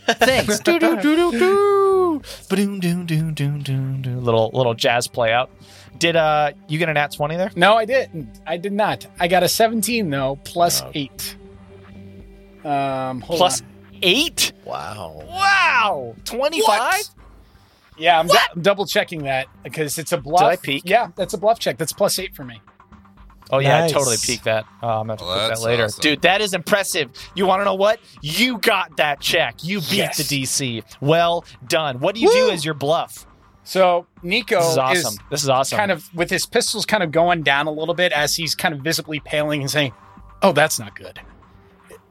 Thanks. 0.09 0.59
do 0.61 0.79
do 0.81 0.97
do 1.01 1.17
do 1.17 1.31
do. 1.39 1.90
Ba-doom, 2.49 2.81
doom, 2.81 3.07
doom, 3.07 3.35
doom, 3.35 3.63
doom, 3.63 4.03
doom. 4.03 4.25
Little 4.25 4.51
little 4.53 4.75
jazz 4.75 5.07
play 5.09 5.33
out. 5.33 5.51
Did 5.99 6.17
uh 6.17 6.53
you 6.69 6.79
get 6.79 6.89
an 6.89 6.97
at 6.97 7.13
twenty 7.13 7.37
there? 7.37 7.51
No, 7.57 7.75
I 7.77 7.85
didn't. 7.85 8.41
I 8.47 8.57
did 8.57 8.73
not. 8.73 9.07
I 9.19 9.29
got 9.29 9.43
a 9.43 9.49
17 9.49 10.09
though, 10.11 10.39
plus 10.45 10.83
Oh. 10.83 10.91
eight. 10.95 11.37
Um, 12.65 13.21
hold 13.23 13.39
Plus 13.39 13.63
on. 13.63 13.67
eight. 14.03 14.53
Wow. 14.65 15.23
Wow, 15.27 16.15
twenty 16.25 16.61
five. 16.63 17.03
Yeah, 17.97 18.19
I'm, 18.19 18.27
du- 18.29 18.39
I'm 18.55 18.63
double 18.63 18.87
checking 18.87 19.25
that 19.25 19.47
because 19.63 19.99
it's 19.99 20.13
a 20.13 20.17
bluff. 20.19 20.41
Did 20.41 20.47
I 20.47 20.57
peek? 20.57 20.83
Yeah, 20.87 21.09
that's 21.17 21.35
a 21.35 21.39
bluff 21.39 21.59
check. 21.59 21.77
That's 21.79 21.93
plus 21.93 22.19
eight 22.19 22.35
for 22.35 22.45
me. 22.45 22.61
Oh 23.53 23.59
yeah, 23.59 23.85
I 23.85 23.89
totally 23.89 24.17
peeked 24.23 24.45
that. 24.45 24.65
Oh, 24.83 24.89
I'm 25.01 25.07
gonna 25.09 25.13
have 25.13 25.21
Well, 25.21 25.49
put 25.49 25.55
that 25.57 25.61
later, 25.65 25.85
awesome. 25.85 26.01
dude. 26.03 26.23
That 26.23 26.41
is 26.41 26.55
impressive. 26.55 27.11
You 27.35 27.47
want 27.47 27.61
to 27.61 27.65
know 27.65 27.75
what? 27.75 27.99
You 28.23 28.59
got 28.59 28.97
that 28.99 29.21
check. 29.21 29.57
You 29.65 29.81
beat 29.81 29.93
Yes. 29.93 30.17
the 30.19 30.43
DC. 30.43 30.83
Well 31.01 31.45
done. 31.67 31.99
What 32.01 32.15
do 32.15 32.21
you 32.21 32.31
do 32.31 32.47
Woo! 32.47 32.51
as 32.51 32.65
your 32.65 32.75
bluff? 32.75 33.27
So 33.65 34.07
Nico 34.23 34.59
This 34.61 34.71
is 34.71 34.79
awesome. 34.79 35.15
this 35.31 35.43
is 35.43 35.49
awesome. 35.49 35.79
kind 35.79 35.91
of 35.91 36.13
with 36.15 36.31
his 36.31 36.47
pistols 36.47 36.87
kind 36.87 37.03
of 37.03 37.11
going 37.13 37.43
down 37.43 37.67
a 37.67 37.71
little 37.73 37.95
bit 37.95 38.13
as 38.13 38.35
he's 38.37 38.55
kind 38.55 38.75
of 38.75 38.81
visibly 38.81 39.21
paling 39.21 39.61
and 39.61 39.71
saying, 39.71 39.93
"Oh, 40.43 40.53
that's 40.53 40.79
not 40.79 40.95
good." 40.97 41.21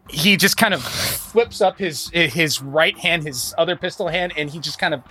He 0.10 0.38
just 0.38 0.58
kind 0.58 0.74
of 0.74 0.82
flips 0.84 1.62
up 1.62 1.78
his 1.78 2.10
his 2.12 2.62
right 2.62 2.98
hand, 2.98 3.24
his 3.24 3.54
other 3.58 3.76
pistol 3.76 4.08
hand, 4.08 4.34
and 4.36 4.50
he 4.50 4.60
just 4.60 4.80
kind 4.80 4.94
of 4.94 5.02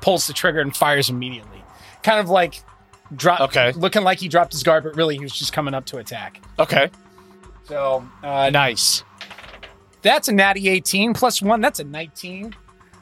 pulls 0.00 0.26
the 0.26 0.32
trigger 0.32 0.60
and 0.60 0.74
fires 0.76 1.08
immediately. 1.10 1.62
Kind 2.02 2.20
of 2.20 2.28
like 2.30 2.62
drop, 3.14 3.40
Okay. 3.40 3.72
looking 3.72 4.02
like 4.02 4.18
he 4.18 4.28
dropped 4.28 4.52
his 4.52 4.62
guard, 4.62 4.84
but 4.84 4.96
really 4.96 5.16
he 5.16 5.22
was 5.22 5.32
just 5.32 5.52
coming 5.52 5.74
up 5.74 5.84
to 5.86 5.98
attack. 5.98 6.40
okay. 6.58 6.90
So 7.64 8.06
uh, 8.22 8.48
Nice. 8.50 9.02
that's 10.02 10.28
a 10.28 10.32
natty 10.32 10.68
18 10.68 11.14
plus 11.14 11.42
one. 11.42 11.60
That's 11.60 11.80
a 11.80 11.84
19. 11.84 12.54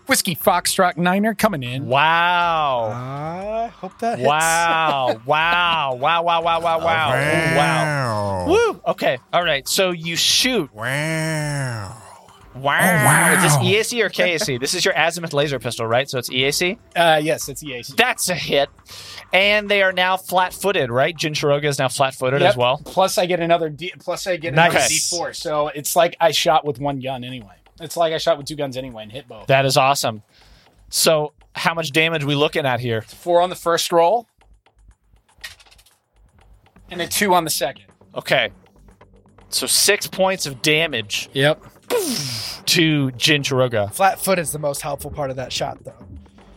Whiskey 0.06 0.36
Foxtrot 0.36 0.98
Niner 0.98 1.34
coming 1.34 1.62
in. 1.62 1.86
Wow. 1.86 2.90
I 2.92 3.68
hope 3.68 3.98
that 4.00 4.18
hits. 4.18 4.26
Wow. 4.28 5.20
wow. 5.26 5.94
Wow. 5.94 6.22
Wow. 6.22 6.42
Wow. 6.42 6.60
Wow. 6.60 6.78
Wow. 6.80 7.14
Ooh, 7.14 7.56
wow. 7.56 8.46
Woo. 8.48 8.80
Okay. 8.88 9.18
All 9.32 9.42
right. 9.42 9.66
So 9.66 9.92
you 9.92 10.14
shoot. 10.16 10.72
Wow. 10.74 11.96
Wow. 12.54 12.78
wow. 12.78 13.34
Is 13.34 13.42
this 13.42 13.56
EAC 13.92 14.04
or 14.04 14.08
KAC? 14.08 14.60
this 14.60 14.74
is 14.74 14.84
your 14.84 14.94
azimuth 14.96 15.32
laser 15.32 15.58
pistol, 15.58 15.86
right? 15.86 16.08
So 16.08 16.18
it's 16.18 16.30
EAC. 16.30 16.78
Uh, 16.94 17.20
yes, 17.22 17.48
it's 17.48 17.62
EAC. 17.64 17.96
That's 17.96 18.28
a 18.28 18.34
hit. 18.34 18.68
And 19.32 19.68
they 19.68 19.82
are 19.82 19.92
now 19.92 20.16
flat-footed, 20.16 20.90
right? 20.90 21.16
Jinchiroga 21.16 21.64
is 21.64 21.78
now 21.78 21.88
flat-footed 21.88 22.42
as 22.42 22.56
well. 22.56 22.80
Plus, 22.84 23.18
I 23.18 23.26
get 23.26 23.40
another 23.40 23.68
D. 23.70 23.92
Plus, 23.98 24.26
I 24.26 24.36
get 24.36 24.52
another 24.52 24.74
Nice. 24.74 25.12
D4. 25.12 25.34
So 25.34 25.68
it's 25.68 25.96
like 25.96 26.16
I 26.20 26.30
shot 26.30 26.64
with 26.64 26.78
one 26.78 27.00
gun 27.00 27.24
anyway. 27.24 27.56
It's 27.80 27.96
like 27.96 28.12
I 28.12 28.18
shot 28.18 28.38
with 28.38 28.46
two 28.46 28.54
guns 28.56 28.76
anyway 28.76 29.02
and 29.02 29.10
hit 29.12 29.26
both. 29.26 29.48
That 29.48 29.66
is 29.66 29.76
awesome. 29.76 30.22
So, 30.90 31.32
how 31.56 31.74
much 31.74 31.90
damage 31.90 32.22
we 32.24 32.36
looking 32.36 32.66
at 32.66 32.78
here? 32.78 33.02
Four 33.02 33.40
on 33.40 33.50
the 33.50 33.56
first 33.56 33.90
roll, 33.90 34.28
and 36.90 37.00
a 37.00 37.08
two 37.08 37.34
on 37.34 37.42
the 37.44 37.50
second. 37.50 37.86
Okay. 38.14 38.50
So 39.48 39.66
six 39.66 40.06
points 40.06 40.46
of 40.46 40.62
damage 40.62 41.28
Yep. 41.32 41.62
To 42.66 43.10
Jinchiroga. 43.12 43.92
Flat 43.92 44.20
foot 44.20 44.38
is 44.38 44.52
the 44.52 44.58
most 44.58 44.80
helpful 44.82 45.10
part 45.10 45.30
of 45.30 45.36
that 45.36 45.52
shot, 45.52 45.82
though. 45.84 45.92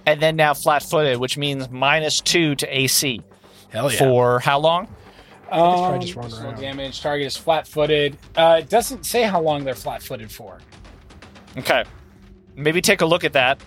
And 0.06 0.22
then 0.22 0.36
now 0.38 0.54
flat-footed, 0.54 1.18
which 1.18 1.38
means 1.38 1.70
minus 1.70 2.22
two 2.22 2.56
to 2.56 2.68
AC. 2.78 3.22
Hell 3.70 3.92
yeah. 3.92 3.98
For 3.98 4.40
how 4.40 4.60
long? 4.60 4.88
probably 5.50 5.96
Um, 5.96 6.02
just 6.02 6.16
run 6.16 6.32
around. 6.34 6.60
damage. 6.62 7.02
Target 7.02 7.28
is 7.28 7.36
flat-footed. 7.38 8.18
Uh, 8.36 8.58
it 8.60 8.70
doesn't 8.70 9.06
say 9.06 9.24
how 9.24 9.42
long 9.42 9.64
they're 9.66 9.76
flat-footed 9.76 10.32
for. 10.32 10.60
Okay. 11.58 11.84
Maybe 12.56 12.82
take 12.82 13.02
a 13.02 13.06
look 13.06 13.24
at 13.26 13.34
that 13.34 13.60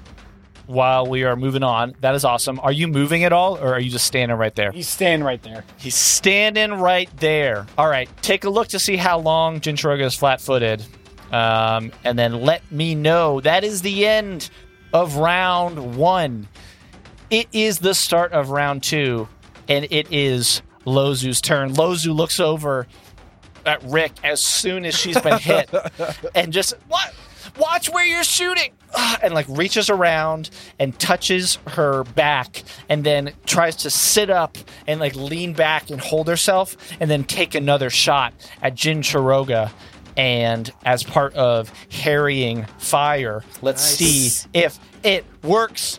while 0.67 1.07
we 1.07 1.25
are 1.25 1.37
moving 1.37 1.63
on. 1.63 1.95
That 2.01 2.15
is 2.15 2.25
awesome. 2.25 2.59
Are 2.61 2.73
you 2.73 2.89
moving 2.89 3.25
at 3.25 3.33
all, 3.33 3.57
or 3.59 3.75
are 3.75 3.81
you 3.81 3.91
just 3.91 4.07
standing 4.07 4.37
right 4.37 4.55
there? 4.55 4.73
He's 4.73 4.89
standing 4.89 5.25
right 5.25 5.43
there. 5.43 5.65
He's 5.79 5.95
standing 5.95 6.73
right 6.75 7.09
there. 7.19 7.67
All 7.77 7.89
right, 7.89 8.09
take 8.23 8.45
a 8.45 8.51
look 8.51 8.69
to 8.69 8.79
see 8.79 8.97
how 8.97 9.19
long 9.19 9.61
Jinchiroga 9.61 10.05
is 10.05 10.15
flat-footed, 10.15 10.85
um, 11.33 11.93
and 12.05 12.19
then 12.19 12.41
let 12.41 12.71
me 12.71 12.95
know. 12.95 13.41
That 13.41 13.65
is 13.65 13.83
the 13.83 14.07
end 14.07 14.51
of 14.93 15.17
round 15.17 15.97
one. 15.97 16.49
It 17.31 17.47
is 17.53 17.79
the 17.79 17.95
start 17.95 18.33
of 18.33 18.51
round 18.51 18.83
two, 18.83 19.29
and 19.69 19.87
it 19.91 20.09
is 20.11 20.63
Lozu's 20.85 21.41
turn. 21.41 21.75
Lozu 21.75 22.15
looks 22.15 22.41
over 22.41 22.87
at 23.65 23.83
Rick 23.85 24.13
as 24.25 24.41
soon 24.41 24.85
as 24.85 24.97
she's 24.97 25.21
been 25.21 25.39
hit, 25.39 25.71
and 26.35 26.53
just 26.53 26.75
what? 26.89 27.15
Watch 27.59 27.89
where 27.91 28.05
you're 28.05 28.25
shooting, 28.25 28.73
and 29.23 29.35
like 29.35 29.47
reaches 29.49 29.91
around 29.91 30.51
and 30.79 30.99
touches 30.99 31.59
her 31.69 32.05
back, 32.05 32.65
and 32.89 33.05
then 33.05 33.33
tries 33.47 33.77
to 33.77 33.91
sit 33.91 34.31
up 34.31 34.59
and 34.87 34.99
like 34.99 35.15
lean 35.15 35.53
back 35.53 35.91
and 35.91 36.01
hold 36.01 36.27
herself, 36.27 36.77
and 36.99 37.11
then 37.11 37.23
take 37.25 37.55
another 37.55 37.91
shot 37.91 38.35
at 38.63 38.75
Jin 38.75 39.01
Chiroga. 39.01 39.71
And 40.21 40.71
as 40.85 41.03
part 41.03 41.33
of 41.33 41.73
harrying 41.91 42.67
fire, 42.77 43.43
let's 43.63 43.83
see 43.83 44.47
if 44.53 44.79
it 45.03 45.25
works. 45.43 45.99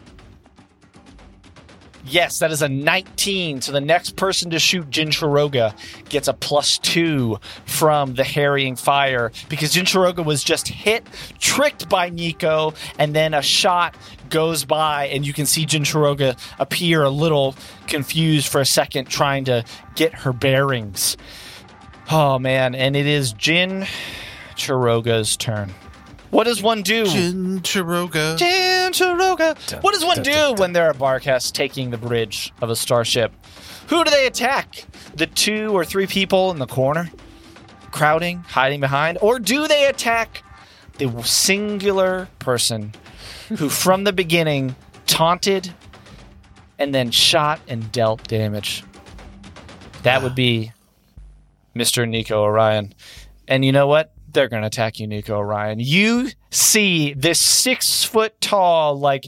Yes, 2.06 2.38
that 2.38 2.52
is 2.52 2.62
a 2.62 2.70
19. 2.70 3.62
So 3.62 3.72
the 3.72 3.82
next 3.82 4.18
person 4.18 4.52
to 4.52 4.60
shoot 4.60 4.92
Jinchiroga 4.92 5.74
gets 6.08 6.28
a 6.28 6.34
plus 6.34 6.78
two 6.78 7.40
from 7.66 8.14
the 8.14 8.24
harrying 8.24 8.76
fire 8.76 9.32
because 9.50 9.74
Jinchiroga 9.74 10.24
was 10.24 10.44
just 10.44 10.68
hit, 10.68 11.04
tricked 11.40 11.90
by 11.90 12.10
Nico, 12.10 12.76
and 13.00 13.16
then 13.16 13.34
a 13.34 13.42
shot 13.42 13.96
goes 14.30 14.66
by, 14.66 15.08
and 15.08 15.26
you 15.26 15.34
can 15.34 15.48
see 15.48 15.66
Jinchiroga 15.66 16.38
appear 16.60 17.02
a 17.02 17.10
little 17.10 17.56
confused 17.88 18.50
for 18.50 18.62
a 18.62 18.68
second, 18.68 19.10
trying 19.10 19.46
to 19.46 19.66
get 19.96 20.14
her 20.14 20.32
bearings. 20.32 21.18
Oh 22.14 22.38
man, 22.40 22.76
and 22.76 22.98
it 22.98 23.06
is 23.06 23.32
Jin 23.32 23.86
Chiroga's 24.56 25.38
turn. 25.38 25.74
What 26.30 26.44
does 26.44 26.62
one 26.62 26.82
do? 26.82 27.06
Jinchiroga. 27.06 28.38
Jinchiroga. 28.38 29.82
What 29.82 29.94
does 29.94 30.04
one 30.04 30.22
do 30.22 30.54
when 30.58 30.74
they're 30.74 30.90
a 30.90 30.94
barcast 30.94 31.54
taking 31.54 31.90
the 31.90 31.98
bridge 31.98 32.52
of 32.62 32.70
a 32.70 32.76
starship? 32.76 33.32
Who 33.88 34.04
do 34.04 34.12
they 34.12 34.28
attack? 34.28 34.84
The 35.16 35.26
two 35.26 35.74
or 35.74 35.86
three 35.86 36.06
people 36.06 36.52
in 36.52 36.60
the 36.60 36.68
corner, 36.68 37.10
crowding, 37.92 38.40
hiding 38.40 38.82
behind? 38.82 39.18
Or 39.22 39.40
do 39.40 39.70
they 39.70 39.86
attack 39.86 40.44
the 40.98 41.22
singular 41.24 42.28
person 42.40 42.94
who, 43.48 43.70
from 43.70 44.04
the 44.04 44.12
beginning, 44.12 44.76
taunted 45.06 45.74
and 46.78 46.94
then 46.94 47.12
shot 47.12 47.62
and 47.70 47.90
dealt 47.94 48.28
damage? 48.28 48.84
That 50.04 50.24
would 50.24 50.36
be 50.36 50.74
Mr. 51.76 52.08
Nico 52.08 52.42
Orion. 52.44 52.94
And 53.48 53.64
you 53.66 53.72
know 53.72 53.88
what? 53.88 54.14
They're 54.34 54.48
going 54.48 54.62
to 54.62 54.68
attack 54.68 55.00
you, 55.00 55.08
Nico 55.08 55.36
Orion. 55.38 55.80
You 55.80 56.30
see 56.52 57.14
this 57.14 57.40
six 57.42 58.04
foot 58.04 58.40
tall, 58.40 58.98
like 58.98 59.28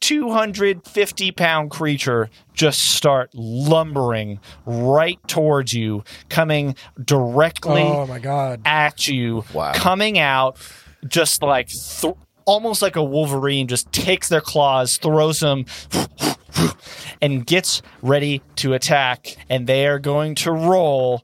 250 0.00 1.32
pound 1.32 1.70
creature 1.70 2.28
just 2.52 2.80
start 2.82 3.30
lumbering 3.34 4.40
right 4.66 5.18
towards 5.26 5.72
you, 5.72 6.04
coming 6.28 6.74
directly 7.02 7.82
Oh 7.82 8.06
my 8.06 8.18
god. 8.18 8.60
at 8.66 9.08
you, 9.08 9.44
Wow. 9.54 9.72
coming 9.74 10.18
out 10.18 10.56
just 11.08 11.42
like 11.42 11.68
th- 11.68 12.14
almost 12.44 12.82
like 12.82 12.96
a 12.96 13.02
Wolverine, 13.02 13.68
just 13.68 13.90
takes 13.92 14.28
their 14.28 14.40
claws, 14.40 14.96
throws 14.98 15.40
them, 15.40 15.64
and 17.20 17.46
gets 17.46 17.80
ready 18.02 18.42
to 18.56 18.74
attack. 18.74 19.36
And 19.48 19.66
they 19.66 19.86
are 19.86 19.98
going 19.98 20.34
to 20.36 20.52
roll. 20.52 21.22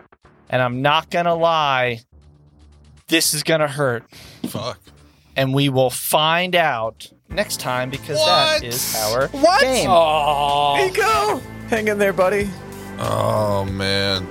And 0.50 0.62
I'm 0.62 0.80
not 0.82 1.10
going 1.10 1.26
to 1.26 1.34
lie, 1.34 2.00
this 3.08 3.34
is 3.34 3.42
going 3.42 3.60
to 3.60 3.68
hurt. 3.68 4.04
Fuck. 4.48 4.80
And 5.36 5.54
we 5.54 5.68
will 5.68 5.90
find 5.90 6.56
out 6.56 7.10
next 7.28 7.60
time 7.60 7.90
because 7.90 8.16
that 8.18 8.54
What? 8.54 8.64
is 8.64 8.96
our 8.96 9.28
What? 9.28 9.60
game. 9.60 9.88
Nico, 10.86 11.38
hang 11.68 11.88
in 11.88 11.98
there, 11.98 12.12
buddy. 12.12 12.48
Oh 12.98 13.64
man, 13.66 14.26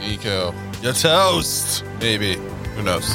Nico, 0.00 0.52
you're 0.82 0.92
toast. 0.92 1.84
Maybe. 2.00 2.34
Who 2.74 2.82
knows? 2.82 3.08